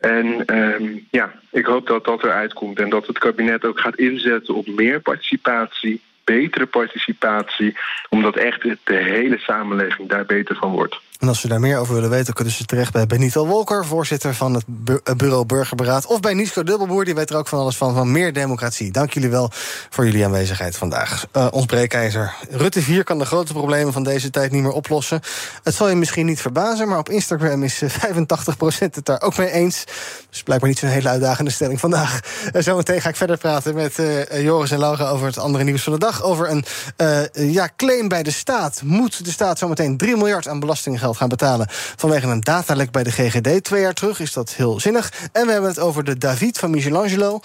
En 0.00 0.44
ehm, 0.46 0.98
ja, 1.10 1.32
ik 1.50 1.66
hoop 1.66 1.86
dat 1.86 2.04
dat 2.04 2.24
eruit 2.24 2.52
komt 2.52 2.78
en 2.78 2.90
dat 2.90 3.06
het 3.06 3.18
kabinet 3.18 3.64
ook 3.64 3.80
gaat 3.80 3.96
inzetten 3.96 4.54
op 4.54 4.66
meer 4.66 5.00
participatie, 5.00 6.00
betere 6.24 6.66
participatie, 6.66 7.76
omdat 8.08 8.36
echt 8.36 8.62
de 8.62 8.94
hele 8.94 9.38
samenleving 9.38 10.08
daar 10.08 10.26
beter 10.26 10.56
van 10.56 10.72
wordt. 10.72 11.00
En 11.18 11.28
als 11.28 11.40
ze 11.40 11.48
daar 11.48 11.60
meer 11.60 11.78
over 11.78 11.94
willen 11.94 12.10
weten, 12.10 12.34
kunnen 12.34 12.52
ze 12.52 12.64
terecht 12.64 12.92
bij 12.92 13.06
Benito 13.06 13.46
Wolker, 13.46 13.84
voorzitter 13.84 14.34
van 14.34 14.54
het 14.54 14.64
eh, 15.04 15.14
Bureau 15.14 15.44
Burgerberaad. 15.46 16.06
Of 16.06 16.20
bij 16.20 16.34
Nisco 16.34 16.62
Dubbelboer, 16.62 17.04
die 17.04 17.14
weet 17.14 17.30
er 17.30 17.36
ook 17.36 17.48
van 17.48 17.58
alles 17.58 17.76
van, 17.76 17.94
van 17.94 18.12
meer 18.12 18.32
democratie. 18.32 18.92
Dank 18.92 19.12
jullie 19.12 19.30
wel 19.30 19.50
voor 19.90 20.04
jullie 20.04 20.24
aanwezigheid 20.24 20.76
vandaag. 20.76 21.26
Eh, 21.32 21.46
ons 21.50 21.66
breekijzer. 21.66 22.34
Rutte 22.50 22.82
4 22.82 23.04
kan 23.04 23.18
de 23.18 23.24
grote 23.24 23.52
problemen 23.52 23.92
van 23.92 24.02
deze 24.02 24.30
tijd 24.30 24.50
niet 24.50 24.62
meer 24.62 24.72
oplossen. 24.72 25.20
Het 25.62 25.74
zal 25.74 25.88
je 25.88 25.94
misschien 25.94 26.26
niet 26.26 26.40
verbazen, 26.40 26.88
maar 26.88 26.98
op 26.98 27.08
Instagram 27.08 27.62
is 27.62 27.82
eh, 27.82 27.90
85% 27.90 28.94
het 28.94 29.04
daar 29.04 29.22
ook 29.22 29.36
mee 29.36 29.50
eens. 29.50 29.84
Dus 30.30 30.42
blijkbaar 30.42 30.68
niet 30.68 30.78
zo'n 30.78 30.88
hele 30.88 31.08
uitdagende 31.08 31.50
stelling 31.50 31.80
vandaag. 31.80 32.20
Eh, 32.52 32.62
zometeen 32.62 33.00
ga 33.00 33.08
ik 33.08 33.16
verder 33.16 33.38
praten 33.38 33.74
met 33.74 33.98
eh, 33.98 34.42
Joris 34.42 34.70
en 34.70 34.78
Laura 34.78 35.08
over 35.08 35.26
het 35.26 35.38
andere 35.38 35.64
nieuws 35.64 35.82
van 35.82 35.92
de 35.92 35.98
dag. 35.98 36.22
Over 36.22 36.50
een 36.50 36.64
eh, 36.96 37.52
ja, 37.52 37.68
claim 37.76 38.08
bij 38.08 38.22
de 38.22 38.30
staat. 38.30 38.82
Moet 38.84 39.24
de 39.24 39.30
staat 39.30 39.58
zometeen 39.58 39.96
3 39.96 40.16
miljard 40.16 40.48
aan 40.48 40.60
belastinggeld 40.60 41.02
gaan 41.03 41.03
betalen 41.28 41.66
vanwege 41.96 42.26
een 42.26 42.40
datalek 42.40 42.90
bij 42.90 43.02
de 43.02 43.10
GGD 43.10 43.64
twee 43.64 43.80
jaar 43.80 43.94
terug? 43.94 44.20
Is 44.20 44.32
dat 44.32 44.54
heel 44.54 44.80
zinnig? 44.80 45.12
En 45.32 45.46
we 45.46 45.52
hebben 45.52 45.70
het 45.70 45.78
over 45.78 46.04
de 46.04 46.18
David 46.18 46.58
van 46.58 46.70
Michelangelo. 46.70 47.40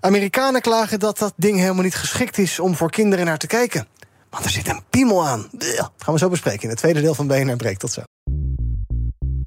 Amerikanen 0.00 0.60
klagen 0.60 0.98
dat 0.98 1.18
dat 1.18 1.32
ding 1.36 1.58
helemaal 1.58 1.82
niet 1.82 1.94
geschikt 1.94 2.38
is 2.38 2.58
om 2.58 2.74
voor 2.74 2.90
kinderen 2.90 3.24
naar 3.24 3.38
te 3.38 3.46
kijken. 3.46 3.86
Want 4.30 4.44
er 4.44 4.50
zit 4.50 4.68
een 4.68 4.82
piemel 4.90 5.26
aan. 5.26 5.48
Dat 5.52 5.92
gaan 5.98 6.14
we 6.14 6.20
zo 6.20 6.28
bespreken 6.28 6.62
in 6.62 6.68
het 6.68 6.78
tweede 6.78 7.00
deel 7.00 7.14
van 7.14 7.26
BNR 7.26 7.56
Breek. 7.56 7.78
Tot 7.78 7.92
zo. 7.92 8.02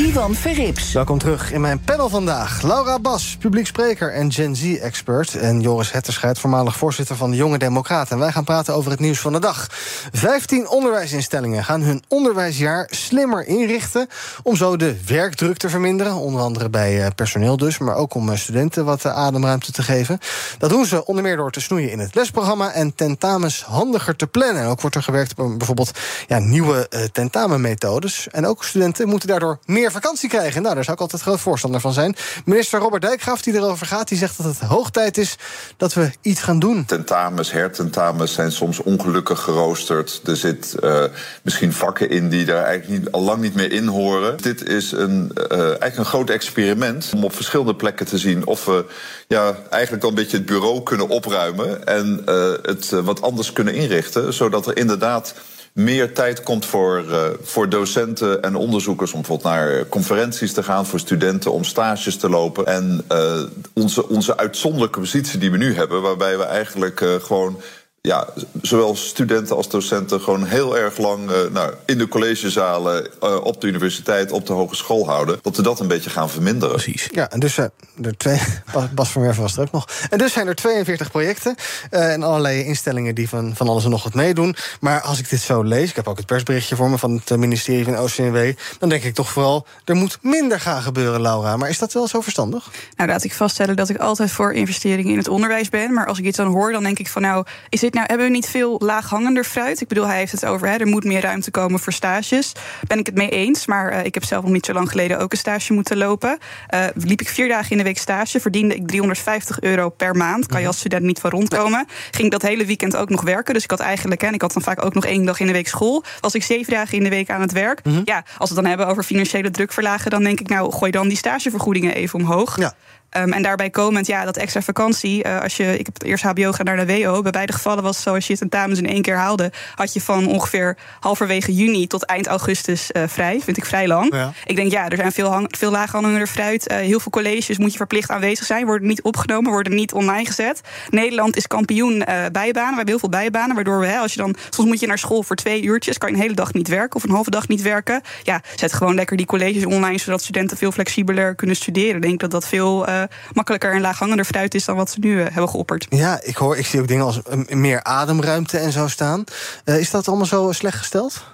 Ivan 0.00 0.34
Verrips. 0.34 0.92
Welkom 0.92 1.18
terug 1.18 1.52
in 1.52 1.60
mijn 1.60 1.80
panel 1.80 2.08
vandaag. 2.08 2.62
Laura 2.62 2.98
Bas, 2.98 3.36
publiekspreker 3.38 4.12
en 4.12 4.32
Gen 4.32 4.56
Z-expert. 4.56 5.34
En 5.34 5.60
Joris 5.60 5.92
Hetterscheid, 5.92 6.38
voormalig 6.38 6.76
voorzitter 6.76 7.16
van 7.16 7.30
de 7.30 7.36
Jonge 7.36 7.58
Democraten. 7.58 8.12
En 8.12 8.18
wij 8.18 8.32
gaan 8.32 8.44
praten 8.44 8.74
over 8.74 8.90
het 8.90 9.00
nieuws 9.00 9.18
van 9.18 9.32
de 9.32 9.38
dag. 9.38 9.66
Vijftien 10.12 10.68
onderwijsinstellingen 10.68 11.64
gaan 11.64 11.82
hun 11.82 12.02
onderwijsjaar 12.08 12.88
slimmer 12.90 13.46
inrichten... 13.46 14.08
om 14.42 14.56
zo 14.56 14.76
de 14.76 15.04
werkdruk 15.06 15.56
te 15.56 15.68
verminderen. 15.68 16.14
Onder 16.14 16.40
andere 16.40 16.68
bij 16.68 17.04
eh, 17.04 17.10
personeel 17.14 17.56
dus, 17.56 17.78
maar 17.78 17.96
ook 17.96 18.14
om 18.14 18.30
eh, 18.30 18.36
studenten 18.36 18.84
wat 18.84 19.04
eh, 19.04 19.12
ademruimte 19.12 19.72
te 19.72 19.82
geven. 19.82 20.18
Dat 20.58 20.70
doen 20.70 20.86
ze 20.86 21.06
onder 21.06 21.22
meer 21.22 21.36
door 21.36 21.50
te 21.50 21.60
snoeien 21.60 21.90
in 21.90 21.98
het 21.98 22.14
lesprogramma... 22.14 22.72
en 22.72 22.94
tentamens 22.94 23.62
handiger 23.62 24.16
te 24.16 24.26
plannen. 24.26 24.62
En 24.62 24.68
ook 24.68 24.80
wordt 24.80 24.96
er 24.96 25.02
gewerkt 25.02 25.34
op 25.38 25.58
bijvoorbeeld 25.58 25.98
ja, 26.26 26.38
nieuwe 26.38 26.88
tentamenmethodes. 27.12 28.28
En 28.28 28.46
ook 28.46 28.64
studenten 28.64 29.08
moeten 29.08 29.28
daardoor 29.28 29.58
vakantie 29.90 30.28
krijgen. 30.28 30.62
Nou, 30.62 30.74
daar 30.74 30.84
zou 30.84 30.96
ik 30.96 31.02
altijd 31.02 31.22
groot 31.22 31.40
voorstander 31.40 31.80
van 31.80 31.92
zijn. 31.92 32.16
Minister 32.44 32.80
Robert 32.80 33.02
Dijkgraaf, 33.02 33.42
die 33.42 33.54
erover 33.54 33.86
gaat, 33.86 34.08
die 34.08 34.18
zegt 34.18 34.36
dat 34.36 34.46
het 34.46 34.58
hoog 34.68 34.90
tijd 34.90 35.18
is 35.18 35.36
dat 35.76 35.94
we 35.94 36.10
iets 36.20 36.42
gaan 36.42 36.58
doen. 36.58 36.84
Tentamens, 36.84 37.52
hertentamens 37.52 38.32
zijn 38.32 38.52
soms 38.52 38.78
ongelukkig 38.78 39.40
geroosterd. 39.40 40.20
Er 40.24 40.36
zit 40.36 40.76
uh, 40.82 41.04
misschien 41.42 41.72
vakken 41.72 42.10
in 42.10 42.28
die 42.28 42.44
daar 42.44 42.64
eigenlijk 42.64 43.02
niet, 43.02 43.12
al 43.12 43.22
lang 43.22 43.40
niet 43.40 43.54
meer 43.54 43.72
in 43.72 43.86
horen. 43.86 44.36
Dit 44.36 44.68
is 44.68 44.92
een, 44.92 45.32
uh, 45.34 45.58
eigenlijk 45.60 45.96
een 45.96 46.04
groot 46.04 46.30
experiment 46.30 47.10
om 47.14 47.24
op 47.24 47.34
verschillende 47.34 47.74
plekken 47.74 48.06
te 48.06 48.18
zien 48.18 48.46
of 48.46 48.64
we 48.64 48.84
ja, 49.28 49.56
eigenlijk 49.70 50.02
al 50.02 50.08
een 50.08 50.14
beetje 50.14 50.36
het 50.36 50.46
bureau 50.46 50.82
kunnen 50.82 51.08
opruimen 51.08 51.86
en 51.86 52.22
uh, 52.28 52.52
het 52.62 52.90
wat 52.90 53.22
anders 53.22 53.52
kunnen 53.52 53.74
inrichten, 53.74 54.32
zodat 54.32 54.66
er 54.66 54.76
inderdaad 54.76 55.34
meer 55.72 56.12
tijd 56.14 56.42
komt 56.42 56.64
voor, 56.64 57.04
uh, 57.08 57.24
voor 57.42 57.68
docenten 57.68 58.42
en 58.42 58.54
onderzoekers 58.54 59.12
om 59.12 59.20
bijvoorbeeld 59.20 59.54
naar 59.54 59.86
conferenties 59.88 60.52
te 60.52 60.62
gaan, 60.62 60.86
voor 60.86 60.98
studenten 60.98 61.52
om 61.52 61.64
stages 61.64 62.16
te 62.16 62.28
lopen. 62.28 62.66
En 62.66 63.04
uh, 63.12 63.42
onze, 63.72 64.08
onze 64.08 64.36
uitzonderlijke 64.36 65.00
positie 65.00 65.38
die 65.38 65.50
we 65.50 65.56
nu 65.56 65.74
hebben, 65.74 66.02
waarbij 66.02 66.38
we 66.38 66.44
eigenlijk 66.44 67.00
uh, 67.00 67.14
gewoon 67.14 67.60
ja, 68.02 68.28
zowel 68.62 68.96
studenten 68.96 69.56
als 69.56 69.68
docenten 69.68 70.20
gewoon 70.20 70.44
heel 70.44 70.78
erg 70.78 70.98
lang 70.98 71.30
uh, 71.30 71.36
nou, 71.52 71.74
in 71.86 71.98
de 71.98 72.08
collegezalen, 72.08 73.08
uh, 73.22 73.44
op 73.44 73.60
de 73.60 73.66
universiteit, 73.66 74.32
op 74.32 74.46
de 74.46 74.52
hogeschool 74.52 75.06
houden. 75.06 75.38
Dat 75.42 75.56
we 75.56 75.62
dat 75.62 75.80
een 75.80 75.88
beetje 75.88 76.10
gaan 76.10 76.30
verminderen. 76.30 76.74
Precies. 76.74 77.08
Ja, 77.12 77.30
en 77.30 77.40
dus 77.40 77.56
uh, 77.56 77.64
er 78.02 78.16
twee. 78.16 78.40
Bas 78.94 79.10
van 79.10 79.22
Werven 79.22 79.42
was 79.42 79.56
er 79.56 79.62
ook 79.62 79.72
nog. 79.72 79.88
En 80.10 80.18
dus 80.18 80.32
zijn 80.32 80.46
er 80.46 80.54
42 80.54 81.10
projecten 81.10 81.54
en 81.90 82.22
allerlei 82.22 82.64
instellingen 82.64 83.14
die 83.14 83.28
van, 83.28 83.56
van 83.56 83.68
alles 83.68 83.84
en 83.84 83.90
nog 83.90 84.02
wat 84.02 84.14
meedoen. 84.14 84.56
Maar 84.80 85.00
als 85.00 85.18
ik 85.18 85.28
dit 85.30 85.40
zo 85.40 85.62
lees, 85.62 85.90
ik 85.90 85.96
heb 85.96 86.08
ook 86.08 86.16
het 86.16 86.26
persberichtje 86.26 86.76
voor 86.76 86.90
me 86.90 86.98
van 86.98 87.20
het 87.24 87.38
ministerie 87.38 87.84
van 87.84 87.98
OCMW, 87.98 88.52
dan 88.78 88.88
denk 88.88 89.02
ik 89.02 89.14
toch 89.14 89.30
vooral, 89.30 89.66
er 89.84 89.94
moet 89.94 90.18
minder 90.22 90.60
gaan 90.60 90.82
gebeuren, 90.82 91.20
Laura. 91.20 91.56
Maar 91.56 91.68
is 91.68 91.78
dat 91.78 91.92
wel 91.92 92.08
zo 92.08 92.20
verstandig? 92.20 92.70
Nou, 92.96 93.08
laat 93.08 93.24
ik 93.24 93.32
vaststellen 93.32 93.76
dat 93.76 93.88
ik 93.88 93.98
altijd 93.98 94.30
voor 94.30 94.52
investeringen 94.52 95.12
in 95.12 95.18
het 95.18 95.28
onderwijs 95.28 95.68
ben. 95.68 95.92
Maar 95.92 96.06
als 96.06 96.18
ik 96.18 96.24
dit 96.24 96.36
dan 96.36 96.46
hoor, 96.46 96.72
dan 96.72 96.82
denk 96.82 96.98
ik 96.98 97.08
van 97.08 97.22
nou, 97.22 97.44
is 97.68 97.80
dit 97.80 97.89
nou, 97.94 98.06
hebben 98.06 98.26
we 98.26 98.32
niet 98.32 98.48
veel 98.48 98.76
laaghangender 98.78 99.44
fruit? 99.44 99.80
Ik 99.80 99.88
bedoel, 99.88 100.06
hij 100.06 100.18
heeft 100.18 100.32
het 100.32 100.46
over, 100.46 100.68
hè, 100.68 100.76
er 100.76 100.86
moet 100.86 101.04
meer 101.04 101.20
ruimte 101.20 101.50
komen 101.50 101.80
voor 101.80 101.92
stages. 101.92 102.52
Ben 102.86 102.98
ik 102.98 103.06
het 103.06 103.14
mee 103.14 103.28
eens, 103.28 103.66
maar 103.66 103.92
uh, 103.92 104.04
ik 104.04 104.14
heb 104.14 104.24
zelf 104.24 104.42
nog 104.42 104.52
niet 104.52 104.66
zo 104.66 104.72
lang 104.72 104.90
geleden 104.90 105.18
ook 105.18 105.32
een 105.32 105.38
stage 105.38 105.72
moeten 105.72 105.96
lopen. 105.96 106.38
Uh, 106.74 106.84
liep 106.94 107.20
ik 107.20 107.28
vier 107.28 107.48
dagen 107.48 107.70
in 107.70 107.76
de 107.76 107.82
week 107.82 107.98
stage, 107.98 108.40
verdiende 108.40 108.74
ik 108.74 108.86
350 108.86 109.60
euro 109.60 109.88
per 109.88 110.16
maand. 110.16 110.46
Kan 110.46 110.60
je 110.60 110.66
als 110.66 110.78
student 110.78 111.02
niet 111.02 111.20
van 111.20 111.30
rondkomen. 111.30 111.86
Ging 112.10 112.30
dat 112.30 112.42
hele 112.42 112.64
weekend 112.64 112.96
ook 112.96 113.08
nog 113.08 113.22
werken. 113.22 113.54
Dus 113.54 113.64
ik 113.64 113.70
had 113.70 113.80
eigenlijk, 113.80 114.22
en 114.22 114.34
ik 114.34 114.40
had 114.40 114.52
dan 114.52 114.62
vaak 114.62 114.84
ook 114.84 114.94
nog 114.94 115.04
één 115.04 115.24
dag 115.24 115.40
in 115.40 115.46
de 115.46 115.52
week 115.52 115.68
school. 115.68 116.04
Was 116.20 116.34
ik 116.34 116.42
zeven 116.42 116.72
dagen 116.72 116.96
in 116.96 117.02
de 117.02 117.10
week 117.10 117.30
aan 117.30 117.40
het 117.40 117.52
werk. 117.52 117.84
Mm 117.84 117.92
-hmm. 117.92 118.02
Ja, 118.04 118.16
als 118.16 118.48
we 118.48 118.54
het 118.54 118.54
dan 118.54 118.64
hebben 118.64 118.86
over 118.86 119.02
financiële 119.02 119.50
druk 119.50 119.72
verlagen, 119.72 120.10
dan 120.10 120.22
denk 120.22 120.40
ik, 120.40 120.48
nou, 120.48 120.72
gooi 120.72 120.90
dan 120.90 121.08
die 121.08 121.16
stagevergoedingen 121.16 121.94
even 121.94 122.18
omhoog. 122.18 122.58
Ja. 122.58 122.74
Um, 123.16 123.32
en 123.32 123.42
daarbij 123.42 123.70
komend, 123.70 124.06
ja, 124.06 124.24
dat 124.24 124.36
extra 124.36 124.62
vakantie. 124.62 125.26
Uh, 125.26 125.40
als 125.40 125.56
je, 125.56 125.78
ik 125.78 125.86
heb 125.86 125.94
het 125.94 126.02
eerst 126.02 126.24
HBO 126.24 126.52
gedaan 126.52 126.76
naar 126.76 126.86
de 126.86 127.02
WO. 127.02 127.22
Bij 127.22 127.30
beide 127.30 127.52
gevallen 127.52 127.82
was 127.82 127.94
het 127.94 128.04
zo, 128.04 128.14
als 128.14 128.26
je 128.26 128.36
tentamens 128.36 128.78
in 128.78 128.86
één 128.86 129.02
keer 129.02 129.16
haalde, 129.16 129.52
had 129.74 129.92
je 129.92 130.00
van 130.00 130.26
ongeveer 130.26 130.76
halverwege 131.00 131.54
juni 131.54 131.86
tot 131.86 132.04
eind 132.04 132.26
augustus 132.26 132.90
uh, 132.92 133.02
vrij. 133.06 133.40
Vind 133.40 133.56
ik 133.56 133.64
vrij 133.64 133.86
lang. 133.86 134.14
Ja. 134.14 134.32
Ik 134.44 134.56
denk, 134.56 134.70
ja, 134.70 134.88
er 134.88 134.96
zijn 134.96 135.12
veel, 135.12 135.30
hang, 135.30 135.46
veel 135.58 135.70
laaghangender 135.70 136.26
fruit. 136.26 136.70
Uh, 136.70 136.78
heel 136.78 137.00
veel 137.00 137.10
colleges 137.10 137.58
moet 137.58 137.70
je 137.70 137.76
verplicht 137.76 138.10
aanwezig 138.10 138.46
zijn, 138.46 138.66
worden 138.66 138.88
niet 138.88 139.02
opgenomen, 139.02 139.50
worden 139.50 139.74
niet 139.74 139.92
online 139.92 140.26
gezet. 140.26 140.60
Nederland 140.90 141.36
is 141.36 141.46
kampioen 141.46 141.98
bijbanen. 142.32 142.52
We 142.52 142.76
hebben 142.76 142.88
heel 142.88 142.98
veel 142.98 143.08
bijbanen, 143.08 143.54
waardoor 143.54 143.80
we, 143.80 143.86
hè, 143.86 143.98
als 143.98 144.12
je 144.14 144.20
dan, 144.20 144.34
soms 144.50 144.68
moet 144.68 144.80
je 144.80 144.86
naar 144.86 144.98
school 144.98 145.22
voor 145.22 145.36
twee 145.36 145.62
uurtjes, 145.62 145.98
kan 145.98 146.08
je 146.08 146.14
een 146.14 146.20
hele 146.20 146.34
dag 146.34 146.52
niet 146.52 146.68
werken 146.68 146.96
of 146.96 147.02
een 147.02 147.10
halve 147.10 147.30
dag 147.30 147.48
niet 147.48 147.62
werken. 147.62 148.00
Ja, 148.22 148.42
zet 148.56 148.72
gewoon 148.72 148.94
lekker 148.94 149.16
die 149.16 149.26
colleges 149.26 149.64
online, 149.64 149.98
zodat 149.98 150.22
studenten 150.22 150.56
veel 150.56 150.72
flexibeler 150.72 151.34
kunnen 151.34 151.56
studeren. 151.56 151.96
Ik 151.96 152.02
denk 152.02 152.20
dat 152.20 152.30
dat 152.30 152.48
veel 152.48 152.86
makkelijker 153.32 153.72
en 153.72 153.80
laaghangender 153.80 154.24
fruit 154.24 154.54
is 154.54 154.64
dan 154.64 154.76
wat 154.76 154.90
ze 154.90 154.98
nu 155.00 155.10
uh, 155.10 155.22
hebben 155.22 155.48
geopperd. 155.48 155.86
Ja, 155.88 156.20
ik 156.22 156.36
hoor, 156.36 156.56
ik 156.56 156.66
zie 156.66 156.80
ook 156.80 156.88
dingen 156.88 157.04
als 157.04 157.20
uh, 157.30 157.56
meer 157.56 157.82
ademruimte 157.82 158.58
en 158.58 158.72
zo 158.72 158.88
staan. 158.88 159.24
Is 159.64 159.90
dat 159.90 160.08
allemaal 160.08 160.26
zo 160.26 160.52
slecht 160.52 160.78
gesteld? 160.78 161.24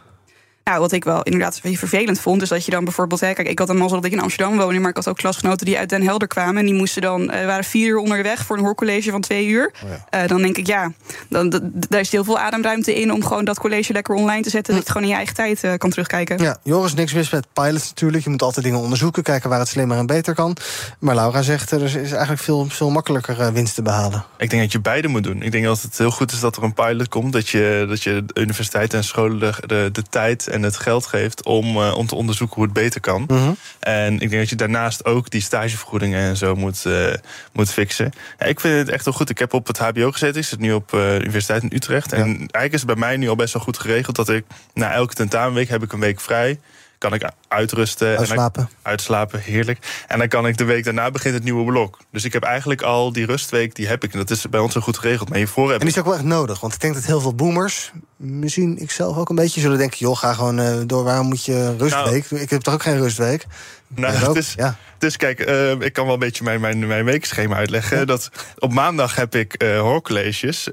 Nou, 0.70 0.80
wat 0.80 0.92
ik 0.92 1.04
wel 1.04 1.22
inderdaad 1.22 1.60
vervelend 1.62 2.20
vond, 2.20 2.42
is 2.42 2.48
dat 2.48 2.64
je 2.64 2.70
dan 2.70 2.84
bijvoorbeeld... 2.84 3.20
Hè, 3.20 3.32
kijk, 3.32 3.48
ik 3.48 3.58
had 3.58 3.68
een 3.68 3.76
mazzel 3.76 3.96
dat 3.96 4.04
ik 4.04 4.12
in 4.12 4.20
Amsterdam 4.20 4.56
woonde... 4.56 4.80
maar 4.80 4.90
ik 4.90 4.96
had 4.96 5.08
ook 5.08 5.16
klasgenoten 5.16 5.66
die 5.66 5.78
uit 5.78 5.88
Den 5.88 6.02
Helder 6.02 6.28
kwamen... 6.28 6.56
en 6.56 6.64
die 6.64 6.74
moesten 6.74 7.02
dan, 7.02 7.22
uh, 7.22 7.28
waren 7.28 7.64
vier 7.64 7.88
uur 7.88 7.98
onderweg 7.98 8.44
voor 8.44 8.56
een 8.56 8.64
hoorcollege 8.64 9.10
van 9.10 9.20
twee 9.20 9.46
uur. 9.46 9.72
Oh 9.84 9.90
ja. 10.10 10.22
uh, 10.22 10.28
dan 10.28 10.42
denk 10.42 10.56
ik, 10.56 10.66
ja, 10.66 10.92
dan, 11.28 11.60
daar 11.72 12.00
is 12.00 12.12
heel 12.12 12.24
veel 12.24 12.38
ademruimte 12.38 13.00
in... 13.00 13.12
om 13.12 13.24
gewoon 13.24 13.44
dat 13.44 13.58
college 13.58 13.92
lekker 13.92 14.14
online 14.14 14.42
te 14.42 14.50
zetten... 14.50 14.74
Dat 14.74 14.82
je 14.82 14.88
gewoon 14.88 15.02
in 15.02 15.08
je 15.08 15.16
eigen 15.16 15.34
tijd 15.34 15.64
uh, 15.64 15.74
kan 15.76 15.90
terugkijken. 15.90 16.42
Ja, 16.42 16.56
Joris, 16.62 16.94
niks 16.94 17.12
mis 17.12 17.30
met 17.30 17.46
pilots 17.52 17.88
natuurlijk. 17.88 18.24
Je 18.24 18.30
moet 18.30 18.42
altijd 18.42 18.64
dingen 18.64 18.80
onderzoeken, 18.80 19.22
kijken 19.22 19.50
waar 19.50 19.58
het 19.58 19.68
slimmer 19.68 19.98
en 19.98 20.06
beter 20.06 20.34
kan. 20.34 20.56
Maar 20.98 21.14
Laura 21.14 21.42
zegt, 21.42 21.70
er 21.70 21.82
is 21.82 21.94
eigenlijk 21.94 22.40
veel, 22.40 22.66
veel 22.68 22.90
makkelijker 22.90 23.52
winst 23.52 23.74
te 23.74 23.82
behalen. 23.82 24.24
Ik 24.38 24.50
denk 24.50 24.62
dat 24.62 24.72
je 24.72 24.80
beide 24.80 25.08
moet 25.08 25.24
doen. 25.24 25.42
Ik 25.42 25.52
denk 25.52 25.64
dat 25.64 25.82
het 25.82 25.98
heel 25.98 26.10
goed 26.10 26.32
is 26.32 26.40
dat 26.40 26.56
er 26.56 26.62
een 26.62 26.74
pilot 26.74 27.08
komt... 27.08 27.32
dat 27.32 27.48
je, 27.48 27.86
dat 27.88 28.02
je 28.02 28.24
universiteiten 28.34 28.98
en 28.98 29.04
scholen 29.04 29.38
de, 29.38 29.66
de, 29.66 29.88
de 29.92 30.02
tijd 30.02 30.54
en 30.56 30.62
het 30.62 30.76
geld 30.76 31.06
geeft 31.06 31.44
om, 31.44 31.76
uh, 31.76 31.96
om 31.96 32.06
te 32.06 32.14
onderzoeken 32.14 32.56
hoe 32.56 32.64
het 32.64 32.72
beter 32.72 33.00
kan. 33.00 33.22
Mhm. 33.22 33.34
Mm 33.34 33.44
-hmm. 33.44 33.56
En 33.78 34.12
ik 34.12 34.28
denk 34.28 34.40
dat 34.40 34.48
je 34.48 34.56
daarnaast 34.56 35.04
ook 35.04 35.30
die 35.30 35.40
stagevergoedingen 35.40 36.20
en 36.20 36.36
zo 36.36 36.54
moet, 36.54 36.84
uh, 36.86 37.14
moet 37.52 37.70
fixen. 37.70 38.12
Ja, 38.38 38.46
ik 38.46 38.60
vind 38.60 38.78
het 38.78 38.88
echt 38.88 39.04
wel 39.04 39.14
goed. 39.14 39.30
Ik 39.30 39.38
heb 39.38 39.52
op 39.52 39.66
het 39.66 39.78
HBO 39.78 40.12
gezeten. 40.12 40.40
Ik 40.40 40.46
zit 40.46 40.58
nu 40.58 40.72
op 40.72 40.92
uh, 40.92 41.00
de 41.00 41.20
Universiteit 41.20 41.62
in 41.62 41.72
Utrecht. 41.74 42.10
Ja. 42.10 42.16
En 42.16 42.26
eigenlijk 42.26 42.72
is 42.72 42.80
het 42.80 42.86
bij 42.86 42.96
mij 42.96 43.16
nu 43.16 43.28
al 43.28 43.36
best 43.36 43.52
wel 43.52 43.62
goed 43.62 43.78
geregeld 43.78 44.16
dat 44.16 44.28
ik 44.28 44.44
na 44.74 44.92
elke 44.92 45.14
tentamenweek 45.14 45.68
heb 45.68 45.82
ik 45.82 45.92
een 45.92 46.00
week 46.00 46.20
vrij. 46.20 46.58
Kan 46.98 47.14
ik 47.14 47.30
uitrusten. 47.48 48.18
Uitslapen. 48.18 48.62
En 48.62 48.68
dan, 48.72 48.90
uitslapen, 48.90 49.40
heerlijk. 49.40 50.04
En 50.06 50.18
dan 50.18 50.28
kan 50.28 50.46
ik 50.46 50.56
de 50.56 50.64
week 50.64 50.84
daarna 50.84 51.10
begint 51.10 51.34
het 51.34 51.44
nieuwe 51.44 51.64
blok. 51.64 51.98
Dus 52.10 52.24
ik 52.24 52.32
heb 52.32 52.42
eigenlijk 52.42 52.82
al 52.82 53.12
die 53.12 53.26
rustweek, 53.26 53.74
die 53.74 53.86
heb 53.86 54.04
ik. 54.04 54.12
En 54.12 54.18
dat 54.18 54.30
is 54.30 54.48
bij 54.48 54.60
ons 54.60 54.72
zo 54.72 54.80
goed 54.80 54.98
geregeld. 54.98 55.28
Maar 55.28 55.38
hiervoor 55.38 55.70
heb 55.70 55.80
en 55.80 55.86
die 55.86 55.94
is 55.94 55.98
ook 55.98 56.06
wel 56.06 56.14
echt 56.14 56.24
nodig. 56.24 56.60
Want 56.60 56.74
ik 56.74 56.80
denk 56.80 56.94
dat 56.94 57.04
heel 57.04 57.20
veel 57.20 57.34
boomers, 57.34 57.92
misschien 58.16 58.78
ik 58.78 58.90
zelf 58.90 59.16
ook 59.16 59.28
een 59.28 59.36
beetje, 59.36 59.60
zullen 59.60 59.78
denken: 59.78 59.98
joh, 59.98 60.16
ga 60.16 60.34
gewoon 60.34 60.60
uh, 60.60 60.74
door. 60.86 61.04
Waarom 61.04 61.26
moet 61.26 61.44
je 61.44 61.76
rustweek? 61.76 62.30
Nou, 62.30 62.42
ik 62.42 62.50
heb 62.50 62.60
toch 62.60 62.74
ook 62.74 62.82
geen 62.82 62.98
rustweek. 62.98 63.46
Nou, 63.94 64.14
het 64.14 64.36
is, 64.36 64.54
ja. 64.56 64.76
dus 64.98 65.16
kijk, 65.16 65.48
uh, 65.48 65.70
ik 65.70 65.92
kan 65.92 66.04
wel 66.04 66.14
een 66.14 66.20
beetje 66.20 66.44
mijn, 66.44 66.60
mijn, 66.60 66.86
mijn 66.86 67.04
weekschema 67.04 67.56
uitleggen. 67.56 67.98
Ja. 67.98 68.04
Dat 68.04 68.30
op 68.58 68.72
maandag 68.72 69.16
heb 69.16 69.34
ik 69.34 69.62
uh, 69.62 69.80
hoorcolleges. 69.80 70.68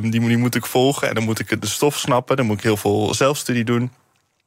die, 0.00 0.10
die 0.10 0.36
moet 0.36 0.54
ik 0.54 0.66
volgen. 0.66 1.08
En 1.08 1.14
dan 1.14 1.24
moet 1.24 1.38
ik 1.38 1.60
de 1.60 1.66
stof 1.66 1.98
snappen. 1.98 2.36
Dan 2.36 2.46
moet 2.46 2.56
ik 2.56 2.62
heel 2.62 2.76
veel 2.76 3.14
zelfstudie 3.14 3.64
doen. 3.64 3.90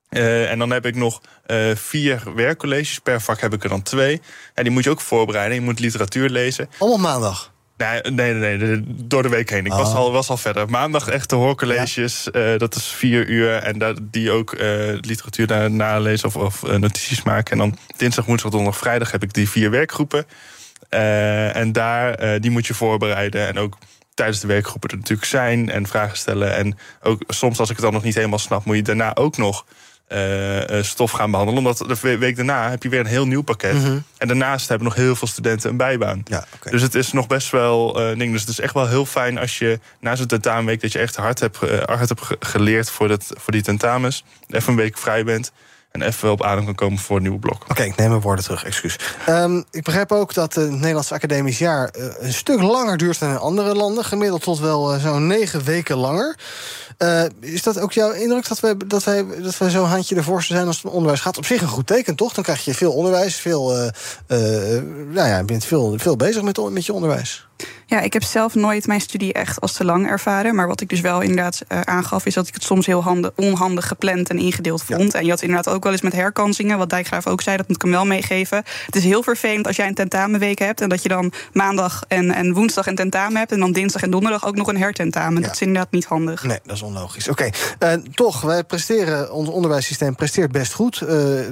Uh, 0.10 0.52
en 0.52 0.60
dan 0.60 0.70
heb 0.72 0.86
ik 0.86 0.96
nog 0.96 1.22
uh, 1.48 1.76
vier 1.76 2.22
werkcolleges. 2.36 3.00
Per 3.00 3.22
vak 3.22 3.40
heb 3.40 3.54
ik 3.54 3.64
er 3.64 3.70
dan 3.70 3.82
twee. 3.82 4.22
En 4.54 4.64
die 4.64 4.72
moet 4.72 4.84
je 4.84 4.90
ook 4.90 5.02
voorbereiden. 5.02 5.56
Je 5.56 5.62
moet 5.62 5.80
literatuur 5.80 6.30
lezen. 6.30 6.70
Allemaal 6.78 7.12
maandag? 7.12 7.52
Nee, 7.78 8.02
nee, 8.02 8.34
nee, 8.34 8.58
nee, 8.58 8.84
door 8.88 9.24
de 9.24 9.30
week 9.30 9.50
heen. 9.50 9.66
Ik 9.66 9.72
oh. 9.72 9.78
was, 9.78 9.94
al, 9.94 10.12
was 10.12 10.30
al 10.30 10.38
verder. 10.38 10.70
Maandag 10.70 11.08
echte 11.08 11.36
hoorcolleges. 11.36 12.28
Ja. 12.32 12.54
Uh, 12.54 12.60
dat 12.60 12.76
is 12.76 12.88
vier 12.88 13.28
uur. 13.28 13.54
En 13.54 13.78
dat, 13.78 14.00
die 14.02 14.32
ook 14.32 14.56
literatuur 15.02 15.48
na, 15.48 15.68
nalezen 15.68 16.28
of, 16.28 16.36
of 16.36 16.62
notities 16.62 17.24
maken. 17.24 17.52
En 17.52 17.58
dan 17.58 17.78
dinsdag, 17.98 18.26
woensdag, 18.26 18.52
donderdag, 18.52 18.80
vrijdag 18.80 19.12
heb 19.12 19.24
ik 19.24 19.34
die 19.34 19.50
vier 19.50 19.70
werkgroepen. 19.70 20.26
en 20.90 21.72
daar, 21.72 22.40
die 22.40 22.52
moet 22.52 22.68
je 22.68 22.74
voorbereiden. 22.74 23.48
En 23.48 23.58
ook 23.58 23.78
tijdens 24.14 24.40
de 24.40 24.48
werkgroepen 24.48 24.90
er 24.90 24.98
natuurlijk 24.98 25.28
zijn 25.28 25.70
en 25.70 25.88
vragen 25.88 26.18
stellen. 26.18 26.56
En 26.56 26.78
ook 27.02 27.22
soms, 27.28 27.60
als 27.60 27.70
ik 27.70 27.76
het 27.76 27.86
dan 27.86 27.94
nog 27.94 28.04
niet 28.04 28.16
helemaal 28.16 28.40
snap, 28.40 28.66
moet 28.66 28.76
je 28.76 28.82
daarna 28.82 29.16
ook 29.16 29.38
nog 29.38 29.66
uh, 30.14 30.84
stof 30.84 31.12
gaan 31.12 31.32
behandelen. 31.32 31.60
Omdat 31.60 32.00
de 32.02 32.18
week 32.18 32.36
daarna 32.36 32.70
heb 32.70 32.84
je 32.84 32.90
weer 32.90 33.00
een 33.00 33.06
heel 33.06 33.28
nieuw 33.28 33.42
pakket. 33.42 33.74
Mhm. 33.74 33.98
En 34.18 34.28
daarnaast 34.28 34.68
hebben 34.70 34.88
nog 34.88 34.96
heel 34.96 35.16
veel 35.16 35.28
studenten 35.28 35.70
een 35.70 35.78
bijbaan. 35.78 36.22
Ja, 36.26 36.46
Dus 36.70 36.82
het 36.82 36.96
is 36.96 37.12
nog 37.12 37.28
best 37.28 37.52
wel 37.52 38.02
uh, 38.02 38.18
ding. 38.18 38.32
Dus 38.32 38.42
het 38.42 38.50
is 38.50 38.60
echt 38.60 38.74
wel 38.74 38.88
heel 38.88 39.06
fijn 39.06 39.38
als 39.38 39.58
je 39.58 39.80
na 40.00 40.16
zo'n 40.16 40.28
tentamenweek... 40.28 40.82
dat 40.82 40.92
je 40.92 41.00
echt 41.00 41.16
hard 41.16 41.40
hebt, 41.40 41.58
hard 41.86 42.10
hebt 42.10 42.22
geleerd 42.40 42.90
voor, 42.90 43.08
dat, 43.08 43.26
voor 43.36 43.54
die 43.54 43.62
tentamens. 43.62 44.24
Even 44.48 44.70
een 44.70 44.80
week 44.80 44.98
vrij 44.98 45.24
bent 45.24 45.52
en 45.92 46.02
even 46.02 46.32
op 46.32 46.44
adem 46.44 46.66
kan 46.66 46.76
komen 46.76 46.98
voor 46.98 47.16
een 47.16 47.22
nieuwe 47.22 47.40
blok. 47.40 47.64
Oké, 47.68 47.84
ik 47.84 47.96
neem 47.96 48.10
mijn 48.10 48.22
woorden 48.22 48.44
terug, 48.44 48.64
excuus. 48.64 49.00
Um, 49.30 49.66
ik 49.72 49.84
begrijp 49.84 50.12
ook 50.12 50.34
dat 50.34 50.54
het 50.54 50.72
Nederlandse 50.72 51.14
academisch 51.14 51.58
jaar 51.58 51.90
een 52.20 52.34
stuk 52.34 52.62
langer 52.62 52.98
duurt 52.98 53.20
dan 53.20 53.30
in 53.30 53.38
andere 53.38 53.76
landen. 53.76 54.04
Gemiddeld 54.04 54.44
tot 54.44 54.60
wel 54.60 55.00
zo'n 55.00 55.28
negen 55.28 55.64
weken 55.64 55.98
langer. 55.98 56.36
Uh, 57.04 57.24
is 57.40 57.64
dat 57.64 57.80
ook 57.80 57.92
jouw 57.94 58.12
indruk 58.12 58.48
dat 58.48 58.60
wij, 58.60 58.78
dat 58.88 59.04
wij, 59.04 59.26
dat 59.42 59.58
wij 59.58 59.70
zo'n 59.70 59.86
handje 59.86 60.16
de 60.16 60.24
voorste 60.24 60.54
zijn 60.54 60.68
als 60.68 60.76
het 60.76 60.86
om 60.86 60.92
onderwijs 60.92 61.22
gaat? 61.22 61.38
Op 61.38 61.46
zich 61.46 61.62
een 61.62 61.68
goed 61.68 61.88
teken, 61.88 62.16
toch? 62.16 62.34
Dan 62.34 62.44
krijg 62.44 62.66
je 62.66 62.74
veel 62.74 62.94
onderwijs, 62.94 63.36
veel, 63.36 63.78
uh, 63.78 63.84
uh, 63.84 64.82
nou 65.12 65.28
ja, 65.28 65.38
je 65.38 65.46
bent 65.46 65.66
veel, 65.66 65.94
veel 65.98 66.16
bezig 66.16 66.42
met, 66.42 66.70
met 66.70 66.86
je 66.86 66.94
onderwijs. 66.94 67.48
Ja, 67.86 68.02
ik 68.02 68.14
heb 68.14 68.24
zelf 68.24 68.56
nooit 68.56 68.88
mijn 68.88 69.02
studie 69.02 69.34
echt 69.34 69.62
als 69.62 69.74
te 69.74 69.86
lang 69.86 70.08
ervaren. 70.08 70.56
Maar 70.56 70.68
wat 70.68 70.82
ik 70.82 70.90
dus 70.90 71.02
wel 71.02 71.22
inderdaad 71.22 71.62
uh, 71.68 71.82
aangaf, 71.82 72.26
is 72.26 72.34
dat 72.34 72.48
ik 72.48 72.54
het 72.54 72.64
soms 72.64 72.86
heel 72.86 73.04
handig, 73.04 73.32
onhandig 73.36 73.88
gepland 73.88 74.30
en 74.30 74.38
ingedeeld 74.38 74.84
vond. 74.84 75.14
En 75.14 75.24
je 75.24 75.30
had 75.30 75.42
inderdaad 75.42 75.74
ook 75.74 75.84
wel 75.84 75.92
eens 75.92 76.02
met 76.02 76.14
herkansingen, 76.14 76.78
wat 76.78 76.90
Dijkgraaf 76.90 77.28
ook 77.28 77.42
zei, 77.42 77.58
dat 77.58 77.68
moet 77.68 77.76
ik 77.76 77.82
hem 77.82 77.92
wel 77.92 78.06
meegeven. 78.06 78.64
Het 78.86 78.96
is 78.96 79.04
heel 79.04 79.24
vervelend 79.24 79.68
als 79.68 79.76
jij 79.76 79.88
een 79.88 79.94
tentamenweek 79.94 80.60
hebt 80.60 80.82
en 80.82 80.90
dat 80.90 81.04
je 81.04 81.10
dan 81.10 81.32
maandag 81.54 82.04
en, 82.08 82.32
en 82.32 82.54
woensdag 82.54 82.88
een 82.88 82.96
tentamen 82.96 83.38
hebt. 83.38 83.52
En 83.52 83.60
dan 83.60 83.72
dinsdag 83.72 84.02
en 84.02 84.12
donderdag 84.12 84.46
ook 84.46 84.56
nog 84.56 84.68
een 84.68 84.78
hertentamen. 84.78 85.42
Dat 85.42 85.52
is 85.52 85.62
inderdaad 85.62 85.92
niet 85.92 86.06
handig. 86.06 86.44
Nee, 86.44 86.60
dat 86.64 86.76
is 86.76 86.82
onlogisch. 86.88 87.30
Oké, 87.30 87.50
uh, 87.80 87.94
toch, 88.14 88.42
wij 88.42 88.64
presteren, 88.64 89.32
ons 89.32 89.50
onderwijssysteem 89.50 90.16
presteert 90.16 90.52
best 90.52 90.74
goed. 90.74 91.02
Uh, 91.02 91.10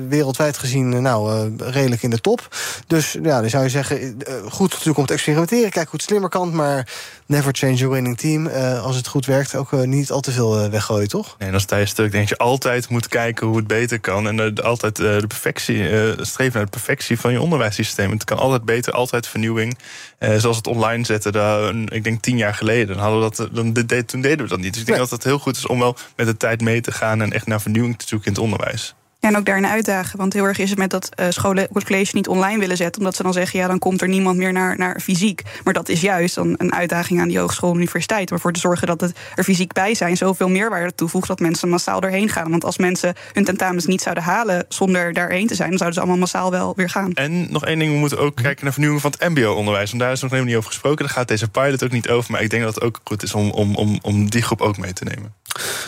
wereldwijd 0.09 0.57
gezien, 0.57 1.01
nou, 1.01 1.51
redelijk 1.57 2.03
in 2.03 2.09
de 2.09 2.21
top. 2.21 2.55
Dus 2.87 3.17
ja, 3.23 3.41
dan 3.41 3.49
zou 3.49 3.63
je 3.63 3.69
zeggen, 3.69 4.17
goed 4.49 4.71
natuurlijk 4.71 4.97
om 4.97 5.05
te 5.05 5.13
experimenteren. 5.13 5.71
Kijk 5.71 5.89
hoe 5.89 5.99
het 5.99 6.09
slimmer 6.09 6.29
kan, 6.29 6.55
maar 6.55 6.87
never 7.25 7.53
change 7.53 7.83
a 7.83 7.87
winning 7.87 8.17
team. 8.17 8.47
Uh, 8.47 8.83
als 8.83 8.95
het 8.95 9.07
goed 9.07 9.25
werkt, 9.25 9.55
ook 9.55 9.71
uh, 9.71 9.81
niet 9.81 10.11
al 10.11 10.19
te 10.19 10.31
veel 10.31 10.63
uh, 10.63 10.69
weggooien, 10.69 11.07
toch? 11.07 11.35
Nee, 11.39 11.51
dan 11.51 11.59
sta 11.59 11.77
je 11.77 11.85
stuk. 11.85 12.11
Denk 12.11 12.29
je 12.29 12.37
altijd 12.37 12.89
moet 12.89 13.07
kijken 13.07 13.47
hoe 13.47 13.57
het 13.57 13.67
beter 13.67 13.99
kan. 13.99 14.27
En 14.27 14.63
altijd 14.63 14.95
de 14.95 15.23
perfectie, 15.27 15.83
streven 16.25 16.53
naar 16.53 16.63
de 16.63 16.71
perfectie 16.71 17.19
van 17.19 17.31
je 17.31 17.41
onderwijssysteem. 17.41 18.11
Het 18.11 18.23
kan 18.23 18.37
altijd 18.37 18.63
beter, 18.63 18.93
altijd 18.93 19.27
vernieuwing. 19.27 19.77
zoals 20.19 20.57
het 20.57 20.67
online 20.67 21.05
zetten, 21.05 21.31
daar, 21.31 21.75
ik 21.75 22.03
denk 22.03 22.21
tien 22.21 22.37
jaar 22.37 22.53
geleden. 22.53 22.97
Hadden 22.97 23.19
we 23.19 23.35
dat, 23.35 23.49
dan, 23.55 23.73
toen 24.05 24.21
deden 24.21 24.45
we 24.45 24.47
dat 24.47 24.59
niet. 24.59 24.71
Dus 24.71 24.81
ik 24.81 24.87
denk 24.87 24.99
dat 24.99 25.09
het 25.09 25.23
heel 25.23 25.39
goed 25.39 25.57
is 25.57 25.67
om 25.67 25.79
wel 25.79 25.95
met 26.15 26.25
de 26.25 26.37
tijd 26.37 26.61
mee 26.61 26.81
te 26.81 26.91
gaan 26.91 27.21
en 27.21 27.31
echt 27.31 27.47
naar 27.47 27.61
vernieuwing 27.61 27.97
te 27.97 28.07
zoeken 28.07 28.27
in 28.27 28.33
het 28.33 28.41
onderwijs. 28.41 28.95
En 29.25 29.37
ook 29.37 29.45
daarin 29.45 29.67
uitdagen. 29.67 30.17
Want 30.17 30.33
heel 30.33 30.43
erg 30.43 30.57
is 30.57 30.69
het 30.69 30.79
met 30.79 30.89
dat 30.89 31.09
uh, 31.19 31.25
scholen 31.29 31.67
het 31.73 31.83
college 31.83 32.15
niet 32.15 32.27
online 32.27 32.59
willen 32.59 32.77
zetten. 32.77 33.01
Omdat 33.01 33.15
ze 33.15 33.23
dan 33.23 33.33
zeggen, 33.33 33.59
ja, 33.59 33.67
dan 33.67 33.79
komt 33.79 34.01
er 34.01 34.07
niemand 34.07 34.37
meer 34.37 34.53
naar, 34.53 34.77
naar 34.77 34.99
fysiek. 34.99 35.41
Maar 35.63 35.73
dat 35.73 35.89
is 35.89 36.01
juist 36.01 36.35
dan 36.35 36.55
een 36.57 36.73
uitdaging 36.73 37.19
aan 37.19 37.27
die 37.27 37.39
hogeschool 37.39 37.69
en 37.69 37.75
universiteit. 37.75 38.29
Om 38.29 38.35
ervoor 38.35 38.53
te 38.53 38.59
zorgen 38.59 38.87
dat 38.87 39.01
het 39.01 39.17
er 39.35 39.43
fysiek 39.43 39.73
bij 39.73 39.95
zijn. 39.95 40.17
Zoveel 40.17 40.49
meerwaarde 40.49 40.95
toevoegt 40.95 41.27
dat 41.27 41.39
mensen 41.39 41.69
massaal 41.69 42.01
erheen 42.01 42.29
gaan. 42.29 42.49
Want 42.49 42.63
als 42.63 42.77
mensen 42.77 43.15
hun 43.33 43.45
tentamens 43.45 43.85
niet 43.85 44.01
zouden 44.01 44.23
halen 44.23 44.65
zonder 44.69 45.13
daarheen 45.13 45.47
te 45.47 45.55
zijn... 45.55 45.69
dan 45.69 45.77
zouden 45.77 45.99
ze 45.99 46.05
allemaal 46.05 46.19
massaal 46.19 46.51
wel 46.51 46.73
weer 46.75 46.89
gaan. 46.89 47.13
En 47.13 47.51
nog 47.51 47.65
één 47.65 47.79
ding, 47.79 47.91
we 47.91 47.97
moeten 47.97 48.19
ook 48.19 48.35
kijken 48.35 48.63
naar 48.63 48.73
vernieuwing 48.73 49.01
van 49.01 49.13
het 49.17 49.29
mbo-onderwijs. 49.29 49.89
Want 49.89 50.01
daar 50.01 50.11
is 50.11 50.21
nog 50.21 50.31
helemaal 50.31 50.51
niet 50.51 50.59
over 50.59 50.71
gesproken. 50.71 51.05
Daar 51.05 51.13
gaat 51.13 51.27
deze 51.27 51.47
pilot 51.47 51.83
ook 51.83 51.91
niet 51.91 52.09
over. 52.09 52.31
Maar 52.31 52.41
ik 52.41 52.49
denk 52.49 52.63
dat 52.63 52.75
het 52.75 52.83
ook 52.83 52.99
goed 53.03 53.23
is 53.23 53.33
om, 53.33 53.49
om, 53.49 53.75
om, 53.75 53.99
om 54.01 54.29
die 54.29 54.41
groep 54.41 54.61
ook 54.61 54.77
mee 54.77 54.93
te 54.93 55.03
nemen. 55.03 55.33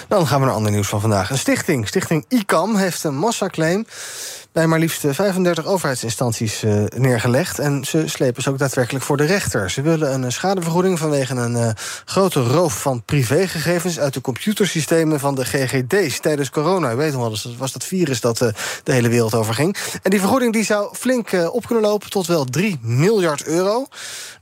Dan 0.08 0.28
gaan 0.28 0.40
we 0.40 0.46
naar 0.46 0.56
ander 0.56 0.72
nieuws 0.72 0.88
van 0.88 1.02
vandaag. 1.02 1.30
Een 1.30 1.38
stichting, 1.38 1.88
stichting 1.88 2.26
ICAM, 2.28 2.76
heeft 2.76 3.04
een 3.04 3.16
massaclaim 3.28 3.86
bij 4.52 4.68
maar 4.68 4.80
liefst 4.80 5.04
35 5.10 5.66
overheidsinstanties 5.66 6.64
uh, 6.64 6.84
neergelegd. 6.96 7.60
En 7.60 7.86
ze 7.86 8.08
slepen 8.08 8.44
ze 8.44 8.50
ook 8.50 8.58
daadwerkelijk 8.58 9.06
voor 9.06 9.18
de 9.18 9.26
rechter. 9.26 9.72
Ze 9.72 9.82
willen 9.82 10.14
een 10.14 10.32
schadevergoeding 10.32 11.00
vanwege 11.00 11.36
een 11.36 11.76
grote 12.06 12.44
roof 12.44 12.82
van 12.82 13.04
privégegevens... 13.04 14.00
uit 14.00 14.14
de 14.14 14.22
computersystemen 14.22 15.20
van 15.20 15.36
de 15.36 15.46
GGD's 15.46 16.20
tijdens 16.20 16.50
corona. 16.50 16.96
Weet 16.96 17.12
nog 17.12 17.22
wel, 17.22 17.30
dat 17.30 17.56
was 17.58 17.72
dat 17.72 17.84
virus 17.84 18.22
dat 18.22 18.38
de 18.38 18.54
hele 18.84 19.10
wereld 19.10 19.34
over 19.34 19.54
ging. 19.54 19.78
En 20.02 20.10
die 20.10 20.20
vergoeding 20.20 20.54
die 20.54 20.66
zou 20.66 20.96
flink 20.96 21.32
op 21.52 21.66
kunnen 21.66 21.84
lopen 21.84 22.10
tot 22.10 22.28
wel 22.28 22.46
3 22.46 22.80
miljard 22.82 23.44
euro. 23.44 23.88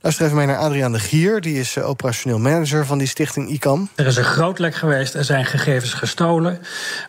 Luister 0.05 0.25
even 0.25 0.37
mee 0.37 0.47
naar 0.47 0.57
Adriaan 0.57 0.91
de 0.91 0.99
Gier. 0.99 1.41
Die 1.41 1.59
is 1.59 1.77
operationeel 1.77 2.39
manager 2.39 2.85
van 2.85 2.97
die 2.97 3.07
stichting 3.07 3.49
ICAM. 3.49 3.89
Er 3.95 4.05
is 4.05 4.15
een 4.15 4.23
groot 4.23 4.59
lek 4.59 4.75
geweest, 4.75 5.13
er 5.13 5.23
zijn 5.23 5.45
gegevens 5.45 5.93
gestolen. 5.93 6.59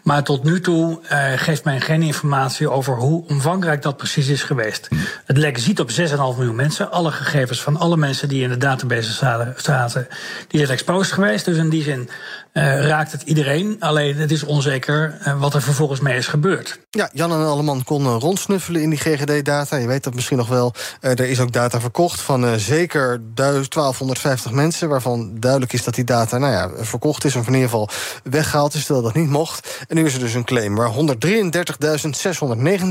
Maar 0.02 0.22
tot 0.22 0.44
nu 0.44 0.60
toe 0.60 0.98
geeft 1.36 1.64
men 1.64 1.80
geen 1.80 2.02
informatie 2.02 2.70
over 2.70 2.96
hoe 2.96 3.24
omvangrijk 3.28 3.82
dat 3.82 3.96
precies 3.96 4.28
is 4.28 4.42
geweest. 4.42 4.88
Het 5.24 5.36
lek 5.36 5.58
ziet 5.58 5.80
op 5.80 5.90
6,5 5.90 5.96
miljoen 6.16 6.54
mensen. 6.54 6.90
Alle 6.90 7.10
gegevens 7.10 7.62
van 7.62 7.76
alle 7.76 7.96
mensen 7.96 8.28
die 8.28 8.42
in 8.42 8.48
de 8.48 8.56
database 8.56 9.12
zaten, 9.56 10.08
die 10.48 10.60
zijn 10.60 10.72
exposed 10.72 11.12
geweest. 11.12 11.44
Dus 11.44 11.56
in 11.56 11.68
die 11.68 11.82
zin 11.82 12.08
uh, 12.56 12.86
raakt 12.86 13.12
het 13.12 13.22
iedereen. 13.22 13.76
Alleen 13.78 14.16
het 14.16 14.30
is 14.30 14.42
onzeker 14.42 15.18
uh, 15.26 15.40
wat 15.40 15.54
er 15.54 15.62
vervolgens 15.62 16.00
mee 16.00 16.16
is 16.16 16.26
gebeurd. 16.26 16.80
Ja, 16.90 17.10
Jan 17.12 17.32
en 17.32 17.46
Alleman 17.46 17.84
konden 17.84 18.18
rondsnuffelen 18.18 18.82
in 18.82 18.90
die 18.90 18.98
GGD-data. 18.98 19.76
Je 19.76 19.86
weet 19.86 20.04
dat 20.04 20.14
misschien 20.14 20.36
nog 20.36 20.48
wel. 20.48 20.74
Uh, 21.00 21.10
er 21.10 21.28
is 21.28 21.40
ook 21.40 21.52
data 21.52 21.80
verkocht 21.80 22.20
van 22.20 22.58
zeker 22.58 23.20
1250 23.34 24.52
mensen... 24.52 24.88
waarvan 24.88 25.30
duidelijk 25.40 25.72
is 25.72 25.84
dat 25.84 25.94
die 25.94 26.04
data 26.04 26.38
nou 26.38 26.52
ja, 26.52 26.70
verkocht 26.84 27.24
is... 27.24 27.36
of 27.36 27.46
in 27.46 27.52
ieder 27.52 27.68
geval 27.68 27.88
weggehaald 28.22 28.74
is, 28.74 28.84
terwijl 28.84 29.04
dat 29.04 29.14
niet 29.14 29.30
mocht. 29.30 29.84
En 29.88 29.96
nu 29.96 30.04
is 30.04 30.14
er 30.14 30.20
dus 30.20 30.34
een 30.34 30.44
claim 30.44 30.74
waar 30.74 30.90
133.619 30.90 30.96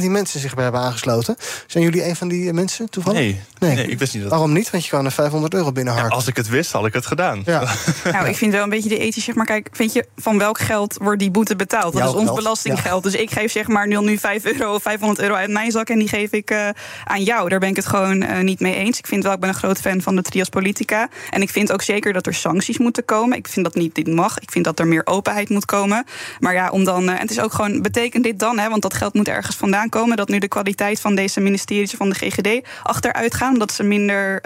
mensen 0.10 0.40
zich 0.40 0.54
bij 0.54 0.64
hebben 0.64 0.82
aangesloten. 0.82 1.36
Zijn 1.68 1.84
jullie 1.84 2.08
een 2.08 2.16
van 2.16 2.28
die 2.28 2.54
mensen 2.54 2.90
toevallig? 2.90 3.20
Nee, 3.20 3.42
nee. 3.60 3.76
nee 3.76 3.88
ik 3.88 4.00
wist 4.00 4.14
niet 4.14 4.22
dat. 4.22 4.32
Waarom 4.32 4.54
niet? 4.54 4.70
Want 4.70 4.84
je 4.84 4.90
kan 4.90 5.06
er 5.06 5.12
500 5.12 5.54
euro 5.54 5.72
binnenharken. 5.72 6.10
Ja, 6.10 6.16
als 6.16 6.28
ik 6.28 6.36
het 6.36 6.50
wist, 6.50 6.72
had 6.72 6.86
ik 6.86 6.94
het 6.94 7.06
gedaan. 7.06 7.42
Ja. 7.46 7.74
nou, 8.12 8.28
ik 8.28 8.36
vind 8.36 8.52
wel 8.52 8.64
een 8.64 8.70
beetje 8.70 8.90
de 8.90 8.98
ethische... 8.98 9.32
maar 9.36 9.55
kijk, 9.62 9.76
vind 9.76 9.94
je, 9.94 10.06
van 10.16 10.38
welk 10.38 10.60
geld 10.60 10.98
wordt 11.02 11.20
die 11.20 11.32
boete 11.32 11.56
betaald? 11.56 11.94
Dat 11.94 12.08
is 12.08 12.14
ons 12.14 12.34
belastinggeld. 12.34 13.04
Dus 13.04 13.14
ik 13.14 13.32
geef 13.32 13.52
zeg 13.52 13.68
maar 13.68 13.88
nu 13.88 14.18
5 14.18 14.46
euro 14.46 14.74
of 14.74 14.82
500 14.82 15.20
euro 15.20 15.34
uit 15.34 15.50
mijn 15.50 15.72
zak... 15.72 15.90
en 15.90 16.00
die 16.00 16.08
geef 16.08 16.32
ik 16.32 16.52
uh, 16.52 16.70
aan 17.04 17.24
jou. 17.24 17.50
Daar 17.50 17.60
ben 17.60 17.70
ik 17.70 17.76
het 17.76 17.86
gewoon 17.86 18.24
uh, 18.24 18.40
niet 18.40 18.60
mee 18.60 18.76
eens. 18.76 18.98
Ik 18.98 19.08
vind 19.08 19.24
wel, 19.24 19.34
ik 19.34 19.40
ben 19.40 19.50
een 19.50 19.56
groot 19.56 19.80
fan 19.80 20.02
van 20.02 20.16
de 20.16 20.22
trias 20.22 20.50
politica. 20.50 21.10
En 21.30 21.42
ik 21.42 21.50
vind 21.50 21.72
ook 21.72 21.82
zeker 21.82 22.14
dat 22.14 22.26
er 22.26 22.34
sancties 22.34 22.78
moeten 22.78 23.06
komen. 23.06 23.38
Ik 23.38 23.48
vind 23.48 23.66
dat 23.66 23.76
niet 23.76 23.96
dit 23.96 24.08
mag. 24.08 24.40
Ik 24.40 24.52
vind 24.52 24.66
dat 24.66 24.80
er 24.80 24.88
meer 24.88 25.02
openheid 25.06 25.50
moet 25.50 25.66
komen. 25.66 26.06
Maar 26.40 26.54
ja, 26.54 26.70
om 26.70 26.84
dan... 26.84 27.04
Uh, 27.04 27.10
en 27.10 27.20
het 27.20 27.32
is 27.32 27.40
ook 27.40 27.54
gewoon, 27.54 27.82
betekent 27.82 28.24
dit 28.24 28.40
dan, 28.40 28.60
hè, 28.60 28.70
want 28.70 28.82
dat 28.82 28.94
geld 28.94 29.14
moet 29.14 29.28
ergens 29.28 29.56
vandaan 29.56 29.90
komen... 29.90 30.18
dat 30.18 30.30
nu 30.30 30.40
de 30.40 30.48
kwaliteit 30.48 31.00
van 31.00 31.16
deze 31.16 31.40
ministeries 31.40 31.92
van 31.92 32.10
de 32.10 32.16
GGD 32.16 32.68
achteruit 32.84 33.36
gaan... 33.36 33.54
omdat 33.54 33.72
ze 33.72 33.84
minder, 33.84 34.42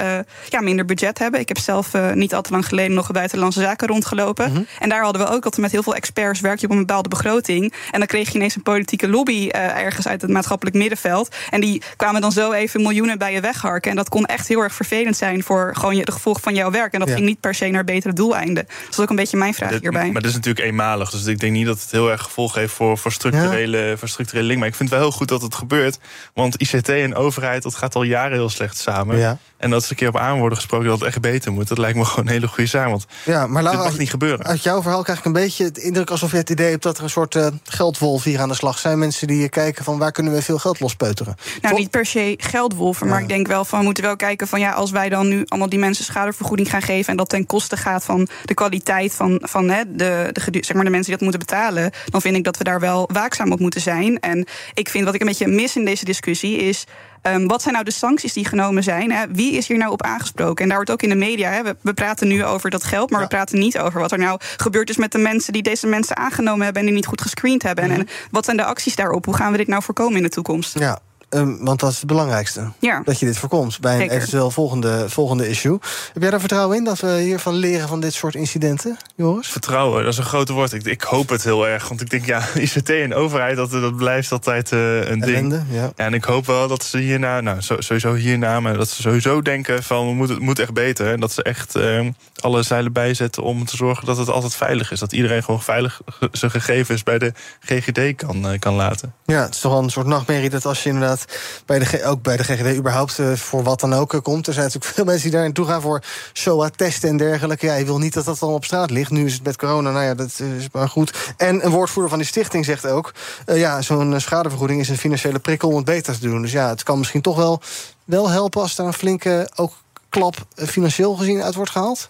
ja, 0.49 0.61
minder 0.61 0.85
budget 0.85 1.19
hebben. 1.19 1.39
Ik 1.39 1.47
heb 1.47 1.57
zelf 1.57 1.91
niet 2.13 2.33
al 2.33 2.41
te 2.41 2.51
lang 2.51 2.65
geleden 2.65 2.93
nog 2.93 3.11
buitenlandse 3.11 3.61
zaken 3.61 3.87
rondgelopen. 3.87 4.49
Mm 4.49 4.55
-hmm. 4.55 4.67
En 4.79 4.89
daar 4.89 4.98
hadden 5.03 5.21
we 5.21 5.33
ook 5.33 5.43
dat 5.43 5.57
met 5.57 5.71
heel 5.71 5.83
veel 5.83 5.95
experts 5.95 6.39
werk 6.39 6.59
je 6.59 6.65
op 6.65 6.71
een 6.71 6.79
bepaalde 6.79 7.09
begroting. 7.09 7.73
En 7.91 7.99
dan 7.99 8.07
kreeg 8.07 8.29
je 8.29 8.35
ineens 8.35 8.55
een 8.55 8.63
politieke 8.63 9.09
lobby 9.09 9.49
uh, 9.55 9.77
ergens 9.77 10.07
uit 10.07 10.21
het 10.21 10.31
maatschappelijk 10.31 10.75
middenveld. 10.75 11.35
En 11.49 11.61
die 11.61 11.81
kwamen 11.95 12.21
dan 12.21 12.31
zo 12.31 12.51
even 12.51 12.81
miljoenen 12.81 13.17
bij 13.17 13.33
je 13.33 13.41
wegharken. 13.41 13.89
En 13.89 13.97
dat 13.97 14.09
kon 14.09 14.25
echt 14.25 14.47
heel 14.47 14.61
erg 14.61 14.73
vervelend 14.73 15.17
zijn 15.17 15.43
voor 15.43 15.75
gewoon 15.75 15.95
je, 15.95 16.05
de 16.05 16.11
gevolgen 16.11 16.41
van 16.41 16.53
jouw 16.53 16.71
werk. 16.71 16.93
En 16.93 16.99
dat 16.99 17.11
ging 17.11 17.25
niet 17.25 17.39
per 17.39 17.55
se 17.55 17.67
naar 17.67 17.83
betere 17.83 18.13
doeleinden. 18.13 18.65
Dus 18.65 18.75
dat 18.85 18.93
is 18.93 18.99
ook 18.99 19.09
een 19.09 19.15
beetje 19.15 19.37
mijn 19.37 19.53
vraag 19.53 19.79
hierbij. 19.79 20.11
Maar 20.11 20.21
dat 20.21 20.29
is 20.29 20.35
natuurlijk 20.35 20.65
eenmalig. 20.65 21.09
Dus 21.09 21.25
ik 21.25 21.39
denk 21.39 21.53
niet 21.53 21.65
dat 21.65 21.81
het 21.81 21.91
heel 21.91 22.11
erg 22.11 22.21
gevolg 22.21 22.55
heeft 22.55 22.73
voor, 22.73 22.97
voor, 22.97 23.11
structurele, 23.11 23.77
ja. 23.77 23.97
voor 23.97 24.07
structurele 24.07 24.47
link. 24.47 24.59
Maar 24.59 24.67
ik 24.67 24.75
vind 24.75 24.89
het 24.89 24.99
wel 24.99 25.07
heel 25.07 25.17
goed 25.17 25.27
dat 25.27 25.41
het 25.41 25.55
gebeurt. 25.55 25.99
Want 26.33 26.61
ICT 26.61 26.89
en 26.89 27.15
overheid, 27.15 27.63
dat 27.63 27.75
gaat 27.75 27.95
al 27.95 28.03
jaren 28.03 28.37
heel 28.37 28.49
slecht 28.49 28.77
samen. 28.77 29.17
Ja. 29.17 29.37
En 29.57 29.69
dat 29.69 29.83
ze 29.83 29.91
een 29.91 29.97
keer 29.97 30.07
op 30.07 30.17
aan 30.17 30.39
worden 30.39 30.57
gesproken 30.57 30.87
dat 30.87 30.99
het 30.99 31.07
echt 31.07 31.21
beter 31.21 31.51
moet. 31.51 31.67
Dat 31.67 31.77
lijkt 31.77 31.97
me 31.97 32.05
gewoon 32.05 32.25
een 32.25 32.31
hele 32.31 32.47
goede 32.47 32.69
zaak. 32.69 32.89
Want 32.89 33.05
ja, 33.25 33.47
maar 33.47 33.63
dit 33.63 33.73
mag 33.73 33.97
niet 33.97 34.09
gebeuren. 34.09 34.45
Uit 34.45 34.63
jouw 34.63 34.81
verhaal 34.89 35.03
krijg 35.03 35.19
ik 35.19 35.25
een 35.25 35.47
beetje 35.47 35.63
het 35.63 35.77
indruk 35.77 36.09
alsof 36.09 36.31
je 36.31 36.37
het 36.37 36.49
idee 36.49 36.69
hebt 36.69 36.83
dat 36.83 36.97
er 36.97 37.03
een 37.03 37.09
soort 37.09 37.35
uh, 37.35 37.47
geldwolf 37.63 38.23
hier 38.23 38.39
aan 38.39 38.49
de 38.49 38.55
slag 38.55 38.79
zijn. 38.79 38.99
Mensen 38.99 39.27
die 39.27 39.49
kijken 39.49 39.83
van 39.83 39.97
waar 39.97 40.11
kunnen 40.11 40.33
we 40.33 40.41
veel 40.41 40.57
geld 40.57 40.79
lospeuteren. 40.79 41.35
Nou, 41.61 41.75
niet 41.75 41.89
per 41.89 42.05
se 42.05 42.33
geldwolven, 42.37 43.07
maar 43.07 43.21
ik 43.21 43.27
denk 43.27 43.47
wel 43.47 43.65
van 43.65 43.79
we 43.79 43.85
moeten 43.85 44.03
wel 44.03 44.15
kijken 44.15 44.47
van 44.47 44.59
ja, 44.59 44.71
als 44.71 44.91
wij 44.91 45.09
dan 45.09 45.27
nu 45.27 45.43
allemaal 45.47 45.69
die 45.69 45.79
mensen 45.79 46.05
schadevergoeding 46.05 46.69
gaan 46.69 46.81
geven 46.81 47.11
en 47.11 47.17
dat 47.17 47.29
ten 47.29 47.45
koste 47.45 47.77
gaat 47.77 48.03
van 48.03 48.27
de 48.45 48.53
kwaliteit 48.53 49.13
van, 49.13 49.41
van 49.43 49.69
hè, 49.69 49.83
de, 49.87 50.29
de, 50.31 50.41
zeg 50.51 50.73
maar 50.73 50.85
de 50.85 50.91
mensen 50.91 51.11
die 51.11 51.19
dat 51.19 51.21
moeten 51.21 51.39
betalen, 51.39 51.91
dan 52.05 52.21
vind 52.21 52.35
ik 52.35 52.43
dat 52.43 52.57
we 52.57 52.63
daar 52.63 52.79
wel 52.79 53.09
waakzaam 53.13 53.51
op 53.51 53.59
moeten 53.59 53.81
zijn. 53.81 54.19
En 54.19 54.47
ik 54.73 54.89
vind 54.89 55.05
wat 55.05 55.13
ik 55.13 55.21
een 55.21 55.27
beetje 55.27 55.47
mis 55.47 55.75
in 55.75 55.85
deze 55.85 56.05
discussie 56.05 56.57
is 56.57 56.85
Um, 57.23 57.47
wat 57.47 57.61
zijn 57.61 57.73
nou 57.73 57.85
de 57.85 57.91
sancties 57.91 58.33
die 58.33 58.45
genomen 58.45 58.83
zijn? 58.83 59.11
Hè? 59.11 59.25
Wie 59.31 59.53
is 59.53 59.67
hier 59.67 59.77
nou 59.77 59.91
op 59.91 60.03
aangesproken? 60.03 60.63
En 60.63 60.67
daar 60.67 60.77
wordt 60.77 60.91
ook 60.91 61.01
in 61.01 61.09
de 61.09 61.15
media. 61.15 61.51
Hè, 61.51 61.63
we, 61.63 61.75
we, 61.81 61.93
praten 61.93 62.27
nu 62.27 62.45
over 62.45 62.69
dat 62.69 62.83
geld, 62.83 63.09
maar 63.09 63.19
ja. 63.19 63.25
we 63.25 63.31
praten 63.31 63.59
niet 63.59 63.79
over 63.79 63.99
wat 63.99 64.11
er 64.11 64.17
nou 64.17 64.39
gebeurd 64.57 64.89
is 64.89 64.97
met 64.97 65.11
de 65.11 65.17
mensen 65.17 65.53
die 65.53 65.61
deze 65.61 65.87
mensen 65.87 66.17
aangenomen 66.17 66.63
hebben 66.63 66.81
en 66.81 66.87
die 66.87 66.95
niet 66.95 67.05
goed 67.05 67.21
gescreend 67.21 67.63
hebben. 67.63 67.83
Mm 67.83 67.91
-hmm. 67.91 67.99
En, 67.99 68.07
en 68.07 68.13
wat 68.31 68.45
zijn 68.45 68.57
de 68.57 68.63
acties 68.63 68.95
daarop? 68.95 69.25
Hoe 69.25 69.35
gaan 69.35 69.51
we 69.51 69.57
dit 69.57 69.67
nou 69.67 69.83
voorkomen 69.83 70.17
in 70.17 70.23
de 70.23 70.29
toekomst? 70.29 70.79
Ja, 70.79 70.99
ehm, 71.29 71.55
want 71.59 71.79
dat 71.79 71.91
is 71.91 71.97
het 71.97 72.07
belangrijkste. 72.07 72.71
Ja. 72.79 73.01
Dat 73.05 73.19
je 73.19 73.25
dit 73.25 73.37
voorkomt 73.37 73.79
bij 73.79 73.93
een 73.93 73.99
Zeker. 73.99 74.15
eventueel 74.15 74.51
volgende, 74.51 75.09
volgende 75.09 75.49
issue. 75.49 75.77
Heb 76.13 76.21
jij 76.21 76.31
daar 76.31 76.39
vertrouwen 76.39 76.77
in 76.77 76.83
dat 76.83 76.99
we 76.99 77.19
hiervan 77.19 77.53
leren 77.53 77.87
van 77.87 77.99
dit 77.99 78.13
soort 78.13 78.35
incidenten, 78.35 78.97
Joris? 79.15 79.47
Vertrouwen, 79.47 80.03
dat 80.03 80.11
is 80.11 80.17
een 80.19 80.23
groot 80.25 80.49
woord. 80.49 80.73
Ik, 80.73 80.85
ik 80.85 81.01
hoop 81.01 81.29
het 81.29 81.43
heel 81.43 81.67
erg. 81.67 81.87
Want 81.87 82.01
ik 82.01 82.09
denk, 82.09 82.25
ja, 82.25 82.41
ICT 82.55 82.89
en 82.89 83.13
overheid, 83.13 83.55
dat, 83.55 83.71
dat 83.71 83.95
blijft 83.95 84.31
altijd 84.31 84.71
eh, 84.71 85.09
een 85.09 85.21
Ellende, 85.21 85.55
ding. 85.55 85.67
ja. 85.71 85.91
En 85.95 86.13
ik 86.13 86.23
hoop 86.23 86.45
wel 86.45 86.67
dat 86.67 86.83
ze 86.83 86.97
hierna, 86.97 87.41
nou, 87.41 87.57
sowieso 87.61 88.13
hierna, 88.13 88.59
maar 88.59 88.77
dat 88.77 88.89
ze 88.89 89.01
sowieso 89.01 89.41
denken 89.41 89.83
van 89.83 90.07
we 90.07 90.13
moeten, 90.13 90.35
het 90.35 90.45
moet 90.45 90.59
echt 90.59 90.73
beter. 90.73 91.11
En 91.11 91.19
dat 91.19 91.31
ze 91.31 91.43
echt 91.43 91.75
eh, 91.75 92.07
alle 92.39 92.63
zeilen 92.63 92.91
bijzetten 92.93 93.43
om 93.43 93.65
te 93.65 93.75
zorgen 93.75 94.05
dat 94.05 94.17
het 94.17 94.29
altijd 94.29 94.55
veilig 94.55 94.91
is. 94.91 94.99
Dat 94.99 95.13
iedereen 95.13 95.43
gewoon 95.43 95.61
veilig 95.61 96.01
zijn 96.31 96.51
gegevens 96.51 97.03
bij 97.03 97.17
de 97.19 97.33
GGD 97.59 98.15
kan, 98.15 98.47
eh, 98.49 98.59
kan 98.59 98.73
laten. 98.73 99.13
Ja, 99.25 99.41
het 99.41 99.53
is 99.53 99.59
toch 99.61 99.71
wel 99.71 99.83
een 99.83 99.89
soort 99.89 100.07
nachtmerrie 100.07 100.49
dat 100.49 100.65
als 100.65 100.83
je 100.83 100.89
inderdaad 100.89 101.18
bij 101.65 101.79
de, 101.79 102.03
ook 102.05 102.21
bij 102.21 102.37
de 102.37 102.43
GGD 102.43 102.77
überhaupt 102.77 103.19
eh, 103.19 103.33
voor 103.33 103.63
wat 103.63 103.79
dan 103.79 103.93
ook 103.93 104.13
eh, 104.13 104.21
komt. 104.21 104.47
Er 104.47 104.53
zijn 104.53 104.65
natuurlijk 104.65 104.93
veel 104.93 105.03
mensen 105.03 105.23
die 105.23 105.31
daar 105.31 105.43
naartoe 105.43 105.65
gaan 105.65 105.81
voor 105.81 106.03
SOA-testen 106.33 107.09
en 107.09 107.17
dergelijke. 107.17 107.65
Ja, 107.65 107.75
je 107.75 107.85
wil 107.85 107.97
niet 107.97 108.13
dat 108.13 108.25
dat 108.25 108.39
dan 108.39 108.49
op 108.49 108.65
straat 108.65 108.89
ligt. 108.89 109.11
Nu 109.11 109.25
is 109.25 109.33
het 109.33 109.43
met 109.43 109.57
corona, 109.57 109.91
nou 109.91 110.05
ja, 110.05 110.13
dat 110.13 110.27
is 110.57 110.67
maar 110.71 110.89
goed. 110.89 111.33
En 111.37 111.65
een 111.65 111.71
woordvoerder 111.71 112.09
van 112.09 112.19
die 112.19 112.27
stichting 112.27 112.65
zegt 112.65 112.85
ook... 112.85 113.13
eh, 113.45 113.59
ja, 113.59 113.81
zo'n 113.81 114.19
schadevergoeding 114.19 114.79
is 114.79 114.89
een 114.89 114.97
financiële 114.97 115.39
prikkel 115.39 115.69
om 115.69 115.75
het 115.75 115.85
beter 115.85 116.13
te 116.13 116.27
doen. 116.27 116.41
Dus 116.41 116.51
ja, 116.51 116.69
het 116.69 116.83
kan 116.83 116.97
misschien 116.97 117.21
toch 117.21 117.35
wel, 117.35 117.61
wel 118.05 118.29
helpen 118.29 118.61
als 118.61 118.77
er 118.77 118.85
een 118.85 118.93
flinke 118.93 119.49
ook 119.55 119.73
klap 120.09 120.35
financieel 120.55 121.15
gezien 121.15 121.43
uit 121.43 121.55
wordt 121.55 121.71
gehaald. 121.71 122.09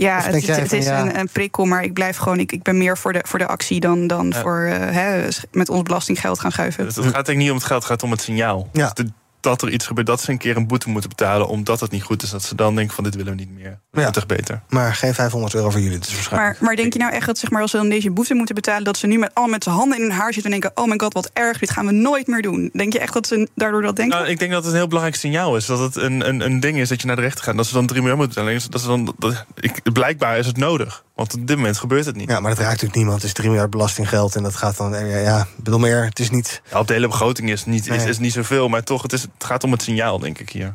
Ja, 0.00 0.20
het, 0.22 0.72
is 0.72 0.84
ja- 0.86 1.00
een, 1.00 1.18
een 1.18 1.28
prikkel, 1.32 1.64
maar 1.64 1.82
ik 1.82 1.92
blijf 1.92 2.16
gewoon. 2.16 2.38
Ik, 2.38 2.52
ik 2.52 2.62
ben 2.62 2.78
meer 2.78 2.98
voor 2.98 3.12
de, 3.12 3.20
voor 3.26 3.38
de 3.38 3.46
actie 3.46 3.80
dan, 3.80 4.06
dan 4.06 4.26
Ja. 4.34 4.40
voor 4.40 4.62
eh, 4.64 4.94
hè, 4.94 5.28
met 5.52 5.68
ons 5.68 5.82
belastinggeld 5.82 6.40
gaan 6.40 6.52
schuiven. 6.52 6.86
Het, 6.86 6.96
het 6.96 7.04
gaat 7.04 7.14
denk 7.14 7.28
ik 7.28 7.36
niet 7.36 7.50
om 7.50 7.56
het 7.56 7.64
geld, 7.64 7.82
het 7.82 7.90
gaat 7.90 8.02
om 8.02 8.10
het 8.10 8.20
signaal. 8.20 8.68
Ja. 8.72 8.90
Dus 8.94 9.04
de- 9.06 9.12
dat 9.40 9.62
er 9.62 9.70
iets 9.70 9.86
gebeurt, 9.86 10.06
dat 10.06 10.20
ze 10.20 10.30
een 10.30 10.38
keer 10.38 10.56
een 10.56 10.66
boete 10.66 10.88
moeten 10.88 11.10
betalen... 11.10 11.48
omdat 11.48 11.80
het 11.80 11.90
niet 11.90 12.02
goed 12.02 12.22
is, 12.22 12.30
dat 12.30 12.42
ze 12.42 12.54
dan 12.54 12.74
denken 12.74 12.94
van 12.94 13.04
dit 13.04 13.14
willen 13.14 13.32
we 13.32 13.38
niet 13.38 13.54
meer. 13.54 13.80
Dat 13.90 14.02
Ja. 14.02 14.12
echt 14.12 14.26
beter. 14.26 14.62
Maar 14.68 14.94
geen 14.94 15.14
500 15.14 15.54
euro 15.54 15.70
voor 15.70 15.80
jullie, 15.80 15.98
dus 15.98 16.14
waarschijnlijk. 16.14 16.52
Maar, 16.52 16.64
maar 16.64 16.76
denk 16.76 16.92
je 16.92 16.98
nou 16.98 17.12
echt 17.12 17.26
dat 17.26 17.38
zeg 17.38 17.50
maar, 17.50 17.62
als 17.62 17.70
ze 17.70 17.76
dan 17.76 17.88
deze 17.88 18.10
boete 18.10 18.34
moeten 18.34 18.54
betalen... 18.54 18.84
dat 18.84 18.96
ze 18.96 19.06
nu 19.06 19.18
met, 19.18 19.34
al 19.34 19.46
met 19.46 19.64
z'n 19.64 19.70
handen 19.70 19.98
in 19.98 20.02
hun 20.02 20.12
haar 20.12 20.32
zitten 20.32 20.52
en 20.52 20.60
denken... 20.60 20.82
oh 20.82 20.88
my 20.88 20.98
god, 20.98 21.12
wat 21.12 21.30
erg, 21.32 21.58
dit 21.58 21.70
gaan 21.70 21.86
we 21.86 21.92
nooit 21.92 22.26
meer 22.26 22.42
doen. 22.42 22.70
Denk 22.72 22.92
je 22.92 22.98
echt 22.98 23.12
dat 23.12 23.26
ze 23.26 23.48
daardoor 23.54 23.82
dat 23.82 23.96
denken? 23.96 24.18
Nou, 24.18 24.30
ik 24.30 24.38
denk 24.38 24.50
dat 24.50 24.62
het 24.62 24.72
een 24.72 24.78
heel 24.78 24.88
belangrijk 24.88 25.16
signaal 25.18 25.56
is. 25.56 25.66
Dat 25.66 25.78
het 25.78 25.96
een, 25.96 26.28
een, 26.28 26.40
een 26.40 26.60
ding 26.60 26.78
is 26.78 26.88
dat 26.88 27.00
je 27.00 27.06
naar 27.06 27.16
de 27.16 27.22
rechter 27.22 27.44
gaat. 27.44 27.56
Dat 27.56 27.66
ze 27.66 27.72
dan 27.74 27.86
3 27.86 28.00
miljoen 28.00 28.18
moeten 28.18 28.44
betalen. 28.44 28.70
Dat 28.70 28.80
ze 28.80 28.86
dan, 28.86 29.14
dat, 29.18 29.44
ik, 29.60 29.92
blijkbaar 29.92 30.38
is 30.38 30.46
het 30.46 30.56
nodig. 30.56 31.04
Want 31.18 31.34
op 31.34 31.46
dit 31.46 31.56
moment 31.56 31.78
gebeurt 31.78 32.04
het 32.06 32.16
niet. 32.16 32.28
Ja, 32.28 32.40
maar 32.40 32.50
dat 32.50 32.58
raakt 32.58 32.70
natuurlijk 32.70 32.96
niemand. 32.96 33.16
Het 33.16 33.26
is 33.26 33.32
3 33.32 33.48
miljard 33.48 33.70
belastinggeld 33.70 34.36
en 34.36 34.42
dat 34.42 34.56
gaat 34.56 34.76
dan... 34.76 34.94
eh, 34.94 35.10
Ja, 35.10 35.18
ja 35.18 35.46
bedoel 35.56 35.78
meer, 35.78 36.04
het 36.04 36.18
is 36.18 36.30
niet... 36.30 36.62
Ja, 36.70 36.78
op 36.78 36.86
de 36.86 36.92
hele 36.92 37.08
begroting 37.08 37.50
is 37.50 37.64
niet, 37.64 37.86
is, 37.88 38.04
is 38.04 38.18
niet 38.18 38.32
zoveel. 38.32 38.68
Maar 38.68 38.82
toch, 38.84 39.02
het, 39.02 39.12
is, 39.12 39.22
het 39.22 39.44
gaat 39.44 39.64
om 39.64 39.72
het 39.72 39.82
signaal, 39.82 40.18
denk 40.18 40.38
ik 40.38 40.50
hier. 40.50 40.74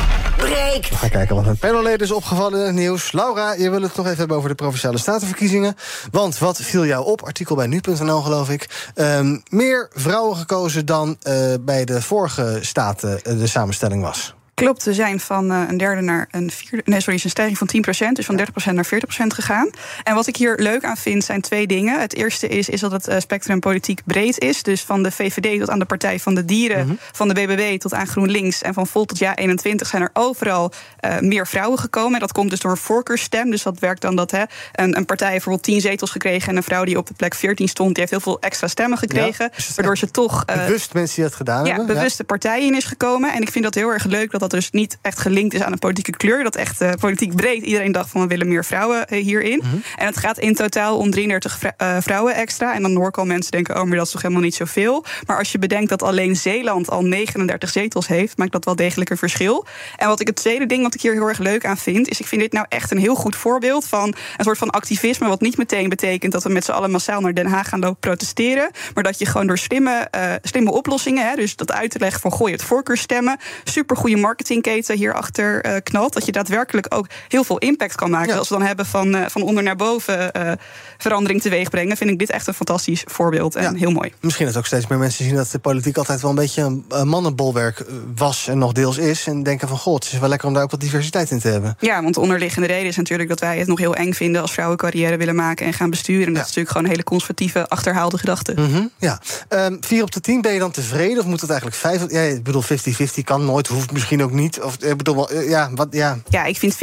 breekt. 0.41 0.89
We 0.89 0.95
gaan 0.95 1.09
kijken 1.09 1.35
wat 1.35 1.45
met 1.45 1.59
panelleden 1.59 1.99
is 1.99 2.11
opgevallen 2.11 2.59
in 2.59 2.65
het 2.65 2.75
nieuws. 2.75 3.11
Laura, 3.11 3.53
je 3.53 3.69
wil 3.69 3.81
het 3.81 3.95
nog 3.95 4.05
even 4.05 4.17
hebben 4.17 4.37
over 4.37 4.49
de 4.49 4.55
Provinciale 4.55 4.97
Statenverkiezingen. 4.97 5.75
Want 6.11 6.37
wat 6.37 6.57
viel 6.57 6.85
jou 6.85 7.05
op? 7.05 7.21
Artikel 7.21 7.55
bij 7.55 7.67
nu.nl, 7.67 8.21
geloof 8.21 8.49
ik. 8.49 8.91
Ehm, 8.95 9.37
meer 9.49 9.89
vrouwen 9.93 10.37
gekozen 10.37 10.85
dan 10.85 11.17
eh, 11.21 11.53
bij 11.61 11.85
de 11.85 12.01
vorige 12.01 12.57
staten 12.61 13.21
eh, 13.21 13.37
de 13.37 13.47
samenstelling 13.47 14.03
was. 14.03 14.33
Klopt, 14.63 14.83
we 14.83 14.93
zijn 14.93 15.19
van 15.19 15.51
eh, 15.51 15.61
een 15.67 15.77
derde 15.77 16.01
naar 16.01 16.27
een 16.31 16.51
vierde. 16.51 16.81
Nee, 16.85 16.99
sorry, 16.99 17.15
is 17.15 17.23
een 17.23 17.29
stijging 17.29 17.57
van 17.57 17.67
10%, 17.67 18.11
dus 18.11 18.25
van 18.25 18.39
30% 18.39 18.73
naar 18.73 18.85
40% 18.85 18.87
gegaan. 19.27 19.69
En 20.03 20.15
wat 20.15 20.27
ik 20.27 20.35
hier 20.35 20.55
leuk 20.57 20.83
aan 20.83 20.97
vind, 20.97 21.23
zijn 21.23 21.41
twee 21.41 21.67
dingen. 21.67 21.99
Het 21.99 22.15
eerste 22.15 22.47
is, 22.47 22.69
is 22.69 22.79
dat 22.79 22.91
het 22.91 23.07
eh, 23.07 23.19
spectrum 23.19 23.59
politiek 23.59 24.01
breed 24.05 24.39
is. 24.39 24.63
Dus 24.63 24.81
van 24.81 25.03
de 25.03 25.11
VVD 25.11 25.59
tot 25.59 25.69
aan 25.69 25.79
de 25.79 25.85
Partij 25.85 26.19
van 26.19 26.35
de 26.35 26.45
Dieren, 26.45 26.99
van 27.11 27.27
de 27.27 27.33
BBB 27.33 27.79
tot 27.79 27.93
aan 27.93 28.07
GroenLinks 28.07 28.61
en 28.61 28.73
van 28.73 28.87
Volt 28.87 29.07
tot 29.07 29.17
Ja 29.17 29.35
21 29.35 29.87
zijn 29.87 30.01
er 30.01 30.09
overal 30.13 30.71
eh, 30.99 31.19
meer 31.19 31.47
vrouwen 31.47 31.79
gekomen. 31.79 32.13
En 32.13 32.19
dat 32.19 32.31
komt 32.31 32.49
dus 32.49 32.59
door 32.59 32.71
een 32.71 32.77
voorkeurstem. 32.77 33.49
Dus 33.49 33.63
dat 33.63 33.79
werkt 33.79 34.01
dan 34.01 34.15
dat 34.15 34.31
hè, 34.31 34.43
een, 34.73 34.97
een 34.97 35.05
partij 35.05 35.31
bijvoorbeeld 35.31 35.63
10 35.63 35.81
zetels 35.81 36.11
gekregen 36.11 36.49
en 36.49 36.55
een 36.55 36.63
vrouw 36.63 36.83
die 36.83 36.97
op 36.97 37.07
de 37.07 37.13
plek 37.13 37.35
14 37.35 37.67
stond, 37.67 37.89
die 37.89 37.99
heeft 37.99 38.11
heel 38.11 38.19
veel 38.19 38.39
extra 38.39 38.67
stemmen 38.67 38.97
gekregen. 38.97 39.51
waardoor 39.75 39.97
ze 39.97 40.11
toch. 40.11 40.45
Bewust 40.45 40.93
mensen 40.93 41.15
die 41.15 41.23
dat 41.23 41.35
gedaan 41.35 41.65
ja, 41.65 41.75
hebben. 41.75 41.95
bewuste 41.95 42.23
partijen 42.23 42.67
in 42.67 42.75
is 42.75 42.85
gekomen. 42.85 43.33
En 43.33 43.41
ik 43.41 43.51
vind 43.51 43.63
dat 43.63 43.75
heel 43.75 43.89
erg 43.89 44.05
leuk 44.05 44.31
dat 44.31 44.39
dat 44.39 44.50
dus 44.51 44.71
niet 44.71 44.97
echt 45.01 45.19
gelinkt 45.19 45.53
is 45.53 45.61
aan 45.61 45.71
een 45.71 45.79
politieke 45.79 46.17
kleur. 46.17 46.43
Dat 46.43 46.55
echt 46.55 46.81
eh, 46.81 46.91
politiek 46.99 47.35
breed 47.35 47.63
iedereen 47.63 47.91
dacht 47.91 48.09
van 48.09 48.21
we 48.21 48.27
willen 48.27 48.47
meer 48.47 48.65
vrouwen 48.65 49.07
eh, 49.07 49.23
hierin. 49.23 49.63
En 49.95 50.05
het 50.05 50.17
gaat 50.17 50.37
in 50.39 50.55
totaal 50.55 50.97
om 50.97 51.11
33 51.11 51.57
vrou- 51.57 51.73
eh, 51.77 51.97
vrouwen 51.99 52.35
extra. 52.35 52.73
En 52.73 52.81
dan 52.81 52.95
hoor 52.95 53.07
ik 53.07 53.17
al 53.17 53.25
mensen 53.25 53.51
denken, 53.51 53.81
oh 53.81 53.83
maar 53.83 53.97
dat 53.97 54.05
is 54.05 54.11
toch 54.11 54.21
helemaal 54.21 54.43
niet 54.43 54.55
zoveel. 54.55 55.05
Maar 55.25 55.37
als 55.37 55.51
je 55.51 55.59
bedenkt 55.59 55.89
dat 55.89 56.03
alleen 56.03 56.35
Zeeland 56.35 56.89
al 56.89 57.03
39 57.03 57.69
zetels 57.69 58.07
heeft, 58.07 58.37
maakt 58.37 58.51
dat 58.51 58.65
wel 58.65 58.75
degelijk 58.75 59.09
een 59.09 59.17
verschil. 59.17 59.65
En 59.95 60.07
wat 60.07 60.19
ik 60.19 60.27
het 60.27 60.35
tweede 60.35 60.65
ding 60.65 60.83
wat 60.83 60.93
ik 60.93 61.01
hier 61.01 61.13
heel 61.13 61.27
erg 61.27 61.37
leuk 61.39 61.65
aan 61.65 61.77
vind, 61.77 62.09
is 62.09 62.19
ik 62.19 62.27
vind 62.27 62.41
dit 62.41 62.51
nou 62.51 62.65
echt 62.69 62.91
een 62.91 62.97
heel 62.97 63.15
goed 63.15 63.35
voorbeeld 63.35 63.85
van 63.87 64.07
een 64.37 64.43
soort 64.43 64.57
van 64.57 64.69
activisme. 64.69 65.27
Wat 65.27 65.41
niet 65.41 65.57
meteen 65.57 65.89
betekent 65.89 66.31
dat 66.31 66.43
we 66.43 66.49
met 66.49 66.65
z'n 66.65 66.71
allen 66.71 66.91
massaal 66.91 67.21
naar 67.21 67.33
Den 67.33 67.47
Haag 67.47 67.69
gaan 67.69 67.79
lopen 67.79 67.99
protesteren. 67.99 68.71
Maar 68.93 69.03
dat 69.03 69.19
je 69.19 69.25
gewoon 69.25 69.47
door 69.47 69.57
slimme, 69.57 70.09
slimme 70.41 70.71
oplossingen, 70.71 71.29
hè, 71.29 71.35
dus 71.35 71.55
dat 71.55 71.71
uit 71.71 71.91
te 71.91 71.99
leggen 71.99 72.21
van 72.21 72.33
gooi 72.33 72.51
het 72.51 72.63
voorkeurstemmen, 72.63 73.39
supergoeie 73.63 74.17
marketingketen 74.31 74.97
hierachter 74.97 75.61
eh 75.61 75.75
knalt. 75.83 76.13
Dat 76.13 76.25
je 76.25 76.31
daadwerkelijk 76.31 76.85
ook 76.89 77.07
heel 77.27 77.43
veel 77.43 77.57
impact 77.57 77.95
kan 77.95 78.09
maken. 78.09 78.37
Als 78.37 78.49
we 78.49 78.57
dan 78.57 78.65
hebben 78.65 78.85
van, 78.85 79.15
eh, 79.15 79.25
van 79.27 79.41
onder 79.41 79.63
naar 79.63 79.75
boven 79.75 80.31
eh, 80.31 80.51
verandering 80.97 81.41
teweeg 81.41 81.69
brengen, 81.69 81.97
vind 81.97 82.09
ik 82.09 82.19
dit 82.19 82.29
echt 82.29 82.47
een 82.47 82.53
fantastisch 82.53 83.03
voorbeeld 83.05 83.55
en 83.55 83.75
heel 83.75 83.91
mooi. 83.91 84.13
Misschien 84.19 84.45
dat 84.45 84.57
ook 84.57 84.65
steeds 84.65 84.87
meer 84.87 84.97
mensen 84.97 85.25
zien 85.25 85.35
dat 85.35 85.51
de 85.51 85.59
politiek 85.59 85.97
altijd 85.97 86.21
wel 86.21 86.29
een 86.29 86.35
beetje 86.35 86.81
een 86.89 87.07
mannenbolwerk 87.07 87.85
was 88.15 88.47
en 88.47 88.57
nog 88.57 88.71
deels 88.71 88.97
is. 88.97 89.27
En 89.27 89.43
denken 89.43 89.67
van 89.67 89.77
god, 89.77 90.03
het 90.03 90.13
is 90.13 90.19
wel 90.19 90.29
lekker 90.29 90.47
om 90.47 90.53
daar 90.53 90.63
ook 90.63 90.71
wat 90.71 90.79
diversiteit 90.79 91.31
in 91.31 91.39
te 91.39 91.47
hebben. 91.47 91.75
Ja, 91.79 92.01
want 92.01 92.13
de 92.13 92.19
onderliggende 92.21 92.67
reden 92.67 92.87
is 92.87 92.95
natuurlijk 92.95 93.29
dat 93.29 93.39
wij 93.39 93.57
het 93.57 93.67
nog 93.67 93.79
heel 93.79 93.95
eng 93.95 94.13
vinden 94.13 94.41
als 94.41 94.51
vrouwen 94.51 94.77
carrière 94.77 95.17
willen 95.17 95.35
maken 95.35 95.65
en 95.65 95.73
gaan 95.73 95.89
besturen. 95.89 96.27
En 96.27 96.33
dat 96.33 96.41
is 96.41 96.47
natuurlijk 96.47 96.69
gewoon 96.69 96.83
een 96.83 96.91
hele 96.91 97.03
conservatieve, 97.03 97.67
achterhaalde 97.69 98.17
gedachte. 98.17 98.53
Mhm, 98.55 98.85
ja. 98.97 99.21
Ehm, 99.47 99.77
vier 99.79 100.03
op 100.03 100.11
de 100.11 100.19
tien, 100.19 100.41
ben 100.41 100.53
je 100.53 100.59
dan 100.59 100.71
tevreden? 100.71 101.19
Of 101.19 101.25
moet 101.25 101.41
het 101.41 101.49
eigenlijk 101.49 101.79
vijf? 101.79 102.11
Ja, 102.11 102.21
ik 102.21 102.43
bedoel, 102.43 102.61
50-50 102.61 103.23
kan 103.23 103.45
nooit, 103.45 103.67
hoeft 103.67 103.91
misschien 103.91 104.20
ook 104.23 104.31
niet. 104.31 104.61
Of, 104.61 104.75
ik 104.83 104.97
bedoel, 104.97 105.15
wel, 105.15 105.29
eh, 105.29 105.49
ja, 105.49 105.69
wat, 105.75 105.87
ja. 105.91 106.17
Ja, 106.29 106.43
ik 106.45 106.57
vind 106.57 106.73
50-50 106.73 106.77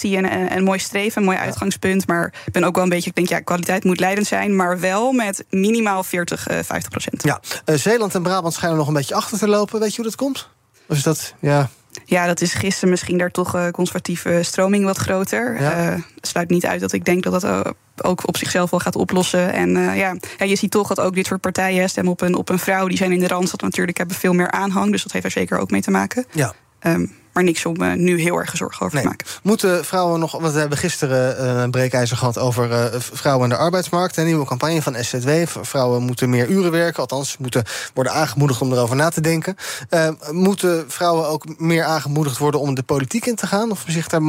een, 0.00 0.32
een, 0.32 0.56
een 0.56 0.64
mooi 0.64 0.78
streven, 0.78 1.20
een 1.20 1.26
mooi 1.28 1.38
uitgangspunt. 1.38 2.06
Maar 2.06 2.34
ik 2.46 2.52
ben 2.52 2.64
ook 2.64 2.74
wel 2.74 2.84
een 2.84 2.90
beetje, 2.90 3.08
ik 3.08 3.16
denk, 3.16 3.28
ja, 3.28 3.40
kwaliteit 3.40 3.84
moet 3.84 4.00
leidend 4.00 4.26
zijn. 4.26 4.56
Maar 4.56 4.80
wel 4.80 5.12
met 5.12 5.44
minimaal 5.50 6.04
40, 6.04 6.46
eh 6.46 6.58
50 6.62 6.90
procent. 6.90 7.22
ja. 7.22 7.40
Eh, 7.64 7.74
Zeeland 7.76 8.14
en 8.14 8.22
Brabant 8.22 8.54
schijnen 8.54 8.78
nog 8.78 8.88
een 8.88 8.94
beetje 8.94 9.14
achter 9.14 9.38
te 9.38 9.48
lopen. 9.48 9.80
Weet 9.80 9.90
je 9.90 9.96
hoe 9.96 10.04
dat 10.04 10.16
komt? 10.16 10.48
Of 10.88 10.96
is 10.96 11.02
dat, 11.02 11.34
ja... 11.40 11.68
Ja, 12.04 12.26
dat 12.26 12.40
is 12.40 12.54
gisteren 12.54 12.90
misschien 12.90 13.18
daar 13.18 13.30
toch 13.30 13.54
eh, 13.54 13.68
conservatieve 13.68 14.40
stroming 14.42 14.84
wat 14.84 14.96
groter. 14.96 15.60
Ja. 15.60 15.72
Eh, 15.72 16.00
sluit 16.20 16.50
niet 16.50 16.66
uit 16.66 16.80
dat 16.80 16.92
ik 16.92 17.04
denk 17.04 17.22
dat 17.22 17.32
dat 17.32 17.44
eh, 17.44 17.60
ook 18.02 18.28
op 18.28 18.36
zichzelf 18.36 18.70
wel 18.70 18.80
gaat 18.80 18.96
oplossen. 18.96 19.52
En 19.52 19.76
eh, 19.76 19.96
ja, 19.98 20.16
ja, 20.38 20.44
je 20.44 20.56
ziet 20.56 20.70
toch 20.70 20.88
dat 20.88 21.00
ook 21.00 21.14
dit 21.14 21.26
soort 21.26 21.40
partijen 21.40 21.88
stemmen 21.88 22.12
op 22.12 22.20
een, 22.20 22.34
op 22.34 22.48
een 22.48 22.58
vrouw. 22.58 22.88
Die 22.88 22.96
zijn 22.96 23.12
in 23.12 23.20
de 23.20 23.28
Randstad 23.28 23.60
natuurlijk, 23.60 23.98
hebben 23.98 24.16
veel 24.16 24.32
meer 24.32 24.50
aanhang. 24.50 24.90
Dus 24.90 25.02
dat 25.02 25.12
heeft 25.12 25.24
er 25.24 25.30
zeker 25.30 25.58
ook 25.58 25.70
mee 25.70 25.80
te 25.82 25.90
maken. 25.90 26.26
Ja. 26.30 26.54
Um, 26.84 27.14
maar 27.32 27.44
niks 27.44 27.66
om 27.66 27.76
eh, 27.76 27.92
nu 27.92 28.20
heel 28.20 28.38
erg 28.38 28.56
zorgen 28.56 28.86
over 28.86 29.00
te 29.00 29.06
maken. 29.06 29.26
Moeten 29.42 29.84
vrouwen 29.84 30.20
nog, 30.20 30.32
want 30.32 30.52
we 30.52 30.58
hebben 30.58 30.78
gisteren 30.78 31.38
eh, 31.38 31.62
een 31.62 31.70
breekijzer 31.70 32.16
gehad 32.16 32.38
over 32.38 32.72
eh, 32.72 33.00
vrouwen 33.00 33.44
en 33.44 33.56
de 33.56 33.62
arbeidsmarkt. 33.62 34.16
Een 34.16 34.24
nieuwe 34.24 34.46
campagne 34.46 34.82
van 34.82 34.96
SZW. 35.00 35.30
Vrouwen 35.46 36.02
moeten 36.02 36.30
meer 36.30 36.48
uren 36.48 36.70
werken, 36.70 37.00
althans 37.00 37.36
moeten 37.38 37.64
worden 37.94 38.12
aangemoedigd 38.12 38.60
om 38.60 38.72
erover 38.72 38.96
na 38.96 39.08
te 39.08 39.20
denken. 39.20 39.56
Moeten 40.30 40.84
vrouwen 40.88 41.28
ook 41.28 41.58
meer 41.58 41.84
aangemoedigd 41.84 42.38
worden 42.38 42.60
om 42.60 42.74
de 42.74 42.82
politiek 42.82 43.26
in 43.26 43.34
te 43.34 43.46
gaan? 43.46 43.70
Of 43.70 43.84
zich 43.86 44.08
daar 44.08 44.22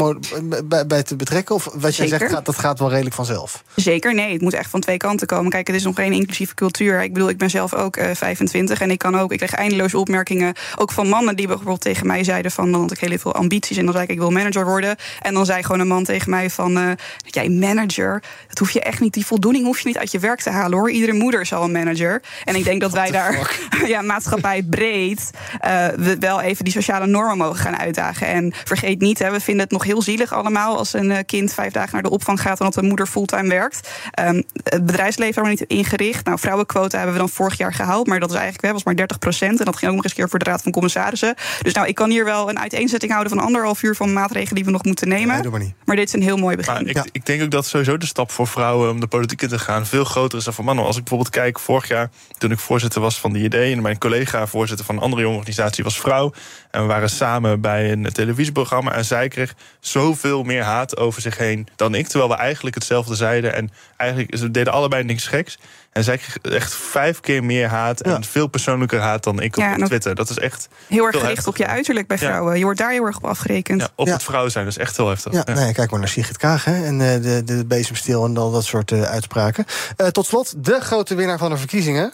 bij, 0.88 1.04
te 1.04 1.16
betrekken? 1.16 1.56
Of 1.56 1.64
wat 1.64 1.96
jij 1.96 2.08
Zeker. 2.08 2.30
zegt, 2.30 2.46
dat 2.46 2.58
gaat 2.58 2.80
wel 2.80 2.90
redelijk 2.90 3.16
vanzelf? 3.16 3.64
Zeker, 3.76 4.14
nee. 4.14 4.34
Het 4.34 4.42
moet 4.42 4.54
echt 4.54 4.70
van 4.70 4.80
twee 4.80 4.98
kanten 4.98 5.28
komen. 5.28 5.52
Kijk, 5.52 5.68
het 5.68 5.76
is 5.76 5.84
nog 5.84 5.96
geen 5.96 6.14
inclusieve 6.14 6.56
cultuur. 6.56 7.04
Ik 7.04 7.14
bedoel, 7.14 7.30
ik 7.30 7.38
ben 7.38 7.50
zelf 7.50 7.74
ook 7.74 7.96
eh, 7.96 8.10
25 8.14 8.82
en 8.82 8.92
ik 8.92 8.98
kan 8.98 9.20
ook, 9.20 9.32
ik 9.32 9.38
krijg 9.38 9.54
eindeloos 9.54 9.94
opmerkingen, 9.94 10.54
ook 10.76 10.92
van 10.92 11.08
mannen 11.08 11.36
die 11.36 11.48
bijvoorbeeld 11.48 11.82
tegen 11.82 12.08
mij 12.08 12.24
zeiden 12.24 12.52
van, 12.52 12.70
ik 13.02 13.10
heel 13.10 13.18
veel 13.18 13.34
ambities. 13.34 13.78
En 13.78 13.84
dan 13.84 13.94
zei 13.94 14.06
ik, 14.06 14.12
ik 14.12 14.18
wil 14.18 14.32
manager 14.32 14.66
worden. 14.66 14.96
En 15.22 15.34
dan 15.34 15.46
zei 15.46 15.64
gewoon 15.64 15.80
een 15.80 15.88
man 15.88 16.04
tegen 16.04 16.30
mij 16.30 16.50
van... 16.50 16.78
Uh, 16.78 16.92
jij 17.26 17.50
manager, 17.50 18.24
dat 18.48 18.58
hoef 18.58 18.72
je 18.72 18.82
echt 18.82 19.00
niet... 19.00 19.14
die 19.14 19.26
voldoening 19.26 19.66
hoef 19.66 19.80
je 19.80 19.88
niet 19.88 19.98
uit 19.98 20.12
je 20.12 20.20
werk 20.20 20.42
te 20.42 20.50
halen, 20.50 20.78
hoor. 20.78 20.92
Iedere 20.92 21.14
moeder 21.14 21.42
is 21.42 21.54
al 21.54 21.64
een 21.64 21.72
manager. 21.72 22.22
En 22.44 22.56
ik 22.56 22.64
denk 22.64 22.82
dat 22.82 22.92
wij 22.92 23.12
daar, 23.12 23.60
ja, 23.86 24.02
maatschappij 24.02 24.64
breed... 24.64 25.30
Uh, 25.66 25.88
we 25.88 26.18
wel 26.20 26.42
even 26.42 26.64
die 26.64 26.74
sociale 26.74 27.08
normen 27.08 27.38
mogen 27.38 27.60
gaan 27.60 27.78
uitdagen. 27.78 28.28
En 28.28 28.54
vergeet 28.64 29.00
niet, 29.00 29.20
hè, 29.20 29.32
we 29.32 29.40
vinden 29.40 29.64
het 29.64 29.72
nog 29.72 29.84
heel 29.84 30.02
zielig 30.02 30.34
allemaal... 30.34 30.78
als 30.78 30.94
een 30.94 31.26
kind 31.26 31.54
vijf 31.54 31.74
dagen 31.74 31.94
naar 31.94 32.04
de 32.04 32.10
opvang 32.10 32.42
gaat... 32.42 32.60
en 32.60 32.66
dat 32.66 32.74
de 32.74 32.82
moeder 32.82 33.08
fulltime 33.08 33.50
werkt. 33.50 33.90
Um, 34.20 34.44
het 34.64 34.86
bedrijfsleven 34.86 35.34
hebben 35.34 35.54
we 35.54 35.66
niet 35.70 35.80
ingericht. 35.80 36.26
Nou, 36.26 36.40
vrouwenquota 36.40 36.98
hebben 36.98 37.16
we 37.16 37.22
dan 37.22 37.30
vorig 37.30 37.58
jaar 37.58 37.74
gehaald... 37.74 38.08
maar 38.08 38.20
dat 38.20 38.30
is 38.30 38.36
eigenlijk 38.36 38.74
was 38.74 38.84
maar 38.84 38.96
30 38.96 39.20
procent. 39.20 39.60
En 39.60 39.66
dat 39.66 39.76
ging 39.76 39.90
ook 39.90 39.96
nog 39.96 40.06
eens 40.06 40.14
keer 40.14 40.30
voor 40.30 40.40
de 40.40 40.46
Raad 40.46 40.62
van 40.62 40.72
Commissarissen. 40.72 41.36
Dus 41.62 41.74
nou, 41.74 41.88
ik 41.88 41.96
kan 41.96 42.10
hier 42.10 42.26
wel 42.26 42.50
een 42.50 42.58
uiteenzetting 42.84 43.12
houden 43.12 43.34
van 43.34 43.46
anderhalf 43.46 43.84
uur 43.84 43.96
van 43.96 44.14
maatregelen 44.14 44.56
die 44.56 44.66
we 44.66 44.72
nog 44.72 44.84
moeten 44.84 45.08
nemen. 45.08 45.42
Nee, 45.42 45.50
maar, 45.50 45.60
niet. 45.60 45.74
maar 45.86 45.96
dit 45.96 46.08
is 46.08 46.14
een 46.14 46.22
heel 46.22 46.38
mooi 46.38 46.56
begin. 46.56 46.74
Maar 46.74 46.86
ik, 46.86 47.10
ik, 47.12 47.26
denk 47.26 47.44
ook 47.44 47.52
dat 47.52 47.66
sowieso 47.66 47.98
de 47.98 48.06
stap 48.06 48.32
voor 48.32 48.48
vrouwen 48.48 48.90
om 48.90 49.00
de 49.00 49.08
politiek 49.08 49.42
in 49.42 49.50
te 49.50 49.60
gaan 49.60 49.86
veel 49.86 50.04
groter 50.04 50.38
is 50.38 50.44
dan 50.44 50.54
voor 50.54 50.64
mannen. 50.64 50.86
Als 50.86 50.98
ik 50.98 51.04
bijvoorbeeld 51.04 51.36
kijk, 51.36 51.60
vorig 51.60 51.88
jaar 51.88 52.10
toen 52.38 52.52
ik 52.52 52.60
voorzitter 52.60 53.02
was 53.02 53.20
van 53.20 53.34
de 53.34 53.40
ID 53.40 53.54
en 53.54 53.82
mijn 53.82 53.98
collega 53.98 54.48
voorzitter 54.48 54.86
van 54.86 54.96
een 54.96 55.02
andere 55.02 55.22
jonge 55.22 55.36
organisatie 55.36 55.84
was 55.84 56.00
vrouw. 56.00 56.34
En 56.72 56.82
we 56.82 56.88
waren 56.88 57.10
samen 57.10 57.62
bij 57.62 57.92
een 57.92 58.04
televisieprogramma 58.12 58.94
en 58.94 59.06
zij 59.06 59.28
kreeg 59.28 59.56
zoveel 59.80 60.44
meer 60.44 60.64
haat 60.64 60.98
over 60.98 61.22
zich 61.22 61.38
heen 61.38 61.68
dan 61.76 61.96
ik. 61.96 62.08
Terwijl 62.08 62.30
we 62.30 62.38
eigenlijk 62.38 62.76
hetzelfde 62.76 63.16
zeiden 63.16 63.54
en 63.54 63.72
eigenlijk 63.98 64.38
ze 64.38 64.52
deden 64.52 64.74
allebei 64.74 65.04
niks 65.04 65.28
geks. 65.28 65.58
En 65.94 66.04
zij 66.04 66.18
kreeg 66.18 66.38
echt 66.54 66.76
vijf 66.76 67.20
keer 67.20 67.44
meer 67.44 67.68
haat 67.68 68.02
en 68.02 68.24
veel 68.24 68.48
persoonlijker 68.48 69.00
haat 69.00 69.24
dan 69.24 69.42
ik 69.42 69.58
op 69.58 69.64
ja, 69.64 69.76
Twitter. 69.76 70.16
Dat 70.16 70.30
is 70.30 70.40
echt 70.40 70.68
heel 70.88 71.06
erg 71.06 71.20
gericht 71.20 71.48
op 71.48 71.58
je 71.58 71.68
uiterlijk 71.68 72.08
bij 72.08 72.18
vrouwen. 72.18 72.58
Je 72.58 72.64
wordt 72.64 72.80
daar 72.80 72.92
heel 72.92 73.06
erg 73.06 73.18
op 73.18 73.26
afgerekend. 73.26 73.82
Ja, 73.82 73.88
op 73.96 74.08
het 74.08 74.24
vrouw 74.24 74.50
zijn, 74.50 74.66
dat 74.66 74.74
is 74.74 74.82
echt 74.82 74.98
heel 74.98 75.10
heftig. 75.10 75.34
Ja, 75.34 75.44
Nee, 75.54 75.74
kijk 75.74 75.92
maar 75.92 76.00
naar 76.00 76.10
Sigrid 76.10 76.38
Kaag 76.38 76.66
hè, 76.66 76.86
en 76.86 77.00
uh, 77.00 77.22
de, 77.22 77.42
de 77.46 77.66
bezemstil 77.66 78.26
en 78.26 78.38
al 78.38 78.52
dat 78.52 78.66
soort 78.66 78.92
uh, 78.92 79.02
uitspraken. 79.02 79.66
Uh, 79.98 80.08
tot 80.08 80.26
slot, 80.26 80.66
de 80.66 80.80
grote 80.82 81.16
winnaar 81.16 81.38
van 81.38 81.50
de 81.50 81.58
verkiezingen. 81.58 82.14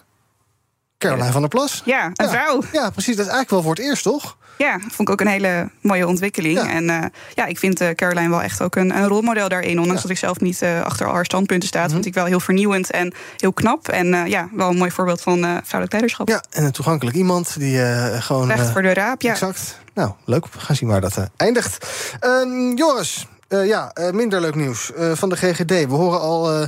Caroline 1.00 1.32
van 1.32 1.42
der 1.42 1.50
Plas. 1.50 1.82
Ja, 1.86 2.12
een 2.14 2.30
vrouw. 2.30 2.62
Ja, 2.72 2.90
precies. 2.90 3.16
Dat 3.16 3.26
is 3.26 3.32
eigenlijk 3.32 3.50
wel 3.50 3.62
voor 3.62 3.76
het 3.76 3.84
eerst, 3.84 4.04
toch? 4.04 4.38
Ja, 4.58 4.80
vond 4.80 5.00
ik 5.00 5.10
ook 5.10 5.22
een 5.22 5.28
hele 5.28 5.70
mooie 5.82 6.08
ontwikkeling. 6.08 6.60
En 6.60 6.84
uh, 6.84 7.04
ja, 7.36 7.46
ik 7.46 7.60
vind 7.60 7.82
uh, 7.82 7.90
Caroline 7.90 8.30
wel 8.30 8.42
echt 8.42 8.62
ook 8.62 8.76
een, 8.76 8.98
een 8.98 9.08
rolmodel 9.08 9.50
daarin. 9.50 9.80
Ondanks 9.80 9.96
ja. 9.96 10.02
dat 10.02 10.12
ik 10.12 10.18
zelf 10.18 10.40
niet 10.40 10.62
uh, 10.62 10.82
achter 10.82 11.08
al 11.08 11.14
haar 11.14 11.26
standpunten 11.26 11.68
sta, 11.68 11.84
mm 11.84 11.90
vind 11.90 12.06
ik 12.06 12.14
wel 12.14 12.26
heel 12.26 12.40
vernieuwend 12.40 12.92
en 12.92 13.14
heel 13.38 13.54
knap. 13.54 13.88
En 13.88 14.30
ja, 14.30 14.50
wel 14.54 14.70
een 14.70 14.78
mooi 14.78 14.92
voorbeeld 14.92 15.22
van 15.22 15.40
vrouwelijk 15.40 15.92
leiderschap. 15.92 16.28
Ja, 16.28 16.44
en 16.50 16.64
een 16.64 16.72
toegankelijk 16.72 17.18
iemand 17.18 17.60
die 17.60 17.80
gewoon. 18.22 18.48
Recht 18.48 18.70
voor 18.70 18.82
de 18.82 18.94
raap, 18.94 19.22
ja. 19.22 19.32
Exact. 19.32 19.80
Nou, 19.94 20.12
leuk. 20.26 20.46
We 20.54 20.60
gaan 20.60 20.76
zien 20.76 20.90
waar 20.90 21.02
dat 21.02 21.30
eindigt. 21.38 21.86
Ehm, 22.20 22.74
Joris, 22.76 23.28
uh, 23.50 23.68
ja, 23.68 23.92
uh, 24.00 24.10
minder 24.12 24.42
leuk 24.42 24.56
nieuws 24.56 24.92
uh, 24.98 25.12
van 25.14 25.30
de 25.30 25.36
GGD. 25.36 25.70
We 25.70 25.94
horen 25.94 26.20
al 26.20 26.68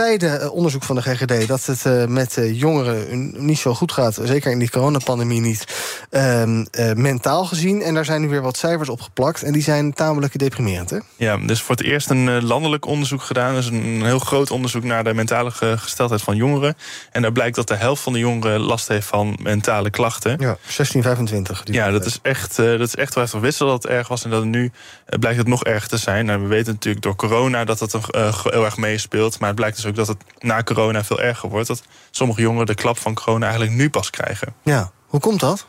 tijden 0.00 0.52
onderzoek 0.52 0.82
van 0.82 0.96
de 0.96 1.02
GGD 1.02 1.48
dat 1.48 1.66
het 1.66 2.08
met 2.08 2.38
jongeren 2.52 3.34
niet 3.46 3.58
zo 3.58 3.74
goed 3.74 3.92
gaat. 3.92 4.18
Zeker 4.22 4.52
in 4.52 4.58
die 4.58 4.70
coronapandemie 4.70 5.40
niet. 5.40 5.64
Ehm, 6.10 6.64
mentaal 6.94 7.44
gezien. 7.44 7.82
En 7.82 7.94
daar 7.94 8.04
zijn 8.04 8.20
nu 8.20 8.28
weer 8.28 8.42
wat 8.42 8.56
cijfers 8.56 8.88
op 8.88 9.00
geplakt. 9.00 9.42
En 9.42 9.52
die 9.52 9.62
zijn 9.62 9.92
tamelijk 9.92 10.38
deprimerend. 10.38 10.90
Hè? 10.90 10.98
Ja, 11.16 11.36
dus 11.36 11.62
voor 11.62 11.76
het 11.76 11.84
eerst 11.84 12.10
een 12.10 12.44
landelijk 12.44 12.86
onderzoek 12.86 13.22
gedaan. 13.22 13.54
Dus 13.54 13.66
een 13.66 14.04
heel 14.04 14.18
groot 14.18 14.50
onderzoek 14.50 14.84
naar 14.84 15.04
de 15.04 15.14
mentale 15.14 15.50
gesteldheid 15.50 16.22
van 16.22 16.36
jongeren. 16.36 16.76
En 17.12 17.22
daar 17.22 17.32
blijkt 17.32 17.56
dat 17.56 17.68
de 17.68 17.76
helft 17.76 18.02
van 18.02 18.12
de 18.12 18.18
jongeren 18.18 18.60
last 18.60 18.88
heeft 18.88 19.06
van 19.06 19.38
mentale 19.42 19.90
klachten. 19.90 20.36
Ja, 20.38 20.56
16, 20.66 21.02
25. 21.02 21.62
Ja, 21.64 21.90
dat 21.90 22.04
is 22.04 22.18
echt, 22.22 22.56
dat 22.56 22.80
is 22.80 22.96
echt 22.96 23.14
wel 23.14 23.24
even 23.24 23.40
wissel 23.40 23.66
dat 23.66 23.82
het 23.82 23.92
erg 23.92 24.08
was. 24.08 24.24
En 24.24 24.30
dat 24.30 24.40
het 24.40 24.50
nu 24.50 24.70
blijkt 25.18 25.38
het 25.38 25.48
nog 25.48 25.64
erger 25.64 25.88
te 25.88 25.96
zijn. 25.96 26.26
Nou, 26.26 26.40
we 26.40 26.46
weten 26.46 26.72
natuurlijk 26.72 27.04
door 27.04 27.16
corona 27.16 27.64
dat 27.64 27.78
dat 27.78 27.94
uh, 27.94 28.44
heel 28.44 28.64
erg 28.64 28.76
meespeelt. 28.76 29.38
Maar 29.38 29.48
het 29.48 29.56
blijkt 29.56 29.76
dus 29.76 29.89
ook 29.90 29.96
dat 29.96 30.08
het 30.08 30.24
na 30.38 30.62
corona 30.62 31.04
veel 31.04 31.20
erger 31.20 31.48
wordt. 31.48 31.68
Dat 31.68 31.82
sommige 32.10 32.40
jongeren 32.40 32.66
de 32.66 32.74
klap 32.74 32.98
van 32.98 33.14
corona 33.14 33.46
eigenlijk 33.46 33.76
nu 33.76 33.90
pas 33.90 34.10
krijgen. 34.10 34.54
Ja, 34.62 34.92
hoe 35.06 35.20
komt 35.20 35.40
dat? 35.40 35.66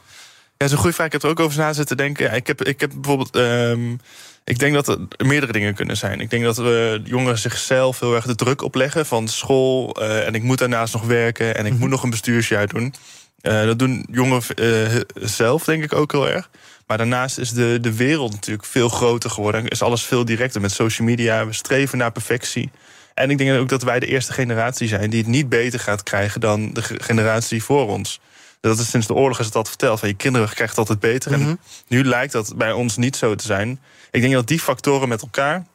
Ja, 0.57 0.69
een 0.69 0.78
goede 0.78 0.93
vraag. 0.93 1.05
Ik 1.05 1.11
heb 1.11 1.24
er 1.24 1.30
ook 1.30 1.39
over 1.39 1.59
na 1.59 1.74
zitten 1.74 1.97
denken. 1.97 2.34
Ik 2.34 2.47
heb, 2.47 2.63
ik 2.63 2.80
heb 2.80 2.91
bijvoorbeeld. 2.93 3.36
Um, 3.36 3.99
ik 4.43 4.59
denk 4.59 4.74
dat 4.74 4.88
er 4.88 5.26
meerdere 5.26 5.51
dingen 5.51 5.74
kunnen 5.74 5.97
zijn. 5.97 6.19
Ik 6.19 6.30
denk 6.30 6.43
dat 6.43 6.57
we 6.57 7.01
jongeren 7.03 7.38
zichzelf 7.38 7.99
heel 7.99 8.15
erg 8.15 8.26
de 8.26 8.36
druk 8.36 8.61
opleggen 8.61 9.05
van 9.05 9.28
school. 9.28 10.01
Uh, 10.01 10.28
en 10.28 10.34
ik 10.34 10.43
moet 10.43 10.57
daarnaast 10.57 10.93
nog 10.93 11.03
werken. 11.03 11.55
En 11.55 11.65
ik 11.65 11.74
moet 11.80 11.89
nog 11.89 12.03
een 12.03 12.09
bestuursjaar 12.09 12.67
doen. 12.67 12.93
Uh, 13.41 13.63
dat 13.63 13.80
doen 13.80 14.05
jongeren 14.11 14.43
uh, 14.55 15.01
zelf, 15.15 15.63
denk 15.63 15.84
ik 15.84 15.93
ook 15.93 16.11
heel 16.11 16.30
erg. 16.30 16.49
Maar 16.88 16.97
daarnaast 16.97 17.38
is 17.38 17.51
de, 17.51 17.78
de 17.82 17.95
wereld 17.95 18.32
natuurlijk 18.32 18.65
veel 18.65 18.89
groter 18.89 19.30
geworden. 19.30 19.67
Is 19.67 19.82
alles 19.82 20.03
veel 20.03 20.26
directer 20.26 20.61
met 20.61 20.72
social 20.72 21.07
media. 21.07 21.45
We 21.45 21.53
streven 21.53 21.97
naar 21.97 22.11
perfectie. 22.11 22.72
En 23.14 23.30
ik 23.30 23.38
denk 23.38 23.59
ook 23.59 23.70
dat 23.70 23.84
wij 23.84 23.99
de 23.99 24.05
eerste 24.05 24.34
generatie 24.34 24.88
zijn 24.88 25.09
die 25.09 25.20
het 25.20 25.30
niet 25.30 25.49
beter 25.49 25.80
gaat 25.80 26.03
krijgen 26.03 26.41
dan 26.41 26.74
de 26.74 26.82
generatie 26.82 27.64
voor 27.64 27.88
ons. 27.88 28.20
Dat 28.59 28.80
is 28.80 28.89
sinds 28.89 29.07
de 29.07 29.14
oorlog 29.14 29.39
is 29.39 29.45
het 29.45 29.55
altijd 29.55 29.76
verteld. 29.76 29.99
Van 29.99 30.09
je 30.09 30.16
kinderen 30.16 30.47
krijgen 30.47 30.70
het 30.70 30.78
altijd 30.78 30.99
beter. 30.99 31.32
En 31.32 31.59
nu 31.88 32.03
lijkt 32.03 32.34
dat 32.34 32.53
bij 32.55 32.72
ons 32.72 32.97
niet 32.97 33.16
zo 33.16 33.36
te 33.36 33.45
zijn. 33.45 33.80
Ik 34.12 34.22
denk 34.22 34.34
dat 34.34 34.47
die 34.47 34.59
factoren 34.59 35.09
met 35.09 35.22
elkaar, 35.22 35.66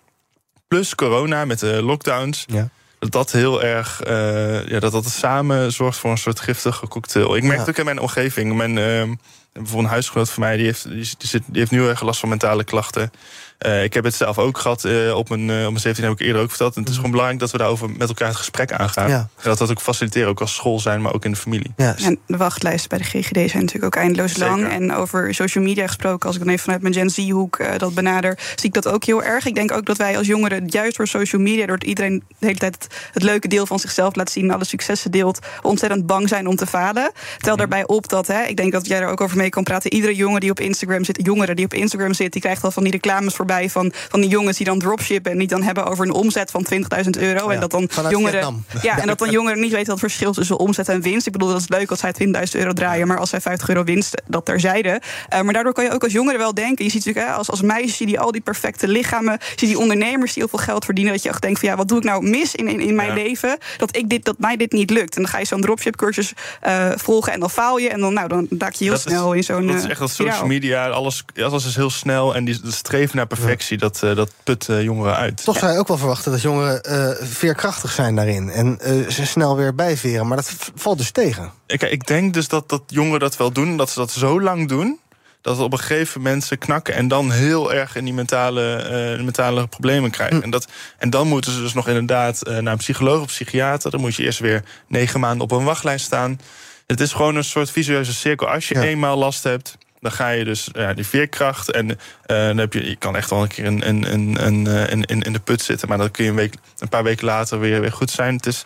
plus 0.69 0.95
corona 0.95 1.45
met 1.45 1.59
de 1.59 1.83
lockdowns. 1.83 2.45
Ja 2.47 2.69
dat 2.99 3.13
dat 3.13 3.33
heel 3.33 3.63
erg, 3.63 4.07
uh, 4.07 4.69
ja, 4.69 4.81
dat 4.81 4.93
dat 4.93 5.07
samen 5.07 5.73
zorgt 5.73 5.99
voor 5.99 6.11
een 6.11 6.19
soort 6.19 6.41
giftige 6.41 6.89
cocktail. 6.89 7.37
Ik 7.37 7.43
merk 7.43 7.59
het 7.59 7.69
ook 7.69 7.77
in 7.77 7.85
mijn 7.85 8.01
omgeving. 8.01 8.55
Mijn, 8.57 8.71
uh, 8.71 9.17
bijvoorbeeld 9.53 9.85
een 9.85 9.85
huisgenoot 9.85 10.31
van 10.31 10.43
mij, 10.43 10.57
die 10.57 10.67
heeft, 10.67 10.89
die, 10.91 11.05
zit, 11.05 11.43
die 11.47 11.59
heeft 11.59 11.71
nu 11.71 11.89
erg 11.89 12.03
last 12.03 12.21
van 12.21 12.29
mentale 12.29 12.65
klachten. 12.65 13.11
Uh, 13.59 13.83
ik 13.83 13.95
heb 13.95 14.05
het 14.05 14.15
zelf 14.15 14.39
ook 14.39 14.59
gehad. 14.59 14.85
Uh, 14.85 15.15
op, 15.15 15.29
mijn, 15.29 15.41
uh, 15.41 15.65
op 15.65 15.71
mijn 15.71 15.79
17 15.79 16.05
heb 16.05 16.13
ik 16.13 16.27
eerder 16.27 16.43
ook 16.43 16.49
verteld. 16.49 16.75
En 16.75 16.81
het 16.81 16.91
is 16.91 16.97
gewoon 16.97 17.11
belangrijk 17.11 17.41
dat 17.41 17.51
we 17.51 17.59
daarover 17.59 17.91
met 17.91 18.09
elkaar 18.09 18.29
het 18.29 18.37
gesprek 18.37 18.73
aangaan. 18.73 19.09
Ja. 19.09 19.19
En 19.37 19.43
dat 19.43 19.59
dat 19.59 19.71
ook 19.71 19.81
faciliteren, 19.81 20.29
ook 20.29 20.41
als 20.41 20.55
school 20.55 20.81
zijn, 20.81 21.03
maar 21.03 21.15
ook 21.15 21.25
in 21.25 21.31
de 21.31 21.37
familie. 21.37 21.73
Ja. 21.77 21.97
En 21.97 22.19
de 22.27 22.37
wachtlijsten 22.37 22.89
bij 22.89 22.99
de 22.99 23.05
GGD 23.05 23.35
zijn 23.35 23.65
natuurlijk 23.65 23.85
ook 23.85 24.03
eindeloos 24.03 24.37
lang. 24.37 24.69
En 24.69 24.95
over 24.95 25.35
social 25.35 25.65
media 25.65 25.87
gesproken, 25.87 26.27
als 26.27 26.37
ik 26.37 26.43
dan 26.43 26.51
even 26.51 26.65
vanuit 26.65 26.83
mijn 26.83 26.95
Gen 26.95 27.11
Z-hoek 27.11 27.79
dat 27.79 27.95
benader, 27.95 28.39
zie 28.57 28.67
ik 28.67 28.73
dat 28.73 28.89
ook 28.89 29.05
heel 29.05 29.23
erg. 29.23 29.47
Ik 29.47 29.55
denk 29.55 29.73
ook 29.73 29.87
dat 29.87 29.97
wij 29.97 30.17
als 30.17 30.27
jongeren, 30.27 30.67
juist 30.67 30.97
door 30.97 31.09
social 31.09 31.43
media, 31.43 31.67
door 31.67 31.85
iedereen 31.85 32.23
de 32.39 32.47
hele 32.47 32.59
tijd 32.59 32.75
het, 32.75 32.95
het, 33.13 33.23
leuke 33.23 33.49
deel 33.49 33.67
van 33.67 33.79
zichzelf 33.79 34.15
laat 34.15 34.31
zien, 34.31 34.51
alle 34.51 34.65
successen 34.65 35.11
deelt, 35.11 35.39
ontzettend 35.63 36.07
bang 36.07 36.29
zijn 36.29 36.47
om 36.47 36.57
te 36.57 36.67
falen. 36.67 37.13
Tel 37.39 37.51
mhm. 37.51 37.59
daarbij 37.59 37.87
op 37.87 38.09
dat, 38.09 38.27
hè, 38.27 38.43
ik 38.43 38.57
denk 38.57 38.73
dat 38.73 38.87
jij 38.87 39.01
er 39.01 39.09
ook 39.09 39.21
over 39.21 39.37
mee 39.37 39.49
kan 39.49 39.63
praten, 39.63 39.93
iedere 39.93 40.15
jongen 40.15 40.41
die 40.41 40.51
op 40.51 40.61
Instagram 40.61 41.05
zit, 41.05 41.19
jongeren 41.23 41.57
die 41.57 41.65
op 41.65 41.75
Instagram 41.75 42.15
zit, 42.15 42.33
die 42.33 42.41
krijgt 42.41 42.65
al 42.65 42.71
van 42.71 42.83
die 42.83 42.93
reclames 42.93 43.35
voor 43.35 43.46
van, 43.47 43.93
van 44.09 44.21
die 44.21 44.31
jongens 44.31 44.57
die 44.57 44.67
dan 44.67 44.79
dropshippen 44.79 45.33
en 45.33 45.39
die 45.39 45.49
dan 45.49 45.63
hebben 45.63 45.87
over 45.87 46.05
een 46.05 46.13
omzet 46.13 46.51
van 46.51 46.67
20.000 46.75 47.11
euro. 47.19 47.49
en 47.49 47.61
dat 47.61 47.71
dan 47.71 47.89
jongeren. 48.11 48.65
Ja, 48.83 48.99
en 48.99 49.07
dat 49.07 49.19
dan 49.19 49.31
jongeren 49.31 49.61
niet 49.61 49.73
weten 49.73 49.87
wat 49.87 50.01
het 50.01 50.11
verschil 50.11 50.33
tussen 50.33 50.59
omzet 50.59 50.89
en 50.89 51.01
winst. 51.01 51.27
Ik 51.27 51.33
bedoel, 51.33 51.49
dat 51.49 51.61
is 51.61 51.69
leuk 51.69 51.91
als 51.91 52.01
zij 52.01 52.15
20.000 52.25 52.33
euro 52.53 52.73
draaien, 52.73 53.07
maar 53.07 53.19
als 53.19 53.31
zij 53.31 53.41
50 53.41 53.69
euro 53.69 53.85
winst, 53.85 54.23
dat 54.27 54.45
terzijde. 54.45 55.01
Uh, 55.35 55.41
maar 55.41 55.53
daardoor 55.53 55.73
kan 55.73 55.85
je 55.85 55.93
ook 55.93 56.03
als 56.03 56.13
jongeren 56.13 56.39
wel 56.39 56.55
denken. 56.55 56.85
Je 56.85 56.91
ziet 56.91 57.05
natuurlijk 57.05 57.33
hè, 57.33 57.39
als, 57.39 57.51
als 57.51 57.63
meisje 57.63 58.07
die 58.07 58.21
al 58.21 58.33
die 58.33 58.41
perfecte 58.41 58.89
lichamen, 58.89 59.39
zie 59.57 59.69
die 59.69 59.79
ondernemers 59.79 60.33
die 60.33 60.43
heel 60.43 60.59
veel 60.59 60.67
geld 60.67 60.85
verdienen, 60.85 61.13
dat 61.13 61.23
je 61.23 61.29
echt 61.29 61.43
denkt 61.43 61.61
van 61.61 61.69
ja, 61.69 61.77
wat 61.77 61.89
doe 61.89 61.99
ik 61.99 62.05
nou 62.05 62.29
mis 62.29 62.55
in, 62.55 62.69
in, 62.69 62.81
in 62.81 62.95
mijn 62.95 63.15
leven? 63.15 63.59
Dat, 63.77 63.97
ik 63.97 64.09
dit, 64.09 64.25
dat 64.25 64.39
mij 64.39 64.57
dit 64.57 64.73
niet 64.73 64.91
lukt. 64.91 65.17
En 65.17 65.23
dan 65.23 65.31
ga 65.31 65.39
je 65.39 65.45
zo'n 65.45 65.61
dropship 65.61 65.97
cursus 65.97 66.33
uh, 66.67 66.91
volgen 66.97 67.33
en 67.33 67.41
dan 67.41 67.51
faal 67.51 67.79
je. 67.79 67.89
En 67.89 68.01
dan, 68.01 68.13
nou, 68.15 68.29
dan 68.29 68.47
daak 68.51 68.73
je 68.73 68.85
heel 68.85 68.97
snel 68.97 69.33
in 69.33 69.45
zo'n. 69.45 69.67
Dat 69.67 69.77
is 69.77 69.85
echt 69.85 69.99
dat 69.99 70.11
social 70.11 70.47
media, 70.47 70.89
alles, 70.89 71.25
alles 71.43 71.67
is 71.67 71.77
heel 71.77 71.91
snel 71.91 72.35
en 72.35 72.45
die 72.45 72.61
streven 72.67 73.17
naar 73.17 73.27
perfectie. 73.27 73.36
Dat, 73.77 74.01
uh, 74.05 74.17
dat 74.17 74.33
put 74.43 74.69
uh, 74.69 74.83
jongeren 74.83 75.17
uit. 75.17 75.45
Toch 75.45 75.59
zou 75.59 75.73
je 75.73 75.79
ook 75.79 75.89
wel 75.89 75.99
verwachten 75.99 76.33
dat 76.33 76.43
jongeren 76.43 76.81
uh, 76.89 77.27
veerkrachtig 77.27 77.91
zijn 77.91 78.15
daarin. 78.15 78.51
En 78.51 78.79
ze 79.09 79.27
snel 79.27 79.57
weer 79.57 79.75
bijveren. 79.75 80.27
Maar 80.27 80.37
dat 80.37 80.53
valt 80.75 80.99
dus 80.99 81.11
tegen. 81.11 81.51
Ik, 81.67 81.83
ik 81.83 82.07
denk 82.07 82.35
dus 82.35 82.49
dat, 82.49 82.69
dat 82.69 82.83
jongeren 82.87 83.21
dat 83.21 83.37
wel 83.37 83.53
doen. 83.53 83.77
Dat 83.77 83.91
ze 83.91 83.99
dat 83.99 84.11
zo 84.11 84.41
lang 84.41 84.69
doen 84.69 84.99
dat 85.47 85.59
op 85.59 85.73
een 85.73 85.79
gegeven 85.79 86.21
moment 86.23 86.45
ze 86.45 86.57
knakken 86.57 86.95
en 86.95 87.09
dan 87.09 87.31
heel 87.31 87.73
erg 87.73 87.97
in 87.97 88.05
die 88.05 88.15
mentale, 88.15 89.17
uh, 89.17 89.25
mentale 89.25 89.67
problemen 89.67 90.11
krijgen. 90.11 90.37
Hm. 90.37 90.43
En, 90.43 90.51
dat, 90.51 90.69
en 90.99 91.11
dan 91.11 91.29
moeten 91.29 91.53
ze 91.53 91.61
dus 91.61 91.75
nog 91.75 91.89
inderdaad 91.89 92.49
uh, 92.49 92.59
naar 92.59 92.73
een 92.73 92.79
psycholoog 92.79 93.21
of 93.21 93.27
psychiater. 93.27 93.91
Dan 93.91 94.01
moet 94.01 94.15
je 94.15 94.23
eerst 94.23 94.39
weer 94.39 94.63
negen 94.87 95.21
maanden 95.21 95.43
op 95.43 95.51
een 95.51 95.65
wachtlijst 95.65 96.05
staan. 96.05 96.41
Het 96.87 97.01
is 97.01 97.13
gewoon 97.13 97.37
een 97.37 97.45
soort 97.45 97.71
visueuze 97.71 98.15
cirkel. 98.15 98.49
Als 98.49 98.69
je 98.69 98.81
eenmaal 98.81 99.17
last 99.17 99.43
hebt, 99.43 99.79
dan 100.01 100.13
ga 100.13 100.29
je 100.29 100.45
dus 100.45 100.69
ja, 100.73 100.95
die 100.95 101.07
veerkracht. 101.07 101.71
En 101.71 101.89
uh, 101.91 101.97
dan 102.27 102.59
heb 102.59 102.73
je, 102.73 102.89
je 102.89 102.97
kan 102.97 103.17
echt 103.17 103.31
wel 103.31 103.43
een 103.43 103.49
keer 103.49 103.65
in, 103.65 103.83
in, 103.83 104.05
in, 104.05 104.37
in, 104.39 105.05
in, 105.05 105.21
in 105.21 105.33
de 105.33 105.41
put 105.41 105.63
zitten. 105.63 105.89
Maar 105.89 105.99
dan 105.99 106.11
kun 106.11 106.25
je 106.25 106.31
een, 106.31 106.37
week, 106.37 106.55
een 106.79 106.89
paar 106.89 107.05
weken 107.05 107.25
later 107.25 107.61
weer, 107.61 107.81
weer 107.81 107.93
goed 107.93 108.11
zijn. 108.11 108.35
Het 108.35 108.47
is 108.47 108.65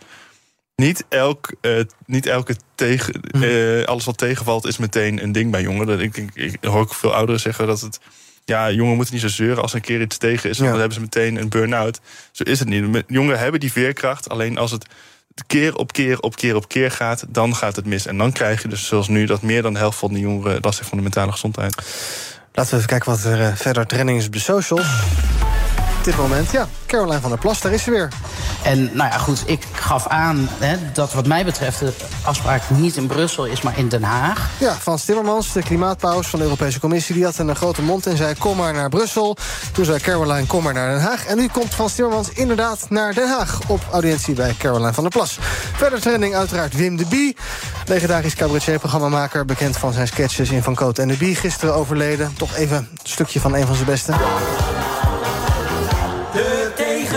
niet, 0.77 1.05
elk, 1.09 1.55
uh, 1.63 1.81
niet 2.07 2.27
elke 2.27 2.57
tegen, 2.75 3.21
uh, 3.37 3.85
alles 3.85 4.05
wat 4.05 4.19
tegenvalt 4.19 4.67
is 4.67 4.79
meteen 4.79 5.23
een 5.23 5.33
ding 5.33 5.51
bij 5.51 5.63
jongeren. 5.63 6.01
Ik, 6.01 6.17
ik, 6.17 6.35
ik 6.35 6.59
hoor 6.65 6.81
ook 6.81 6.95
veel 6.95 7.15
ouderen 7.15 7.41
zeggen 7.41 7.67
dat 7.67 7.81
het 7.81 8.01
ja, 8.45 8.71
jongeren 8.71 8.97
moeten 8.97 9.15
niet 9.15 9.23
zo 9.23 9.29
zeuren. 9.29 9.63
Als 9.63 9.73
een 9.73 9.81
keer 9.81 10.01
iets 10.01 10.19
tegen 10.19 10.51
is, 10.51 10.57
dan 10.57 10.69
hebben 10.69 10.93
ze 10.93 11.01
meteen 11.01 11.37
een 11.37 11.49
burn-out. 11.49 12.01
Zo 12.33 12.43
is 12.43 12.59
het 12.59 12.69
niet. 12.69 13.05
Jongeren 13.07 13.39
hebben 13.39 13.61
die 13.61 13.73
veerkracht. 13.73 14.29
Alleen 14.29 14.59
als 14.59 14.71
het 14.71 14.87
keer 15.47 15.77
op 15.77 15.93
keer 15.93 16.21
op 16.21 16.37
keer 16.37 16.57
op 16.57 16.69
keer 16.69 16.91
gaat, 16.91 17.25
dan 17.29 17.57
gaat 17.57 17.77
het 17.77 17.87
mis. 17.87 18.07
En 18.07 18.19
dan 18.19 18.33
krijg 18.33 18.63
je 18.63 18.69
dus 18.69 18.87
zoals 18.87 19.09
nu 19.09 19.27
dat 19.27 19.43
meer 19.43 19.63
dan 19.63 19.73
de 19.73 19.79
helft 19.79 19.99
van 19.99 20.13
de 20.13 20.19
jongeren 20.19 20.59
last 20.61 20.79
heeft 20.79 20.89
van 20.89 20.99
de 20.99 21.05
mentale 21.05 21.33
gezondheid. 21.33 21.75
Laten 22.53 22.71
we 22.71 22.77
even 22.77 22.89
kijken 22.89 23.11
wat 23.11 23.25
er 23.25 23.41
uh, 23.41 23.55
verder 23.55 23.87
trending 23.87 24.19
is 24.19 24.27
op 24.27 24.33
de 24.33 24.39
socials. 24.39 24.87
Op 26.01 26.07
dit 26.07 26.17
moment, 26.17 26.51
ja, 26.51 26.69
Caroline 26.87 27.21
van 27.21 27.31
der 27.31 27.39
Plas, 27.39 27.61
daar 27.61 27.73
is 27.73 27.83
ze 27.83 27.91
weer. 27.91 28.09
En 28.63 28.85
nou 28.85 29.11
ja, 29.11 29.19
goed, 29.19 29.43
ik 29.47 29.67
gaf 29.73 30.07
aan 30.07 30.49
hè, 30.59 30.77
dat 30.93 31.13
wat 31.13 31.27
mij 31.27 31.45
betreft 31.45 31.79
de 31.79 31.93
afspraak 32.23 32.63
niet 32.69 32.97
in 32.97 33.07
Brussel 33.07 33.45
is, 33.45 33.63
maar 33.63 33.79
in 33.79 33.89
Den 33.89 34.03
Haag. 34.03 34.49
Ja, 34.59 34.75
Frans 34.75 35.05
Timmermans, 35.05 35.53
de 35.53 35.63
klimaatpaus 35.63 36.27
van 36.27 36.39
de 36.39 36.45
Europese 36.45 36.81
Commissie... 36.81 37.15
die 37.15 37.25
had 37.25 37.39
een 37.39 37.57
grote 37.57 37.83
mond 37.83 38.07
en 38.07 38.17
zei 38.17 38.35
kom 38.35 38.57
maar 38.57 38.73
naar 38.73 38.89
Brussel. 38.89 39.37
Toen 39.73 39.85
zei 39.85 40.01
Caroline 40.01 40.47
kom 40.47 40.63
maar 40.63 40.75
naar 40.75 40.91
Den 40.91 41.01
Haag. 41.01 41.27
En 41.27 41.37
nu 41.37 41.49
komt 41.49 41.75
Frans 41.75 41.95
Timmermans 41.95 42.29
inderdaad 42.31 42.87
naar 42.89 43.15
Den 43.15 43.29
Haag... 43.29 43.59
op 43.67 43.81
audiëntie 43.93 44.35
bij 44.35 44.55
Caroline 44.59 44.93
van 44.93 45.03
der 45.03 45.13
Plas. 45.13 45.39
Verder 45.77 46.01
trending 46.01 46.35
uiteraard 46.35 46.75
Wim 46.75 46.97
de 46.97 47.07
Bie. 47.07 47.37
Legendarisch 47.87 48.35
cabaretier-programmamaker, 48.35 49.45
bekend 49.45 49.77
van 49.77 49.93
zijn 49.93 50.07
sketches 50.07 50.51
in 50.51 50.63
Van 50.63 50.75
Coot 50.75 50.99
en 50.99 51.09
de 51.09 51.17
Bie. 51.17 51.35
Gisteren 51.35 51.75
overleden. 51.75 52.35
Toch 52.37 52.55
even 52.55 52.77
een 52.77 52.89
stukje 53.03 53.41
van 53.41 53.55
een 53.55 53.67
van 53.67 53.75
zijn 53.75 53.87
beste. 53.87 54.15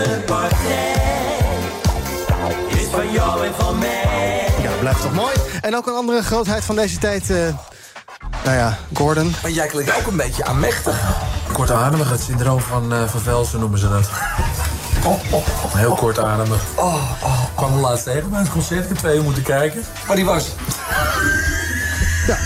De 0.04 0.10
tegenpartij 0.10 0.92
is 2.68 2.86
van 2.90 3.12
jou 3.12 3.46
en 3.46 3.54
van 3.58 3.78
mij. 3.78 4.48
Ja, 4.62 4.70
dat 4.70 4.80
blijft 4.80 5.00
toch 5.00 5.14
mooi. 5.14 5.34
En 5.60 5.76
ook 5.76 5.86
een 5.86 5.94
andere 5.94 6.22
grootheid 6.22 6.64
van 6.64 6.76
deze 6.76 6.98
tijd... 6.98 7.30
Uh, 7.30 7.38
nou 8.44 8.56
ja, 8.56 8.78
Gordon. 8.94 9.34
Maar 9.42 9.50
jij 9.50 9.66
klinkt 9.66 9.96
ook 9.96 10.06
een 10.06 10.16
beetje 10.16 10.44
aanmächtig. 10.44 10.96
Kortademig, 11.52 12.10
het 12.10 12.20
syndroom 12.20 12.60
van, 12.60 12.92
uh, 12.92 13.08
van 13.08 13.20
Velsen 13.20 13.60
noemen 13.60 13.78
ze 13.78 13.88
dat. 13.88 14.08
Oh, 15.04 15.32
oh, 15.32 15.34
oh, 15.34 15.74
Heel 15.74 15.94
kortademig. 15.94 16.60
Oh, 16.74 16.94
oh, 17.22 17.42
Ik 17.42 17.56
kwam 17.56 17.78
laatst 17.78 18.04
tegen 18.04 18.30
bij 18.30 18.40
het 18.40 18.50
concert. 18.50 18.82
Ik 18.82 18.88
heb 18.88 18.98
twee 18.98 19.16
uur 19.16 19.22
moeten 19.22 19.42
kijken. 19.42 19.82
Maar 20.06 20.16
die 20.16 20.24
was... 20.24 20.48
Ja, 22.26 22.36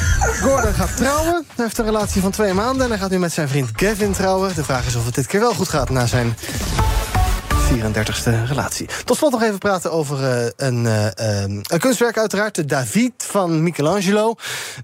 Gordon 0.43 0.75
gaat 0.75 0.97
trouwen. 0.97 1.45
Hij 1.55 1.65
heeft 1.65 1.79
een 1.79 1.85
relatie 1.85 2.23
van 2.23 2.31
twee 2.31 2.53
maanden 2.53 2.83
en 2.83 2.91
hij 2.91 2.99
gaat 2.99 3.11
nu 3.11 3.19
met 3.19 3.33
zijn 3.33 3.49
vriend 3.49 3.71
Gavin 3.77 4.13
trouwen. 4.13 4.55
De 4.55 4.65
vraag 4.65 4.87
is 4.87 4.95
of 4.95 5.05
het 5.05 5.15
dit 5.15 5.27
keer 5.27 5.41
wel 5.41 5.55
goed 5.55 5.69
gaat 5.69 5.91
na 5.91 6.07
zijn 6.07 6.37
34ste 7.69 8.47
relatie. 8.47 8.89
Tot 9.05 9.17
slot 9.17 9.33
nog 9.33 9.43
even 9.43 9.59
praten 9.59 9.93
over 9.93 10.21
uh, 10.21 10.47
een, 10.57 10.85
uh, 10.85 11.07
een, 11.15 11.65
kunstwerk 11.79 12.19
uiteraard. 12.19 12.55
De 12.55 12.65
David 12.65 13.13
van 13.17 13.63
Michelangelo. 13.63 14.35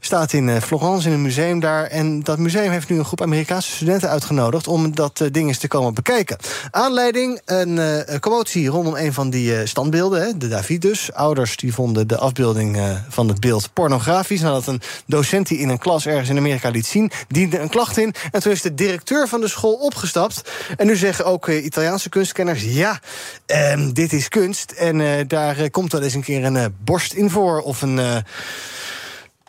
Staat 0.00 0.32
in 0.32 0.48
uh, 0.48 0.56
Florence 0.56 1.08
in 1.08 1.14
een 1.14 1.22
museum 1.22 1.60
daar. 1.60 1.84
En 1.84 2.22
dat 2.22 2.38
museum 2.38 2.70
heeft 2.70 2.88
nu 2.88 2.98
een 2.98 3.04
groep 3.04 3.22
Amerikaanse 3.22 3.70
studenten 3.70 4.08
uitgenodigd... 4.08 4.68
om 4.68 4.94
dat 4.94 5.22
ding 5.30 5.48
eens 5.48 5.58
te 5.58 5.68
komen 5.68 5.94
bekijken. 5.94 6.36
Aanleiding, 6.70 7.40
een 7.44 8.20
commotie 8.20 8.68
rondom 8.68 8.94
een 8.96 9.12
van 9.12 9.30
die 9.30 9.66
standbeelden. 9.66 10.22
Hè, 10.22 10.36
de 10.36 10.48
David 10.48 10.82
dus. 10.82 11.12
Ouders 11.12 11.56
die 11.56 11.74
vonden 11.74 12.08
de 12.08 12.18
afbeelding 12.18 12.78
van 13.08 13.28
het 13.28 13.40
beeld 13.40 13.72
pornografisch. 13.72 14.40
Nadat 14.40 14.66
een 14.66 14.80
docent 15.06 15.46
die 15.46 15.58
in 15.58 15.68
een 15.68 15.78
klas 15.78 16.06
ergens 16.06 16.28
in 16.28 16.38
Amerika 16.38 16.68
liet 16.68 16.86
zien... 16.86 17.10
diende 17.28 17.58
een 17.58 17.68
klacht 17.68 17.98
in. 17.98 18.14
En 18.32 18.42
toen 18.42 18.52
is 18.52 18.62
de 18.62 18.74
directeur 18.74 19.28
van 19.28 19.40
de 19.40 19.48
school 19.48 19.74
opgestapt. 19.74 20.50
En 20.76 20.86
nu 20.86 20.96
zeggen 20.96 21.24
ook 21.24 21.48
Italiaanse 21.48 22.08
kunstkenners 22.08 22.62
ja, 22.74 23.00
uh, 23.46 23.88
dit 23.92 24.12
is 24.12 24.28
kunst. 24.28 24.70
En 24.70 24.98
uh, 24.98 25.10
daar 25.26 25.60
uh, 25.60 25.70
komt 25.70 25.92
wel 25.92 26.02
eens 26.02 26.14
een 26.14 26.22
keer 26.22 26.44
een 26.44 26.54
uh, 26.54 26.64
borst 26.84 27.12
in 27.12 27.30
voor. 27.30 27.60
Of 27.60 27.82
een 27.82 28.24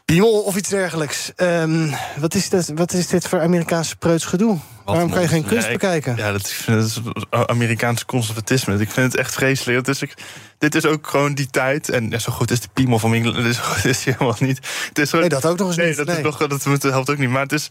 piemel 0.06 0.42
of 0.42 0.56
iets 0.56 0.70
dergelijks. 0.70 1.32
Um, 1.38 1.94
wat, 2.18 2.34
is 2.34 2.50
dat, 2.50 2.72
wat 2.76 2.94
is 2.94 3.08
dit 3.08 3.28
voor 3.28 3.42
Amerikaanse 3.42 3.96
preuts 3.96 4.26
gedoe? 4.26 4.58
Waarom 4.86 5.10
kan 5.10 5.22
je 5.22 5.28
geen 5.28 5.46
kunst 5.46 5.66
ja, 5.66 5.72
ik, 5.72 5.80
bekijken? 5.80 6.16
Ja, 6.16 6.32
dat, 6.32 6.56
dat 6.66 6.86
is 6.86 7.02
Amerikaans 7.30 8.06
conservatisme. 8.06 8.74
Ik 8.80 8.92
vind 8.92 9.12
het 9.12 9.22
echt 9.22 9.34
vreselijk. 9.34 9.86
Dus 9.86 10.02
ik, 10.02 10.14
dit 10.58 10.76
is 10.76 10.86
ook 10.86 11.08
gewoon 11.08 11.34
die 11.34 11.47
tijd. 11.49 11.89
En 11.89 12.10
ja, 12.10 12.20
zo 12.20 12.32
goed 12.32 12.51
is 12.51 12.60
de 12.60 12.68
piemel 12.74 12.99
van 12.99 13.14
England. 13.14 13.38
Is, 13.86 14.03
helemaal 14.06 14.36
niet. 14.39 14.60
Het 14.88 14.99
is 14.99 15.10
gewoon, 15.10 15.30
nee, 15.30 15.39
dat 15.39 15.51
ook 15.51 15.58
nog 15.58 15.68
eens 15.68 15.78
nee, 15.78 15.88
niet. 15.88 15.97
Dat, 15.97 16.08
nee. 16.08 16.18
Is 16.18 16.24
nog, 16.24 16.38
dat 16.38 16.91
helpt 16.91 17.10
ook 17.10 17.18
niet. 17.18 17.30
Maar 17.30 17.41
het 17.41 17.51
is... 17.51 17.70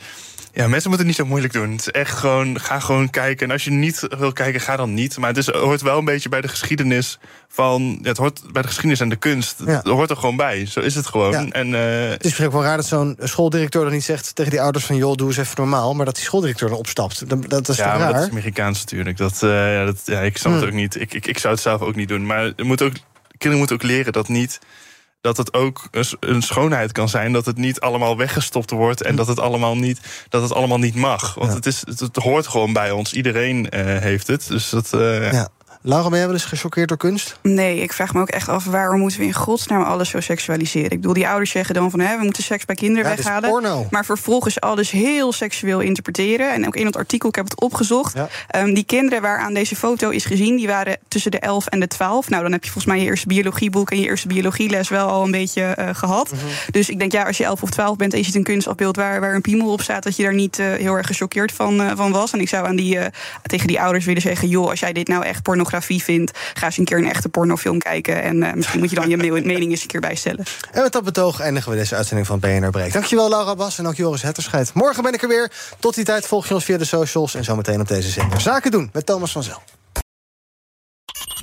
Ja, 0.53 0.69
mensen 0.69 0.91
moeten 0.91 1.07
het 1.07 1.17
niet 1.17 1.17
zo 1.17 1.25
moeilijk 1.25 1.53
doen. 1.53 1.71
Het 1.71 1.81
is 1.81 1.91
echt 1.91 2.19
gewoon, 2.19 2.61
ga 2.61 2.81
gewoon 2.81 3.11
kijken. 3.11 3.47
En 3.47 3.53
als 3.53 3.65
je 3.65 3.71
niet 3.71 4.07
wil 4.19 4.33
kijken, 4.33 4.61
ga 4.61 4.77
dan 4.77 4.95
niet. 4.95 5.19
Maar 5.19 5.29
het 5.29 5.39
is, 5.39 5.47
hoort 5.47 5.83
wel 5.83 5.99
een 5.99 6.05
beetje 6.05 6.29
bij 6.29 6.41
de 6.41 6.49
geschiedenis 6.49 7.19
van... 7.55 7.99
Ja, 8.03 8.09
het 8.09 8.17
hoort 8.17 8.41
bij 8.53 8.63
de 8.63 8.69
geschiedenis 8.69 9.01
en 9.01 9.09
de 9.09 9.17
kunst. 9.17 9.57
Ja. 9.67 9.77
Het 9.77 9.87
hoort 9.87 10.11
er 10.11 10.17
gewoon 10.17 10.37
bij. 10.37 10.67
Zo 10.67 10.81
is 10.81 10.95
het 10.95 11.07
gewoon. 11.07 11.31
Ja. 11.31 11.47
En, 11.49 11.69
uh, 11.69 11.81
het 11.81 12.19
is 12.19 12.25
misschien 12.25 12.47
ook 12.47 12.53
wel 12.53 12.63
raar 12.63 12.77
dat 12.77 12.87
zo'n 12.87 13.17
schooldirecteur 13.19 13.83
dan 13.83 13.93
niet 13.93 14.05
zegt 14.05 14.35
tegen 14.35 14.51
die 14.51 14.61
ouders 14.61 14.85
van... 14.85 14.97
joh, 14.97 15.15
doe 15.15 15.29
eens 15.29 15.37
even 15.37 15.55
normaal, 15.57 15.95
maar 15.95 16.05
dat 16.05 16.15
die 16.15 16.25
schooldirecteur 16.25 16.69
dan 16.69 16.79
opstapt. 16.79 17.29
Dat, 17.29 17.51
dat 17.51 17.69
is 17.69 17.77
ja, 17.77 17.97
raar? 17.97 18.13
dat 18.13 18.23
is 18.23 18.31
Amerikaans 18.31 18.81
natuurlijk. 18.81 19.17
Dat, 19.17 19.41
uh, 19.45 19.51
ja, 19.75 19.85
dat, 19.85 20.01
ja, 20.05 20.21
ik 20.21 20.37
snap 20.37 20.53
Hmm. 20.53 20.61
het 20.61 20.71
ook 20.71 20.77
niet. 20.77 21.01
Ik, 21.01 21.15
ik, 21.15 21.27
ik 21.27 21.39
zou 21.39 21.55
het 21.55 21.63
zelf 21.63 21.81
ook 21.81 21.95
niet 21.95 22.09
doen. 22.09 22.27
Maar 22.27 22.43
het 22.43 22.63
moet 22.63 22.83
ook, 22.83 22.93
kinderen 23.29 23.59
moeten 23.59 23.77
ook 23.77 23.83
leren 23.83 24.13
dat 24.13 24.29
niet 24.29 24.59
dat 25.21 25.37
het 25.37 25.55
ook 25.55 25.89
een 26.21 26.43
schoonheid 26.43 26.93
kan 26.93 27.09
zijn. 27.09 27.33
Dat 27.33 27.47
het 27.47 27.57
niet 27.57 27.81
allemaal 27.81 28.17
weggestopt 28.17 28.71
wordt. 28.71 29.03
En 29.03 29.17
dat 29.17 29.27
het 29.27 29.41
allemaal 29.41 29.77
niet, 29.77 30.01
dat 30.29 30.43
het 30.43 30.53
allemaal 30.53 30.79
niet 30.79 30.95
mag. 30.95 31.35
Want 31.35 31.49
Ja. 31.51 31.57
het, 31.57 31.67
is, 31.67 31.83
het, 31.87 32.01
het 32.01 32.17
hoort 32.17 32.47
gewoon 32.47 32.73
bij 32.73 32.91
ons. 32.91 33.13
Iedereen 33.13 33.67
uh, 33.71 33.99
heeft 33.99 34.27
het. 34.27 34.49
Dus 34.49 34.69
dat, 34.69 34.91
uh, 34.95 35.33
Ja. 35.33 35.49
Laura, 35.87 36.09
ben 36.09 36.19
jij 36.19 36.27
wel 36.27 36.37
eens 36.37 36.45
gechoqueerd 36.45 36.89
door 36.89 36.97
kunst? 36.97 37.39
Nee, 37.43 37.81
ik 37.81 37.93
vraag 37.93 38.15
me 38.15 38.21
ook 38.21 38.29
echt 38.29 38.49
af 38.49 38.65
waarom 38.65 39.01
moeten 39.01 39.19
we 39.19 39.25
in 39.25 39.33
godsnaam 39.33 39.83
alles 39.83 40.09
zo 40.09 40.21
seksualiseren. 40.21 40.91
Ik 40.91 41.01
bedoel, 41.01 41.13
die 41.13 41.29
ouders 41.29 41.51
zeggen 41.51 41.75
dan 41.75 41.91
van 41.91 42.01
hè, 42.01 42.19
we 42.19 42.25
moeten 42.25 42.43
seks 42.43 42.65
bij 42.65 42.75
kinderen 42.75 43.11
Ja, 43.11 43.17
weghalen. 43.17 43.51
porno. 43.51 43.87
Maar 43.91 44.05
vervolgens 44.05 44.61
alles 44.61 44.91
heel 44.91 45.33
seksueel 45.33 45.81
interpreteren. 45.81 46.53
En 46.53 46.67
ook 46.67 46.77
in 46.77 46.87
het 46.87 46.97
artikel, 46.97 47.29
ik 47.29 47.35
heb 47.35 47.45
het 47.45 47.61
opgezocht. 47.61 48.15
Um, 48.57 48.75
die 48.75 48.85
kinderen 48.85 49.23
waaraan 49.23 49.55
deze 49.55 49.77
foto 49.77 50.11
is 50.11 50.25
gezien, 50.25 50.57
die 50.57 50.67
waren 50.67 50.99
tussen 51.09 51.31
de 51.31 51.39
11 51.39 51.67
en 51.67 51.81
de 51.81 51.87
12. 51.87 52.29
Nou, 52.29 52.43
dan 52.43 52.53
heb 52.53 52.65
je 52.65 52.71
volgens 52.71 52.95
mij 52.95 53.03
je 53.03 53.09
eerste 53.11 53.27
biologieboek 53.27 53.91
en 53.91 54.01
je 54.01 54.07
eerste 54.07 54.29
biologieles 54.29 54.89
wel 54.89 55.09
al 55.09 55.25
een 55.25 55.31
beetje 55.31 55.77
uh, 55.79 55.89
gehad. 55.93 56.31
Mhm. 56.33 56.41
Dus 56.71 56.89
ik 56.89 56.99
denk, 56.99 57.13
ja, 57.13 57.23
als 57.23 57.37
je 57.37 57.45
11 57.45 57.63
of 57.63 57.71
12 57.71 57.97
bent 57.97 58.13
en 58.13 58.19
je 58.19 58.25
ziet 58.25 58.35
een 58.35 58.43
kunstafbeeld 58.43 58.97
waar, 58.97 59.21
waar 59.21 59.35
een 59.35 59.41
piemel 59.41 59.73
op 59.73 59.81
staat, 59.83 60.03
dat 60.03 60.17
je 60.17 60.23
daar 60.23 60.35
niet 60.35 60.59
uh, 60.59 60.67
heel 60.67 60.95
erg 60.95 61.07
gechoqueerd 61.07 61.53
van, 61.53 61.81
uh, 61.81 61.91
van 61.95 62.13
was. 62.13 62.33
En 62.33 62.41
ik 62.41 62.49
zou 62.49 62.67
aan 62.67 62.77
die, 62.77 62.99
tegen 63.43 63.67
die 63.67 63.81
ouders 63.81 64.05
willen 64.05 64.23
zeggen: 64.23 64.49
joh, 64.49 64.69
als 64.69 64.81
jij 64.81 64.93
dit 64.93 65.09
nou 65.09 65.25
echt 65.25 65.43
pornografie 65.75 66.03
vindt, 66.03 66.39
ga 66.55 66.67
eens 66.67 66.79
een 66.79 66.85
keer 66.85 66.99
een 66.99 67.09
echte 67.09 67.29
pornofilm 67.29 67.79
kijken. 67.79 68.23
En 68.23 68.37
uh, 68.37 68.53
misschien 68.53 68.81
moet 68.81 68.91
je 68.91 68.97
dan 68.97 69.09
je 69.09 69.17
mening 69.45 69.71
eens 69.71 69.83
een 69.83 69.89
keer 69.89 70.01
bijstellen. 70.01 70.45
En 70.73 70.83
met 70.83 70.93
dat 70.93 71.05
betoog 71.05 71.41
eindigen 71.41 71.71
we 71.71 71.77
deze 71.77 71.95
uitzending 71.95 72.27
van 72.27 72.39
BNR 72.39 72.71
Breek. 72.71 72.93
Dankjewel 72.93 73.29
Laura 73.29 73.55
Bas 73.55 73.79
en 73.79 73.87
ook 73.87 73.95
Joris 73.95 74.23
Hetterscheid. 74.23 74.75
Morgen 74.75 75.03
ben 75.03 75.13
ik 75.13 75.23
er 75.23 75.29
weer. 75.29 75.53
Tot 75.79 75.95
die 75.95 76.05
tijd 76.05 76.27
volg 76.27 76.49
je 76.49 76.55
ons 76.55 76.65
via 76.65 76.79
de 76.79 76.85
socials 76.85 77.35
en 77.35 77.45
zometeen 77.45 77.81
op 77.81 77.89
deze 77.89 78.11
zender. 78.11 78.41
Zaken 78.41 78.71
doen 78.71 78.91
met 78.93 79.07
Thomas 79.07 79.33
van 79.33 79.43
Zel. 79.43 79.63